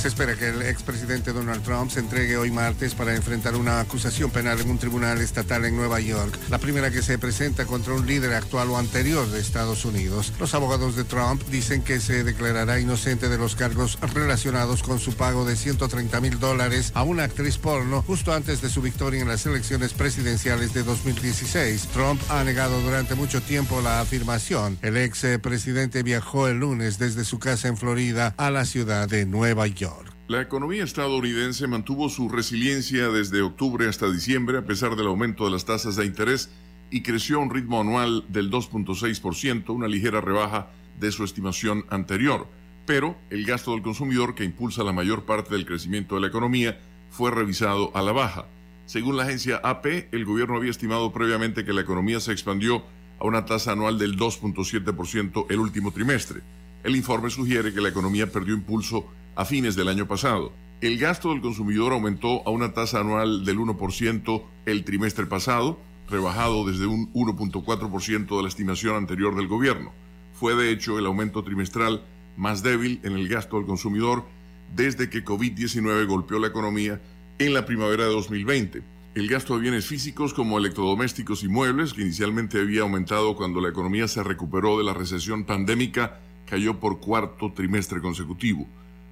[0.00, 4.30] Se espera que el expresidente Donald Trump se entregue hoy martes para enfrentar una acusación
[4.30, 8.06] penal en un tribunal estatal en Nueva York, la primera que se presenta contra un
[8.06, 10.32] líder actual o anterior de Estados Unidos.
[10.40, 15.12] Los abogados de Trump dicen que se declarará inocente de los cargos relacionados con su
[15.12, 19.28] pago de 130 mil dólares a una actriz porno justo antes de su victoria en
[19.28, 21.88] las elecciones presidenciales de 2016.
[21.92, 24.78] Trump ha negado durante mucho tiempo la afirmación.
[24.80, 29.26] El ex presidente viajó el lunes desde su casa en Florida a la ciudad de
[29.26, 29.89] Nueva York.
[30.30, 35.50] La economía estadounidense mantuvo su resiliencia desde octubre hasta diciembre a pesar del aumento de
[35.50, 36.50] las tasas de interés
[36.88, 40.70] y creció a un ritmo anual del 2.6%, una ligera rebaja
[41.00, 42.46] de su estimación anterior.
[42.86, 46.78] Pero el gasto del consumidor, que impulsa la mayor parte del crecimiento de la economía,
[47.10, 48.46] fue revisado a la baja.
[48.86, 52.84] Según la agencia AP, el gobierno había estimado previamente que la economía se expandió
[53.18, 56.40] a una tasa anual del 2.7% el último trimestre.
[56.84, 60.52] El informe sugiere que la economía perdió impulso a fines del año pasado.
[60.80, 65.78] El gasto del consumidor aumentó a una tasa anual del 1% el trimestre pasado,
[66.08, 69.92] rebajado desde un 1.4% de la estimación anterior del gobierno.
[70.32, 72.02] Fue de hecho el aumento trimestral
[72.36, 74.24] más débil en el gasto del consumidor
[74.74, 77.00] desde que COVID-19 golpeó la economía
[77.38, 78.82] en la primavera de 2020.
[79.14, 83.68] El gasto de bienes físicos como electrodomésticos y muebles, que inicialmente había aumentado cuando la
[83.68, 88.68] economía se recuperó de la recesión pandémica, cayó por cuarto trimestre consecutivo.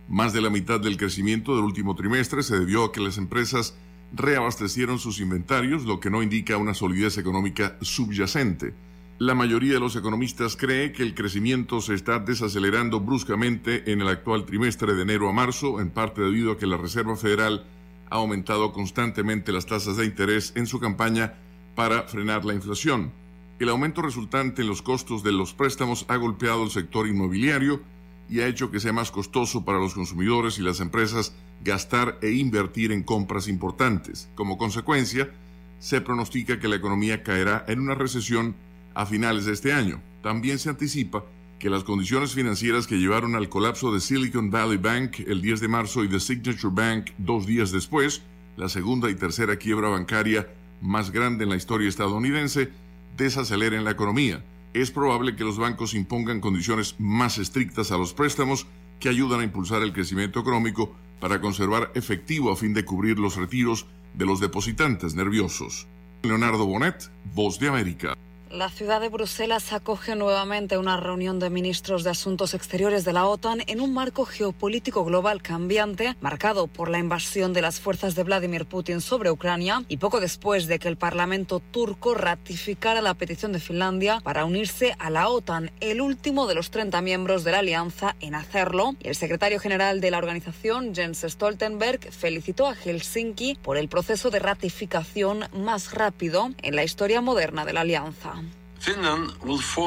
[0.08, 3.76] Más de la mitad del crecimiento del último trimestre se debió a que las empresas
[4.14, 8.72] reabastecieron sus inventarios, lo que no indica una solidez económica subyacente.
[9.18, 14.08] La mayoría de los economistas cree que el crecimiento se está desacelerando bruscamente en el
[14.08, 17.66] actual trimestre de enero a marzo, en parte debido a que la Reserva Federal
[18.08, 21.34] ha aumentado constantemente las tasas de interés en su campaña
[21.74, 23.12] para frenar la inflación.
[23.58, 27.82] El aumento resultante en los costos de los préstamos ha golpeado el sector inmobiliario,
[28.28, 31.34] y ha hecho que sea más costoso para los consumidores y las empresas
[31.64, 34.28] gastar e invertir en compras importantes.
[34.34, 35.30] Como consecuencia,
[35.78, 38.54] se pronostica que la economía caerá en una recesión
[38.94, 40.00] a finales de este año.
[40.22, 41.24] También se anticipa
[41.58, 45.68] que las condiciones financieras que llevaron al colapso de Silicon Valley Bank el 10 de
[45.68, 48.22] marzo y de Signature Bank dos días después,
[48.56, 50.48] la segunda y tercera quiebra bancaria
[50.80, 52.70] más grande en la historia estadounidense,
[53.16, 54.42] desaceleren la economía
[54.74, 58.66] es probable que los bancos impongan condiciones más estrictas a los préstamos
[59.00, 63.36] que ayudan a impulsar el crecimiento económico para conservar efectivo a fin de cubrir los
[63.36, 65.86] retiros de los depositantes nerviosos.
[66.22, 68.14] Leonardo Bonet, Voz de América.
[68.50, 73.26] La ciudad de Bruselas acoge nuevamente una reunión de ministros de Asuntos Exteriores de la
[73.26, 78.22] OTAN en un marco geopolítico global cambiante, marcado por la invasión de las fuerzas de
[78.22, 83.52] Vladimir Putin sobre Ucrania y poco después de que el Parlamento turco ratificara la petición
[83.52, 87.58] de Finlandia para unirse a la OTAN, el último de los 30 miembros de la
[87.58, 88.96] alianza en hacerlo.
[89.00, 94.30] Y el secretario general de la organización, Jens Stoltenberg, felicitó a Helsinki por el proceso
[94.30, 98.38] de ratificación más rápido en la historia moderna de la alianza.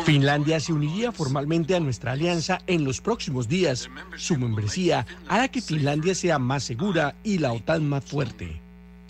[0.05, 3.89] Finlandia se uniría formalmente a nuestra alianza en los próximos días.
[4.17, 8.61] Su membresía hará que Finlandia sea más segura y la OTAN más fuerte.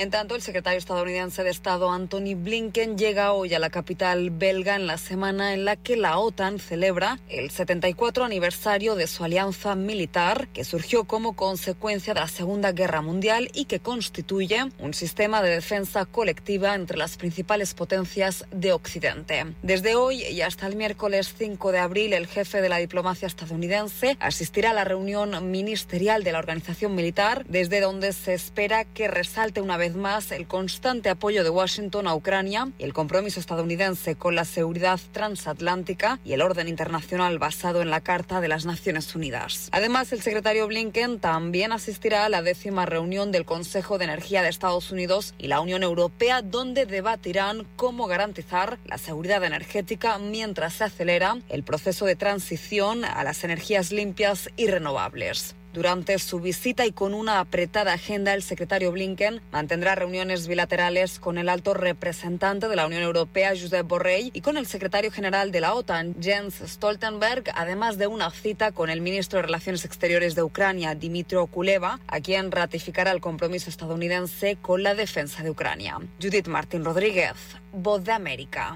[0.02, 4.76] En tanto, el secretario estadounidense de Estado Anthony Blinken llega hoy a la capital belga
[4.76, 9.76] en la semana en la que la OTAN celebra el 74 aniversario de su alianza
[9.76, 15.44] militar, que surgió como consecuencia de la Segunda Guerra Mundial y que constituye un sistema
[15.44, 19.54] de defensa colectiva entre las principales potencias de Occidente.
[19.62, 24.18] Desde hoy y hasta el miércoles 5 de abril, el jefe de la diplomacia estadounidense
[24.20, 29.62] asistirá a la reunión ministerial de la organización militar, desde donde se espera que resalte
[29.62, 34.16] una vez vez más el constante apoyo de Washington a Ucrania y el compromiso estadounidense
[34.16, 39.14] con la seguridad transatlántica y el orden internacional basado en la Carta de las Naciones
[39.16, 39.68] Unidas.
[39.74, 44.50] Además, el secretario Blinken también asistirá a la décima reunión del Consejo de Energía de
[44.50, 50.86] Estados Unidos y la Unión Europea, donde debatirán cómo garantizar la seguridad energética mientras se
[50.86, 55.56] acelera el proceso de transición a las energías limpias y renovables.
[55.74, 61.38] Durante su visita y con una apretada agenda, el secretario Blinken mantendrá reuniones bilaterales con
[61.38, 65.62] el alto representante de la Unión Europea, Josep Borrell, y con el secretario general de
[65.62, 70.44] la OTAN, Jens Stoltenberg, además de una cita con el ministro de Relaciones Exteriores de
[70.44, 76.00] Ucrania, Dimitro Kuleva, a quien ratificará el compromiso estadounidense con la defensa de Ucrania.
[76.22, 77.36] Judith Martín Rodríguez,
[77.72, 78.76] Voz de América.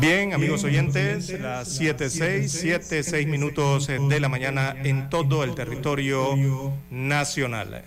[0.00, 6.72] Bien, amigos oyentes, las 7.6, 7, 6 minutos de la mañana en todo el territorio
[6.88, 7.82] nacional.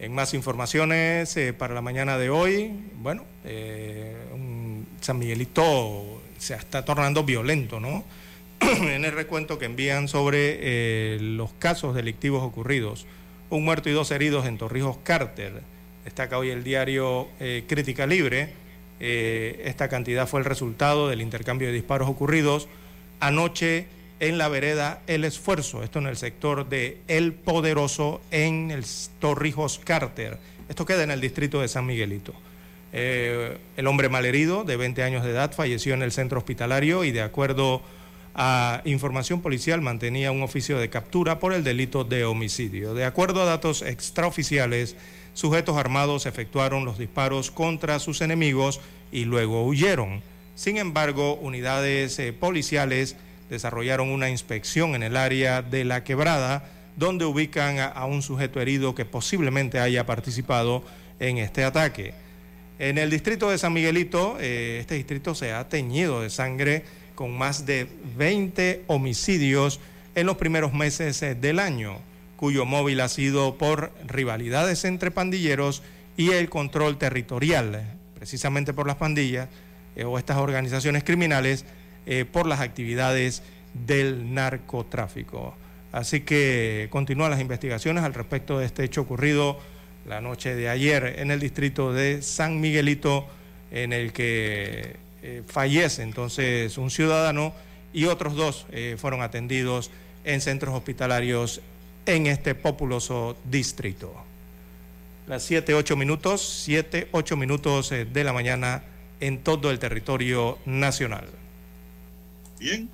[0.00, 6.54] En más informaciones eh, para la mañana de hoy, bueno, eh, un San Miguelito se
[6.54, 8.04] está tornando violento, ¿no?
[8.60, 13.06] en el recuento que envían sobre eh, los casos delictivos ocurridos.
[13.48, 15.62] Un muerto y dos heridos en Torrijos Cárter.
[16.04, 17.28] Destaca hoy el diario
[17.68, 18.67] Crítica Libre
[19.00, 22.68] eh, esta cantidad fue el resultado del intercambio de disparos ocurridos
[23.20, 23.86] anoche
[24.20, 28.84] en la vereda El Esfuerzo, esto en el sector de El Poderoso, en el
[29.20, 30.38] Torrijos Carter.
[30.68, 32.34] Esto queda en el distrito de San Miguelito.
[32.92, 37.12] Eh, el hombre malherido, de 20 años de edad, falleció en el centro hospitalario y
[37.12, 37.82] de acuerdo
[38.34, 42.94] a información policial mantenía un oficio de captura por el delito de homicidio.
[42.94, 44.96] De acuerdo a datos extraoficiales,
[45.38, 48.80] sujetos armados efectuaron los disparos contra sus enemigos
[49.12, 50.20] y luego huyeron.
[50.56, 53.14] Sin embargo, unidades eh, policiales
[53.48, 58.96] desarrollaron una inspección en el área de la quebrada donde ubican a, un sujeto herido
[58.96, 60.82] que posiblemente haya participado
[61.20, 62.14] en este ataque.
[62.80, 66.82] En el distrito de San Miguelito, eh, este distrito se ha teñido de sangre
[67.14, 67.86] con más de
[68.16, 69.78] 20 homicidios
[70.16, 72.07] en los primeros meses eh, del año
[72.38, 75.82] cuyo móvil ha sido por rivalidades entre pandilleros
[76.16, 79.48] y el control territorial, precisamente por las pandillas
[79.96, 81.64] eh, o estas organizaciones criminales,
[82.06, 83.42] eh, por las actividades
[83.74, 85.56] del narcotráfico.
[85.90, 89.58] Así que continúan las investigaciones al respecto de este hecho ocurrido
[90.06, 93.26] la noche de ayer en el distrito de San Miguelito,
[93.72, 97.52] en el que eh, fallece entonces un ciudadano
[97.92, 98.66] y otros dos
[98.96, 99.90] fueron atendidos
[100.24, 101.62] en centros hospitalarios
[102.08, 104.14] en este populoso distrito.
[105.26, 108.82] Las 7, 8 minutos, 7, 8 minutos eh, de la mañana
[109.20, 111.28] en todo el territorio nacional.
[112.58, 112.88] Bien,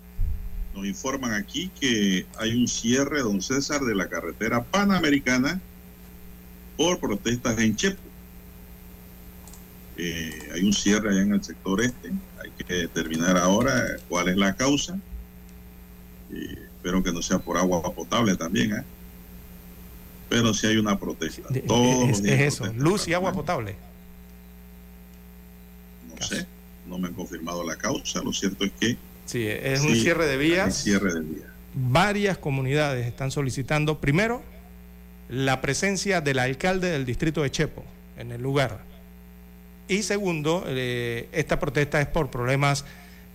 [0.74, 5.60] nos informan aquí que hay un cierre, don César, de la carretera panamericana
[6.76, 8.02] por protestas en Chepo.
[9.96, 12.10] Eh, hay un cierre allá en el sector este.
[12.42, 14.98] Hay que determinar ahora cuál es la causa.
[16.32, 18.72] Eh, espero que no sea por agua potable también.
[18.72, 18.82] ¿eh?
[20.28, 21.42] Pero si hay una protesta.
[21.52, 23.76] es, eso, luz y agua potable.
[26.08, 26.46] No sé,
[26.86, 28.96] no me han confirmado la causa, lo cierto es que...
[29.26, 30.82] Sí, es un cierre de vías.
[30.82, 31.48] cierre de vías.
[31.74, 34.42] Varias comunidades están solicitando, primero,
[35.28, 37.84] la presencia del alcalde del distrito de Chepo
[38.16, 38.80] en el lugar.
[39.88, 42.84] Y segundo, eh, esta protesta es por problemas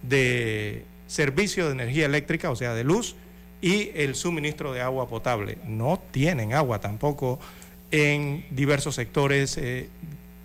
[0.01, 3.15] de servicio de energía eléctrica, o sea, de luz,
[3.61, 5.57] y el suministro de agua potable.
[5.65, 7.39] No tienen agua tampoco
[7.91, 9.89] en diversos sectores eh,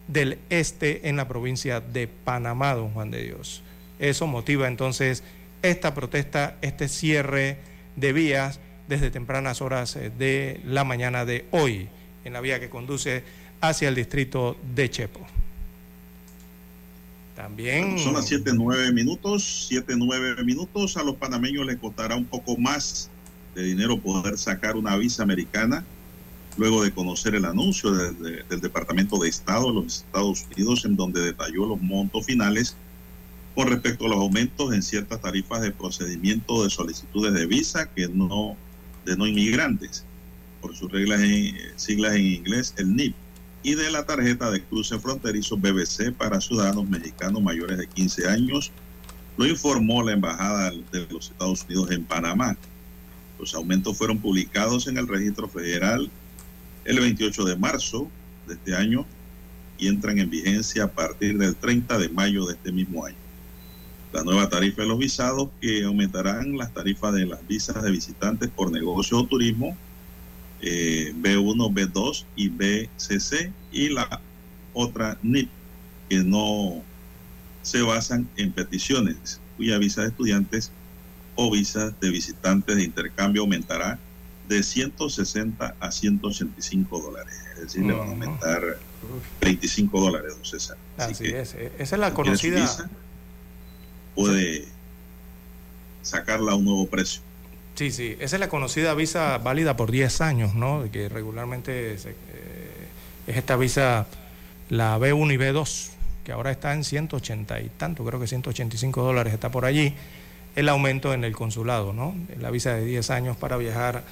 [0.09, 3.63] del este en la provincia de Panamá, don Juan de Dios.
[3.99, 5.23] Eso motiva entonces
[5.63, 7.59] esta protesta, este cierre
[7.97, 11.89] de vías desde tempranas horas eh, de la mañana de hoy
[12.25, 13.23] en la vía que conduce
[13.61, 15.21] hacia el distrito de Chepo.
[17.35, 17.99] También.
[17.99, 19.67] Son las 7, 9 minutos.
[19.69, 20.97] 7, 9 minutos.
[20.97, 23.11] A los panameños les costará un poco más
[23.55, 25.85] de dinero poder sacar una visa americana
[26.57, 31.21] luego de conocer el anuncio del Departamento de Estado de los Estados Unidos en donde
[31.21, 32.77] detalló los montos finales
[33.55, 38.09] con respecto a los aumentos en ciertas tarifas de procedimiento de solicitudes de visa que
[38.09, 38.57] no
[39.05, 40.05] de no inmigrantes
[40.61, 43.15] por sus reglas en, siglas en inglés el NIP
[43.65, 48.71] y de la tarjeta de cruce fronterizo BBC para ciudadanos mexicanos mayores de 15 años,
[49.39, 52.59] lo informó la Embajada de los Estados Unidos en Panamá.
[53.41, 56.11] Los aumentos fueron publicados en el registro federal
[56.85, 58.11] el 28 de marzo
[58.47, 59.07] de este año
[59.79, 63.17] y entran en vigencia a partir del 30 de mayo de este mismo año.
[64.13, 68.51] La nueva tarifa de los visados que aumentarán las tarifas de las visas de visitantes
[68.51, 69.75] por negocio o turismo
[70.67, 74.21] eh, B1, B2 y BCC y la
[74.73, 75.51] otra NIP
[76.09, 76.83] que no
[77.63, 80.71] se basan en peticiones cuya visa de estudiantes
[81.37, 83.99] o visas de visitantes de intercambio aumentará
[84.49, 87.35] de 160 a 185 dólares.
[87.55, 88.63] Es decir, le van a aumentar
[89.41, 90.77] 25 dólares, don César.
[90.97, 91.55] Así, es.
[91.55, 92.91] Esa es la conocida.
[94.15, 94.67] puede
[96.03, 97.23] sacarla a un nuevo precio.
[97.75, 98.17] Sí, sí.
[98.21, 100.85] Esa es la conocida visa válida por 10 años, ¿no?
[100.93, 101.97] Que regularmente eh,
[103.27, 104.07] es esta visa,
[104.71, 105.89] la B1 y B2,
[106.23, 109.95] que ahora está en 180 y tanto, creo que 185 dólares está por allí.
[110.55, 112.15] El aumento en el consulado, ¿no?
[112.41, 114.05] La visa de 10 años para viajar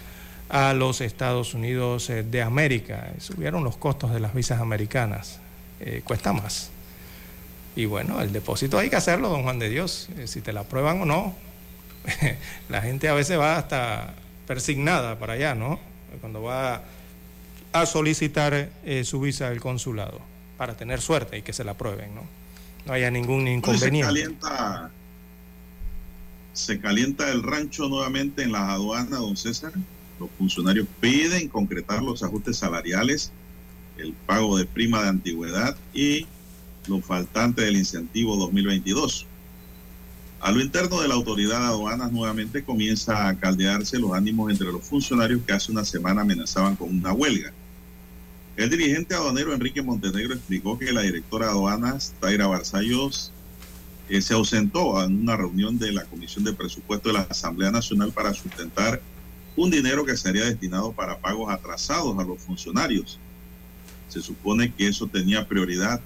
[0.48, 3.12] a los Estados Unidos eh, de América.
[3.18, 5.38] Subieron los costos de las visas americanas.
[5.78, 6.70] Eh, cuesta más.
[7.76, 10.08] Y bueno, el depósito hay que hacerlo, don Juan de Dios.
[10.26, 11.34] Si te la aprueban o no,
[12.68, 14.14] la gente a veces va hasta
[14.46, 15.78] persignada para allá, ¿no?
[16.20, 16.82] Cuando va
[17.72, 18.68] a solicitar
[19.04, 20.20] su visa al consulado,
[20.62, 22.22] para tener suerte y que se la aprueben, ¿no?
[22.86, 24.06] No haya ningún inconveniente.
[24.06, 24.90] Se calienta,
[26.52, 29.72] se calienta el rancho nuevamente en las aduanas, don César.
[30.20, 33.32] Los funcionarios piden concretar los ajustes salariales,
[33.96, 36.26] el pago de prima de antigüedad y
[36.86, 39.26] lo faltante del incentivo 2022.
[40.42, 44.82] A lo interno de la autoridad aduanas nuevamente comienza a caldearse los ánimos entre los
[44.82, 47.52] funcionarios que hace una semana amenazaban con una huelga.
[48.56, 53.30] El dirigente aduanero Enrique Montenegro explicó que la directora aduanas, Taira Barzallos,
[54.08, 58.10] eh, se ausentó en una reunión de la Comisión de Presupuesto de la Asamblea Nacional
[58.10, 59.00] para sustentar
[59.54, 63.20] un dinero que sería destinado para pagos atrasados a los funcionarios.
[64.08, 66.00] Se supone que eso tenía prioridad.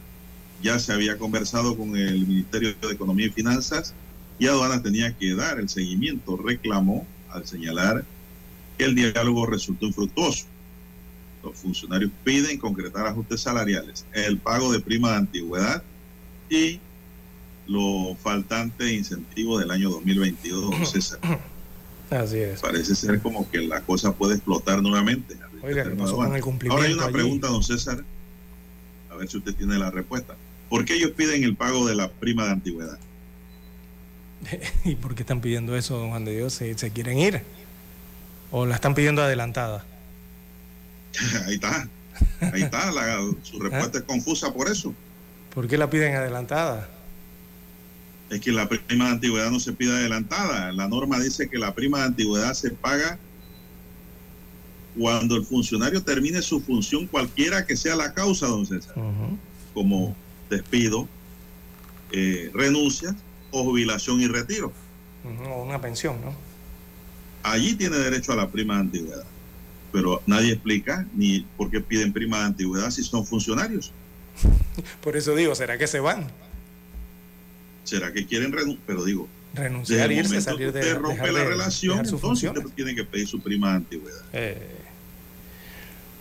[0.62, 3.94] Ya se había conversado con el Ministerio de Economía y Finanzas
[4.38, 6.36] y aduana tenía que dar el seguimiento.
[6.36, 8.04] Reclamó al señalar
[8.78, 10.46] que el diálogo resultó infructuoso.
[11.42, 15.82] Los funcionarios piden concretar ajustes salariales, el pago de prima de antigüedad
[16.50, 16.80] y
[17.66, 21.20] lo faltante de incentivos del año 2022, César.
[22.10, 22.60] Así es.
[22.60, 25.36] Parece ser como que la cosa puede explotar nuevamente.
[25.62, 27.12] Oiga, ¿qué pasó con el cumplimiento Ahora hay una allí?
[27.12, 28.04] pregunta, don César,
[29.10, 30.36] a ver si usted tiene la respuesta.
[30.68, 32.98] ¿Por qué ellos piden el pago de la prima de antigüedad?
[34.84, 36.52] ¿Y por qué están pidiendo eso, don Juan de Dios?
[36.54, 37.42] ¿Se, se quieren ir?
[38.50, 39.84] ¿O la están pidiendo adelantada?
[41.46, 41.88] ahí está,
[42.52, 44.94] ahí está, la- su respuesta es confusa por eso.
[45.54, 46.88] ¿Por qué la piden adelantada?
[48.28, 50.72] Es que la prima de antigüedad no se pide adelantada.
[50.72, 53.18] La norma dice que la prima de antigüedad se paga
[54.98, 58.94] cuando el funcionario termine su función, cualquiera que sea la causa, don César,
[59.74, 60.16] como
[60.48, 61.06] despido,
[62.12, 63.14] eh, renuncia
[63.60, 64.72] o jubilación y retiro.
[65.48, 66.34] O una pensión, ¿no?
[67.42, 69.24] Allí tiene derecho a la prima de antigüedad.
[69.92, 73.92] Pero nadie explica ni por qué piden prima de antigüedad si son funcionarios.
[75.00, 76.26] Por eso digo, ¿será que se van?
[77.84, 78.82] ¿Será que quieren renunciar?
[78.86, 82.62] Pero digo, Renunciar, irse, salir de usted rompe la de- relación, entonces funciones.
[82.64, 84.22] usted tiene que pedir su prima de antigüedad.
[84.34, 84.60] Eh,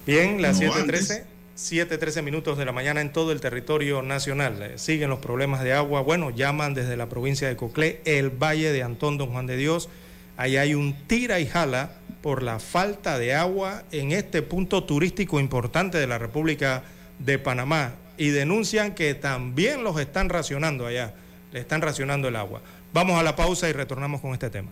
[0.06, 1.24] Bien, las No 7.13,
[1.56, 4.62] 7.13 minutos de la mañana en todo el territorio nacional.
[4.62, 6.02] Eh, Siguen los problemas de agua.
[6.02, 9.88] Bueno, llaman desde la provincia de Coclé, el Valle de Antón Don Juan de Dios.
[10.36, 11.92] Ahí hay un tira y jala
[12.22, 16.84] por la falta de agua en este punto turístico importante de la República
[17.20, 17.94] de Panamá.
[18.18, 21.14] Y denuncian que también los están racionando allá.
[21.54, 22.62] Le están racionando el agua.
[22.92, 24.72] Vamos a la pausa y retornamos con este tema.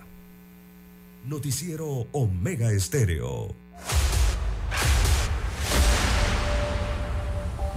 [1.25, 3.62] Noticiero Omega Estéreo.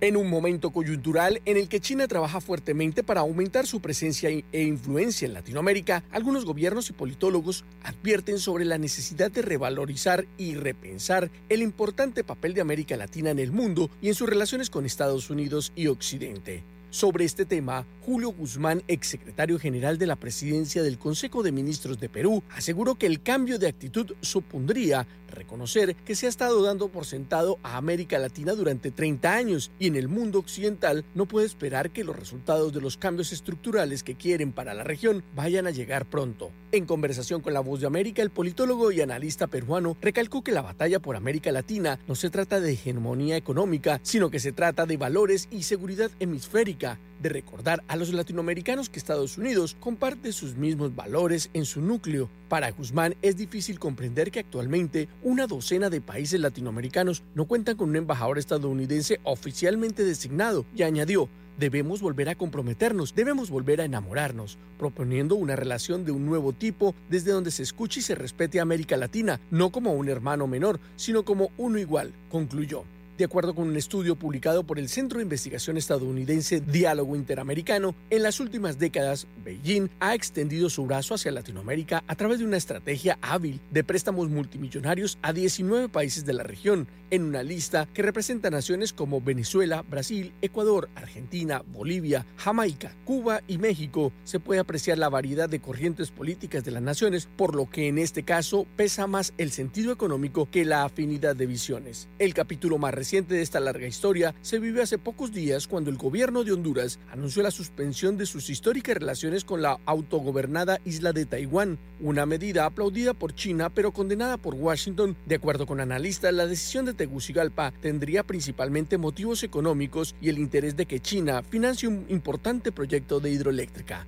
[0.00, 4.62] En un momento coyuntural en el que China trabaja fuertemente para aumentar su presencia e
[4.62, 11.32] influencia en Latinoamérica, algunos gobiernos y politólogos advierten sobre la necesidad de revalorizar y repensar
[11.48, 15.30] el importante papel de América Latina en el mundo y en sus relaciones con Estados
[15.30, 16.62] Unidos y Occidente.
[16.90, 22.08] Sobre este tema, Julio Guzmán, exsecretario general de la presidencia del Consejo de Ministros de
[22.08, 27.06] Perú, aseguró que el cambio de actitud supondría reconocer que se ha estado dando por
[27.06, 31.90] sentado a América Latina durante 30 años y en el mundo occidental no puede esperar
[31.90, 36.06] que los resultados de los cambios estructurales que quieren para la región vayan a llegar
[36.06, 36.50] pronto.
[36.72, 40.62] En conversación con La Voz de América, el politólogo y analista peruano recalcó que la
[40.62, 44.96] batalla por América Latina no se trata de hegemonía económica, sino que se trata de
[44.96, 50.94] valores y seguridad hemisférica, de recordar a los latinoamericanos que Estados Unidos comparte sus mismos
[50.94, 52.28] valores en su núcleo.
[52.48, 57.90] Para Guzmán es difícil comprender que actualmente una docena de países latinoamericanos no cuentan con
[57.90, 61.28] un embajador estadounidense oficialmente designado y añadió,
[61.58, 66.94] debemos volver a comprometernos, debemos volver a enamorarnos, proponiendo una relación de un nuevo tipo
[67.10, 70.78] desde donde se escuche y se respete a América Latina, no como un hermano menor,
[70.96, 72.84] sino como uno igual, concluyó.
[73.18, 78.22] De acuerdo con un estudio publicado por el Centro de Investigación estadounidense Diálogo Interamericano, en
[78.22, 83.18] las últimas décadas, Beijing ha extendido su brazo hacia Latinoamérica a través de una estrategia
[83.20, 88.50] hábil de préstamos multimillonarios a 19 países de la región, en una lista que representa
[88.50, 94.12] naciones como Venezuela, Brasil, Ecuador, Argentina, Bolivia, Jamaica, Cuba y México.
[94.22, 97.98] Se puede apreciar la variedad de corrientes políticas de las naciones, por lo que en
[97.98, 102.08] este caso pesa más el sentido económico que la afinidad de visiones.
[102.20, 105.96] El capítulo más reciente de esta larga historia se vive hace pocos días cuando el
[105.96, 111.24] gobierno de Honduras anunció la suspensión de sus históricas relaciones con la autogobernada isla de
[111.24, 115.16] Taiwán, una medida aplaudida por China pero condenada por Washington.
[115.24, 120.76] De acuerdo con analistas, la decisión de Tegucigalpa tendría principalmente motivos económicos y el interés
[120.76, 124.06] de que China financie un importante proyecto de hidroeléctrica.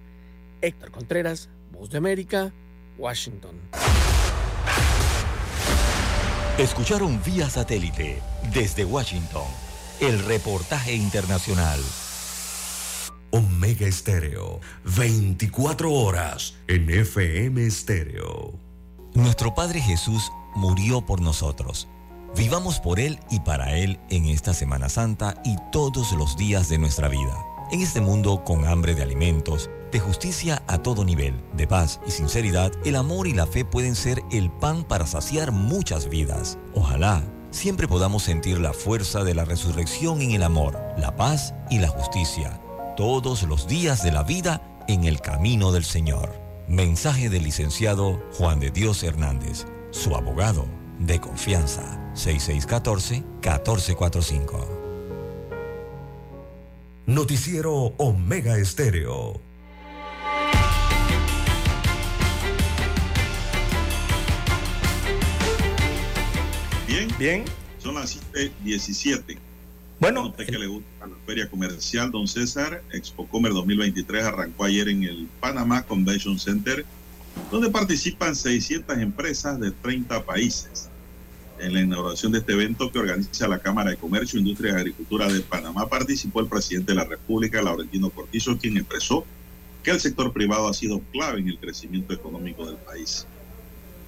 [0.61, 2.53] Héctor Contreras, Voz de América,
[2.99, 3.57] Washington.
[6.59, 8.21] Escucharon vía satélite
[8.53, 9.47] desde Washington
[10.01, 11.81] el reportaje internacional.
[13.31, 18.59] Omega Estéreo, 24 horas en FM Estéreo.
[19.15, 21.89] Nuestro Padre Jesús murió por nosotros.
[22.37, 26.79] Vivamos por Él y para Él en esta Semana Santa y todos los días de
[26.79, 27.50] nuestra vida.
[27.73, 32.11] En este mundo con hambre de alimentos, de justicia a todo nivel, de paz y
[32.11, 36.59] sinceridad, el amor y la fe pueden ser el pan para saciar muchas vidas.
[36.75, 37.23] Ojalá
[37.53, 41.87] siempre podamos sentir la fuerza de la resurrección en el amor, la paz y la
[41.87, 42.61] justicia,
[42.97, 46.41] todos los días de la vida en el camino del Señor.
[46.67, 50.67] Mensaje del licenciado Juan de Dios Hernández, su abogado
[50.99, 54.80] de confianza, 6614-1445.
[57.11, 59.41] Noticiero Omega Estéreo.
[66.87, 67.45] Bien, bien.
[67.79, 69.39] Son las 7:17.
[69.99, 74.89] Bueno, usted que le gusta la feria comercial, don César, Expo Comer 2023 arrancó ayer
[74.89, 76.87] en el Panamá Convention Center,
[77.51, 80.90] donde participan 600 empresas de 30 países.
[81.61, 85.29] En la inauguración de este evento que organiza la Cámara de Comercio, Industria y Agricultura
[85.29, 89.27] de Panamá participó el presidente de la República, Laurentino Cortizo, quien expresó
[89.83, 93.27] que el sector privado ha sido clave en el crecimiento económico del país.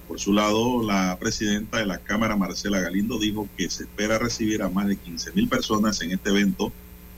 [0.07, 4.63] Por su lado, la presidenta de la Cámara, Marcela Galindo, dijo que se espera recibir
[4.63, 6.73] a más de 15 mil personas en este evento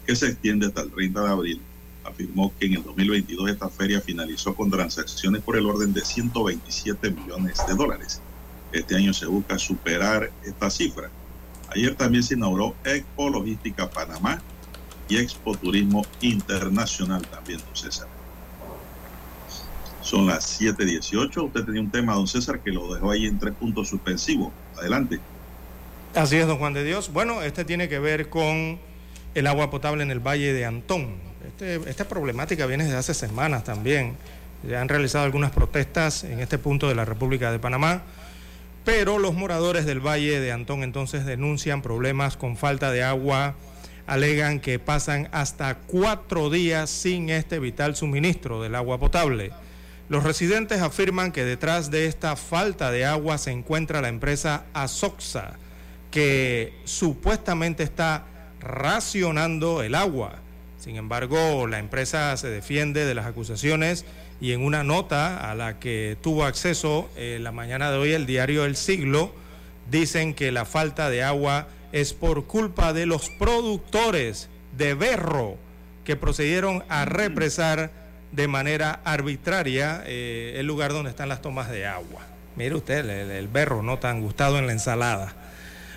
[0.05, 1.61] que se extiende hasta el 30 de abril.
[2.03, 7.09] Afirmó que en el 2022 esta feria finalizó con transacciones por el orden de 127
[7.11, 8.21] millones de dólares.
[8.75, 11.09] Este año se busca superar esta cifra.
[11.73, 14.41] Ayer también se inauguró Expo Logística Panamá
[15.07, 18.07] y Expo Turismo Internacional también, don César.
[20.01, 21.45] Son las 7:18.
[21.45, 24.51] Usted tenía un tema, don César, que lo dejó ahí en tres puntos suspensivos.
[24.77, 25.19] Adelante.
[26.13, 27.13] Así es, don Juan de Dios.
[27.13, 28.77] Bueno, este tiene que ver con
[29.35, 31.15] el agua potable en el Valle de Antón.
[31.47, 34.17] Este, esta problemática viene desde hace semanas también.
[34.67, 38.03] Ya han realizado algunas protestas en este punto de la República de Panamá,
[38.85, 43.55] pero los moradores del Valle de Antón entonces denuncian problemas con falta de agua,
[44.05, 49.51] alegan que pasan hasta cuatro días sin este vital suministro del agua potable.
[50.07, 55.53] Los residentes afirman que detrás de esta falta de agua se encuentra la empresa Asoxa,
[56.11, 58.25] que supuestamente está
[58.61, 60.35] racionando el agua.
[60.79, 64.05] Sin embargo, la empresa se defiende de las acusaciones
[64.41, 68.25] y en una nota a la que tuvo acceso eh, la mañana de hoy el
[68.25, 69.33] diario El Siglo,
[69.89, 75.57] dicen que la falta de agua es por culpa de los productores de berro
[76.03, 77.91] que procedieron a represar
[78.31, 82.21] de manera arbitraria eh, el lugar donde están las tomas de agua.
[82.55, 85.33] Mire usted, el, el berro no tan gustado en la ensalada.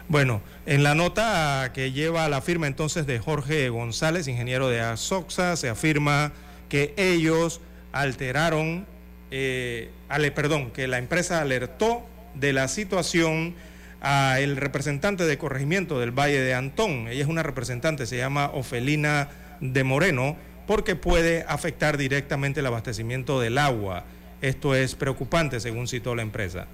[0.08, 5.56] Bueno, en la nota que lleva la firma entonces de Jorge González, ingeniero de Asoxa,
[5.56, 6.32] se afirma
[6.68, 7.60] que ellos
[8.00, 8.86] alteraron,
[9.30, 9.90] eh,
[10.34, 13.54] perdón, que la empresa alertó de la situación
[14.00, 17.08] a el representante de corregimiento del Valle de Antón.
[17.08, 19.28] Ella es una representante, se llama Ofelina
[19.60, 24.04] de Moreno, porque puede afectar directamente el abastecimiento del agua.
[24.40, 26.66] Esto es preocupante, según citó la empresa.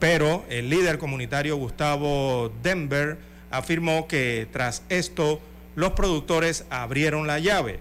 [0.00, 3.18] Pero el líder comunitario Gustavo Denver
[3.50, 5.40] afirmó que tras esto
[5.76, 7.78] los productores abrieron la llave,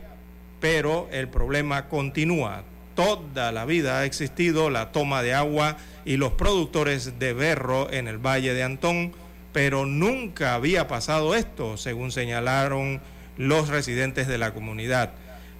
[0.59, 2.63] pero el problema continúa.
[2.95, 8.07] Toda la vida ha existido la toma de agua y los productores de berro en
[8.07, 9.13] el Valle de Antón,
[9.53, 13.01] pero nunca había pasado esto, según señalaron
[13.37, 15.11] los residentes de la comunidad.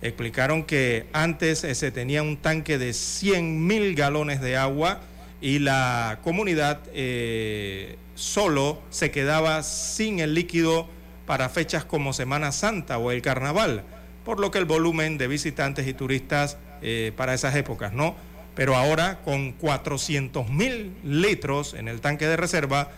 [0.02, 5.00] Explicaron que antes se tenía un tanque de 100 mil galones de agua
[5.42, 10.88] y la comunidad eh, solo se quedaba sin el líquido
[11.26, 13.84] para fechas como Semana Santa o el Carnaval,
[14.26, 18.16] por lo que el volumen de visitantes y turistas eh, para esas épocas, ¿no?
[18.56, 22.90] Pero ahora con 400 mil litros en el tanque de reserva,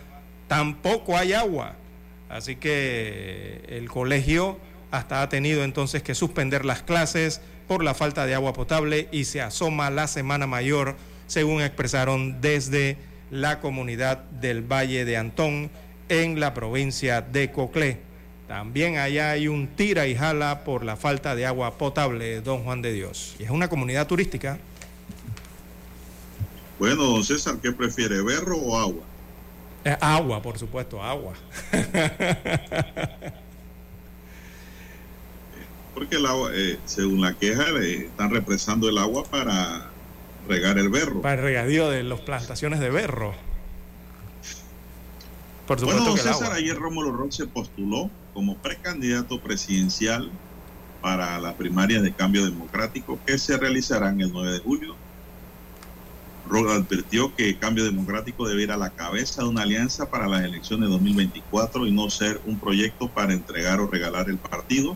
[0.48, 1.74] tampoco hay agua.
[2.28, 4.58] Así que el colegio
[4.90, 9.24] hasta ha tenido entonces que suspender las clases por la falta de agua potable y
[9.24, 10.96] se asoma la Semana Mayor,
[11.26, 12.96] según expresaron desde
[13.30, 15.70] la comunidad del Valle de Antón
[16.08, 17.98] en la provincia de Coclé.
[18.48, 22.82] También allá hay un tira y jala por la falta de agua potable, don Juan
[22.82, 23.36] de Dios.
[23.38, 24.58] Y es una comunidad turística.
[26.78, 29.04] Bueno, don César, ¿qué prefiere, berro o agua?
[29.84, 31.32] Eh, agua, por supuesto, agua.
[35.94, 39.90] Porque el agua, eh, según la queja, le están represando el agua para
[40.48, 41.22] regar el berro.
[41.22, 43.32] Para el regadío de las plantaciones de berro.
[45.66, 50.30] Por supuesto bueno, César, ayer Rómulo Rock se postuló como precandidato presidencial
[51.00, 54.96] para la primaria de cambio democrático que se realizarán el 9 de julio.
[56.46, 60.44] Rock advirtió que Cambio Democrático debe ir a la cabeza de una alianza para las
[60.44, 64.94] elecciones de 2024 y no ser un proyecto para entregar o regalar el partido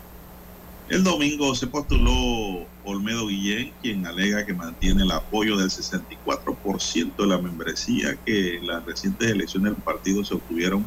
[0.89, 7.27] el domingo se postuló Olmedo Guillén, quien alega que mantiene el apoyo del 64% de
[7.27, 10.83] la membresía que las recientes elecciones del partido se obtuvieron,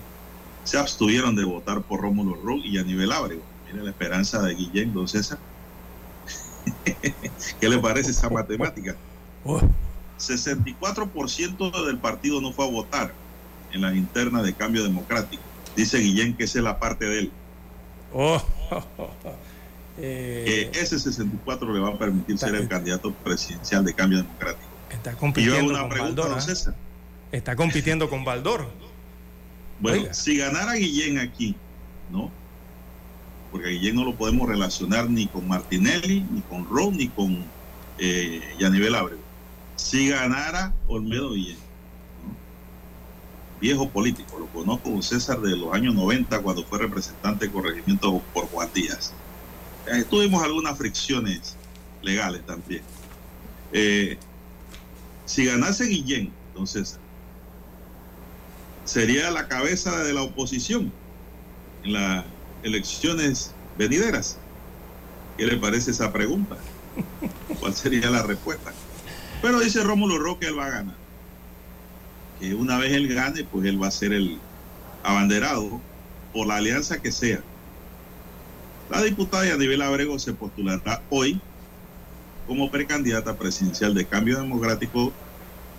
[0.65, 3.43] se abstuvieron de votar por Rómulo Rock y Aníbal Ábrego.
[3.67, 5.39] Mire la esperanza de Guillén, don César.
[7.61, 8.97] ¿Qué le parece esa matemática?
[10.19, 13.13] 64% del partido no fue a votar
[13.73, 15.43] en las internas de cambio democrático.
[15.75, 17.33] Dice Guillén que esa es la parte de él.
[18.13, 18.43] Oh.
[19.99, 24.67] Eh, ese 64 le va a permitir ser el candidato presidencial de cambio democrático.
[24.91, 26.39] Está compitiendo con Baldor.
[26.39, 26.73] ¿ah?
[27.31, 28.71] Está compitiendo con Baldor.
[29.83, 31.55] Bueno, si ganara Guillén aquí,
[32.11, 32.31] ¿no?
[33.51, 37.45] Porque a Guillén no lo podemos relacionar ni con Martinelli, ni con Ron, ni con
[37.99, 39.19] eh, Yanivel Abreu.
[39.77, 41.59] Si ganara Olmedo Guillén,
[43.61, 48.23] viejo político, lo conozco con César de los años 90 cuando fue representante de corregimiento
[48.33, 49.13] por Juan Díaz
[49.87, 51.57] eh, tuvimos algunas fricciones
[52.03, 52.83] legales también.
[53.73, 54.17] Eh,
[55.25, 56.99] si ganase Guillén, entonces
[58.85, 60.93] sería la cabeza de la oposición
[61.85, 62.25] en las
[62.63, 64.39] elecciones venideras.
[65.37, 66.57] ¿Qué le parece esa pregunta?
[67.61, 68.73] ¿Cuál sería la respuesta?
[69.41, 70.97] Pero dice Rómulo Roque, él va a ganar.
[72.41, 74.39] Que una vez él gane, pues él va a ser el
[75.03, 75.81] abanderado
[76.33, 77.43] por la alianza que sea
[78.93, 81.41] la diputada Yanivel Abrego se postulará hoy
[82.47, 85.15] como precandidata presidencial de Cambio Democrático.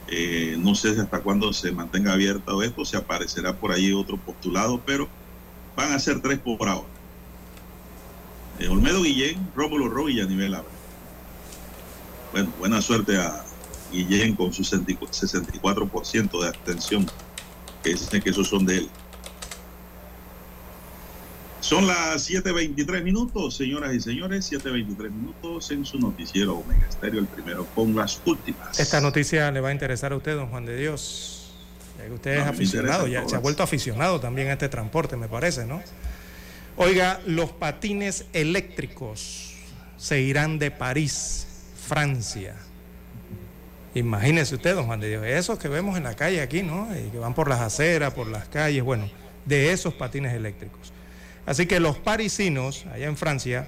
[0.08, 4.82] Eh, no sé hasta cuándo se mantenga abierto esto, se aparecerá por ahí otro postulado,
[4.86, 5.08] pero
[5.76, 6.88] van a ser tres por ahora.
[8.60, 10.74] Eh, Olmedo Guillén, Rómulo Ro y Yanivel Abrego.
[12.32, 13.44] Bueno, buena suerte a
[13.92, 17.06] Guillén con su 64% de abstención,
[17.84, 18.90] que dicen que esos son de él.
[21.74, 27.26] Son las 7.23 minutos, señoras y señores, 7.23 minutos en su noticiero Omega Estéreo, el
[27.26, 28.80] primero con las últimas.
[28.80, 31.52] Esta noticia le va a interesar a usted, don Juan de Dios.
[31.98, 35.28] Ya que usted es aficionado, ya se ha vuelto aficionado también a este transporte, me
[35.28, 35.82] parece, ¿no?
[36.78, 39.56] Oiga, los patines eléctricos
[39.98, 41.48] se irán de París,
[41.88, 42.56] Francia.
[43.96, 46.88] Imagínese usted, don Juan de Dios, esos que vemos en la calle aquí, ¿no?
[46.96, 49.10] Y que van por las aceras, por las calles, bueno,
[49.46, 50.94] de esos patines eléctricos.
[51.46, 53.68] Así que los parisinos, allá en Francia,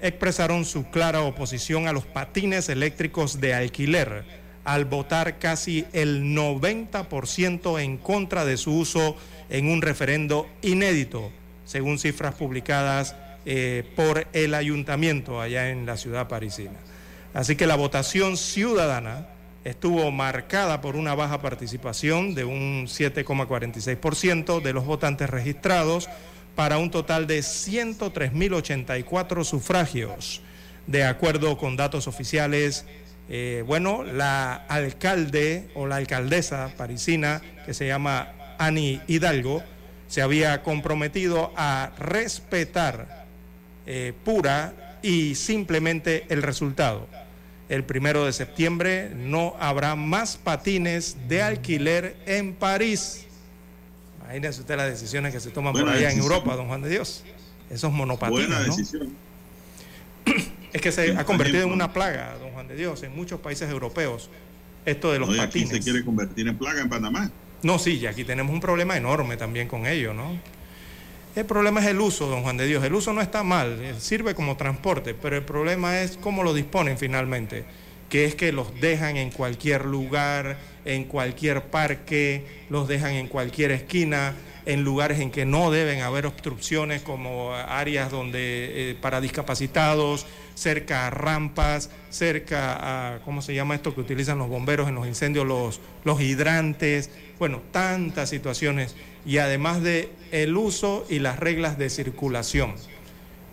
[0.00, 4.24] expresaron su clara oposición a los patines eléctricos de alquiler,
[4.64, 9.16] al votar casi el 90% en contra de su uso
[9.48, 11.30] en un referendo inédito,
[11.64, 16.78] según cifras publicadas eh, por el ayuntamiento allá en la ciudad parisina.
[17.34, 19.28] Así que la votación ciudadana
[19.64, 26.08] estuvo marcada por una baja participación de un 7,46% de los votantes registrados
[26.54, 30.40] para un total de 103.084 sufragios.
[30.86, 32.84] De acuerdo con datos oficiales,
[33.28, 39.62] eh, bueno, la alcalde o la alcaldesa parisina, que se llama Ani Hidalgo,
[40.08, 43.24] se había comprometido a respetar
[43.86, 47.08] eh, pura y simplemente el resultado.
[47.68, 53.26] El primero de septiembre no habrá más patines de alquiler en París.
[54.24, 57.22] Imagínense usted las decisiones que se toman por allá en Europa, don Juan de Dios.
[57.70, 58.48] Esos monopatines.
[58.48, 59.14] Buena decisión.
[60.72, 63.70] Es que se ha convertido en una plaga, don Juan de Dios, en muchos países
[63.70, 64.30] europeos.
[64.84, 65.68] Esto de los patines.
[65.68, 67.30] Aquí se quiere convertir en plaga en Panamá.
[67.62, 70.38] No, sí, y aquí tenemos un problema enorme también con ello, ¿no?
[71.36, 72.84] El problema es el uso, don Juan de Dios.
[72.84, 76.54] El uso no está mal, eh, sirve como transporte, pero el problema es cómo lo
[76.54, 77.64] disponen finalmente,
[78.08, 83.70] que es que los dejan en cualquier lugar, en cualquier parque, los dejan en cualquier
[83.70, 84.34] esquina,
[84.66, 91.06] en lugares en que no deben haber obstrucciones como áreas donde eh, para discapacitados, cerca
[91.06, 95.46] a rampas, cerca a, ¿cómo se llama esto que utilizan los bomberos en los incendios?
[95.46, 98.94] Los, los hidrantes, bueno, tantas situaciones
[99.26, 102.74] y además de el uso y las reglas de circulación,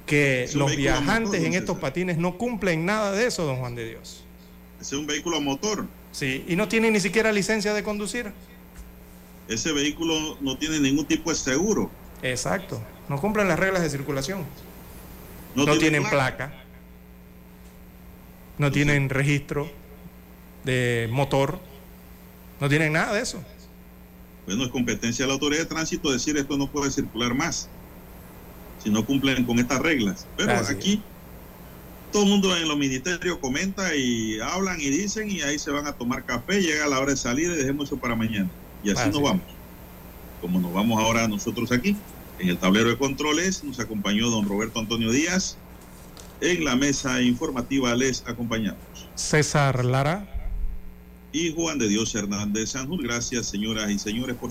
[0.06, 4.26] que los viajantes en estos patines no cumplen nada de eso, don Juan de Dios.
[4.82, 5.86] Es un vehículo a motor.
[6.12, 8.34] Sí, y no tiene ni siquiera licencia de conducir.
[9.48, 11.92] Ese vehículo no tiene ningún tipo de seguro.
[12.24, 14.44] Exacto, no cumplen las reglas de circulación.
[15.56, 16.54] No, tienen placa.
[18.58, 19.70] No tienen registro
[20.64, 21.60] de motor.
[22.60, 23.44] No tienen nada de eso.
[24.46, 27.70] Bueno, es competencia de la autoridad de tránsito decir esto no puede circular más
[28.84, 30.26] si no cumplen con estas reglas.
[30.38, 31.04] Pero aquí
[32.12, 35.88] todo el mundo en los ministerios comenta y hablan y dicen y ahí se van
[35.88, 38.50] a tomar café, llega la hora de salir y dejemos eso para mañana.
[38.84, 39.44] Y así nos vamos.
[40.42, 41.96] Como nos vamos ahora nosotros aquí,
[42.40, 45.58] en el tablero de controles, nos acompañó don Roberto Antonio Díaz.
[46.42, 48.82] En la mesa informativa les acompañamos.
[49.14, 50.28] César Lara
[51.32, 53.04] y Juan de Dios Hernández Sanjur.
[53.04, 54.50] Gracias, señoras y señores, por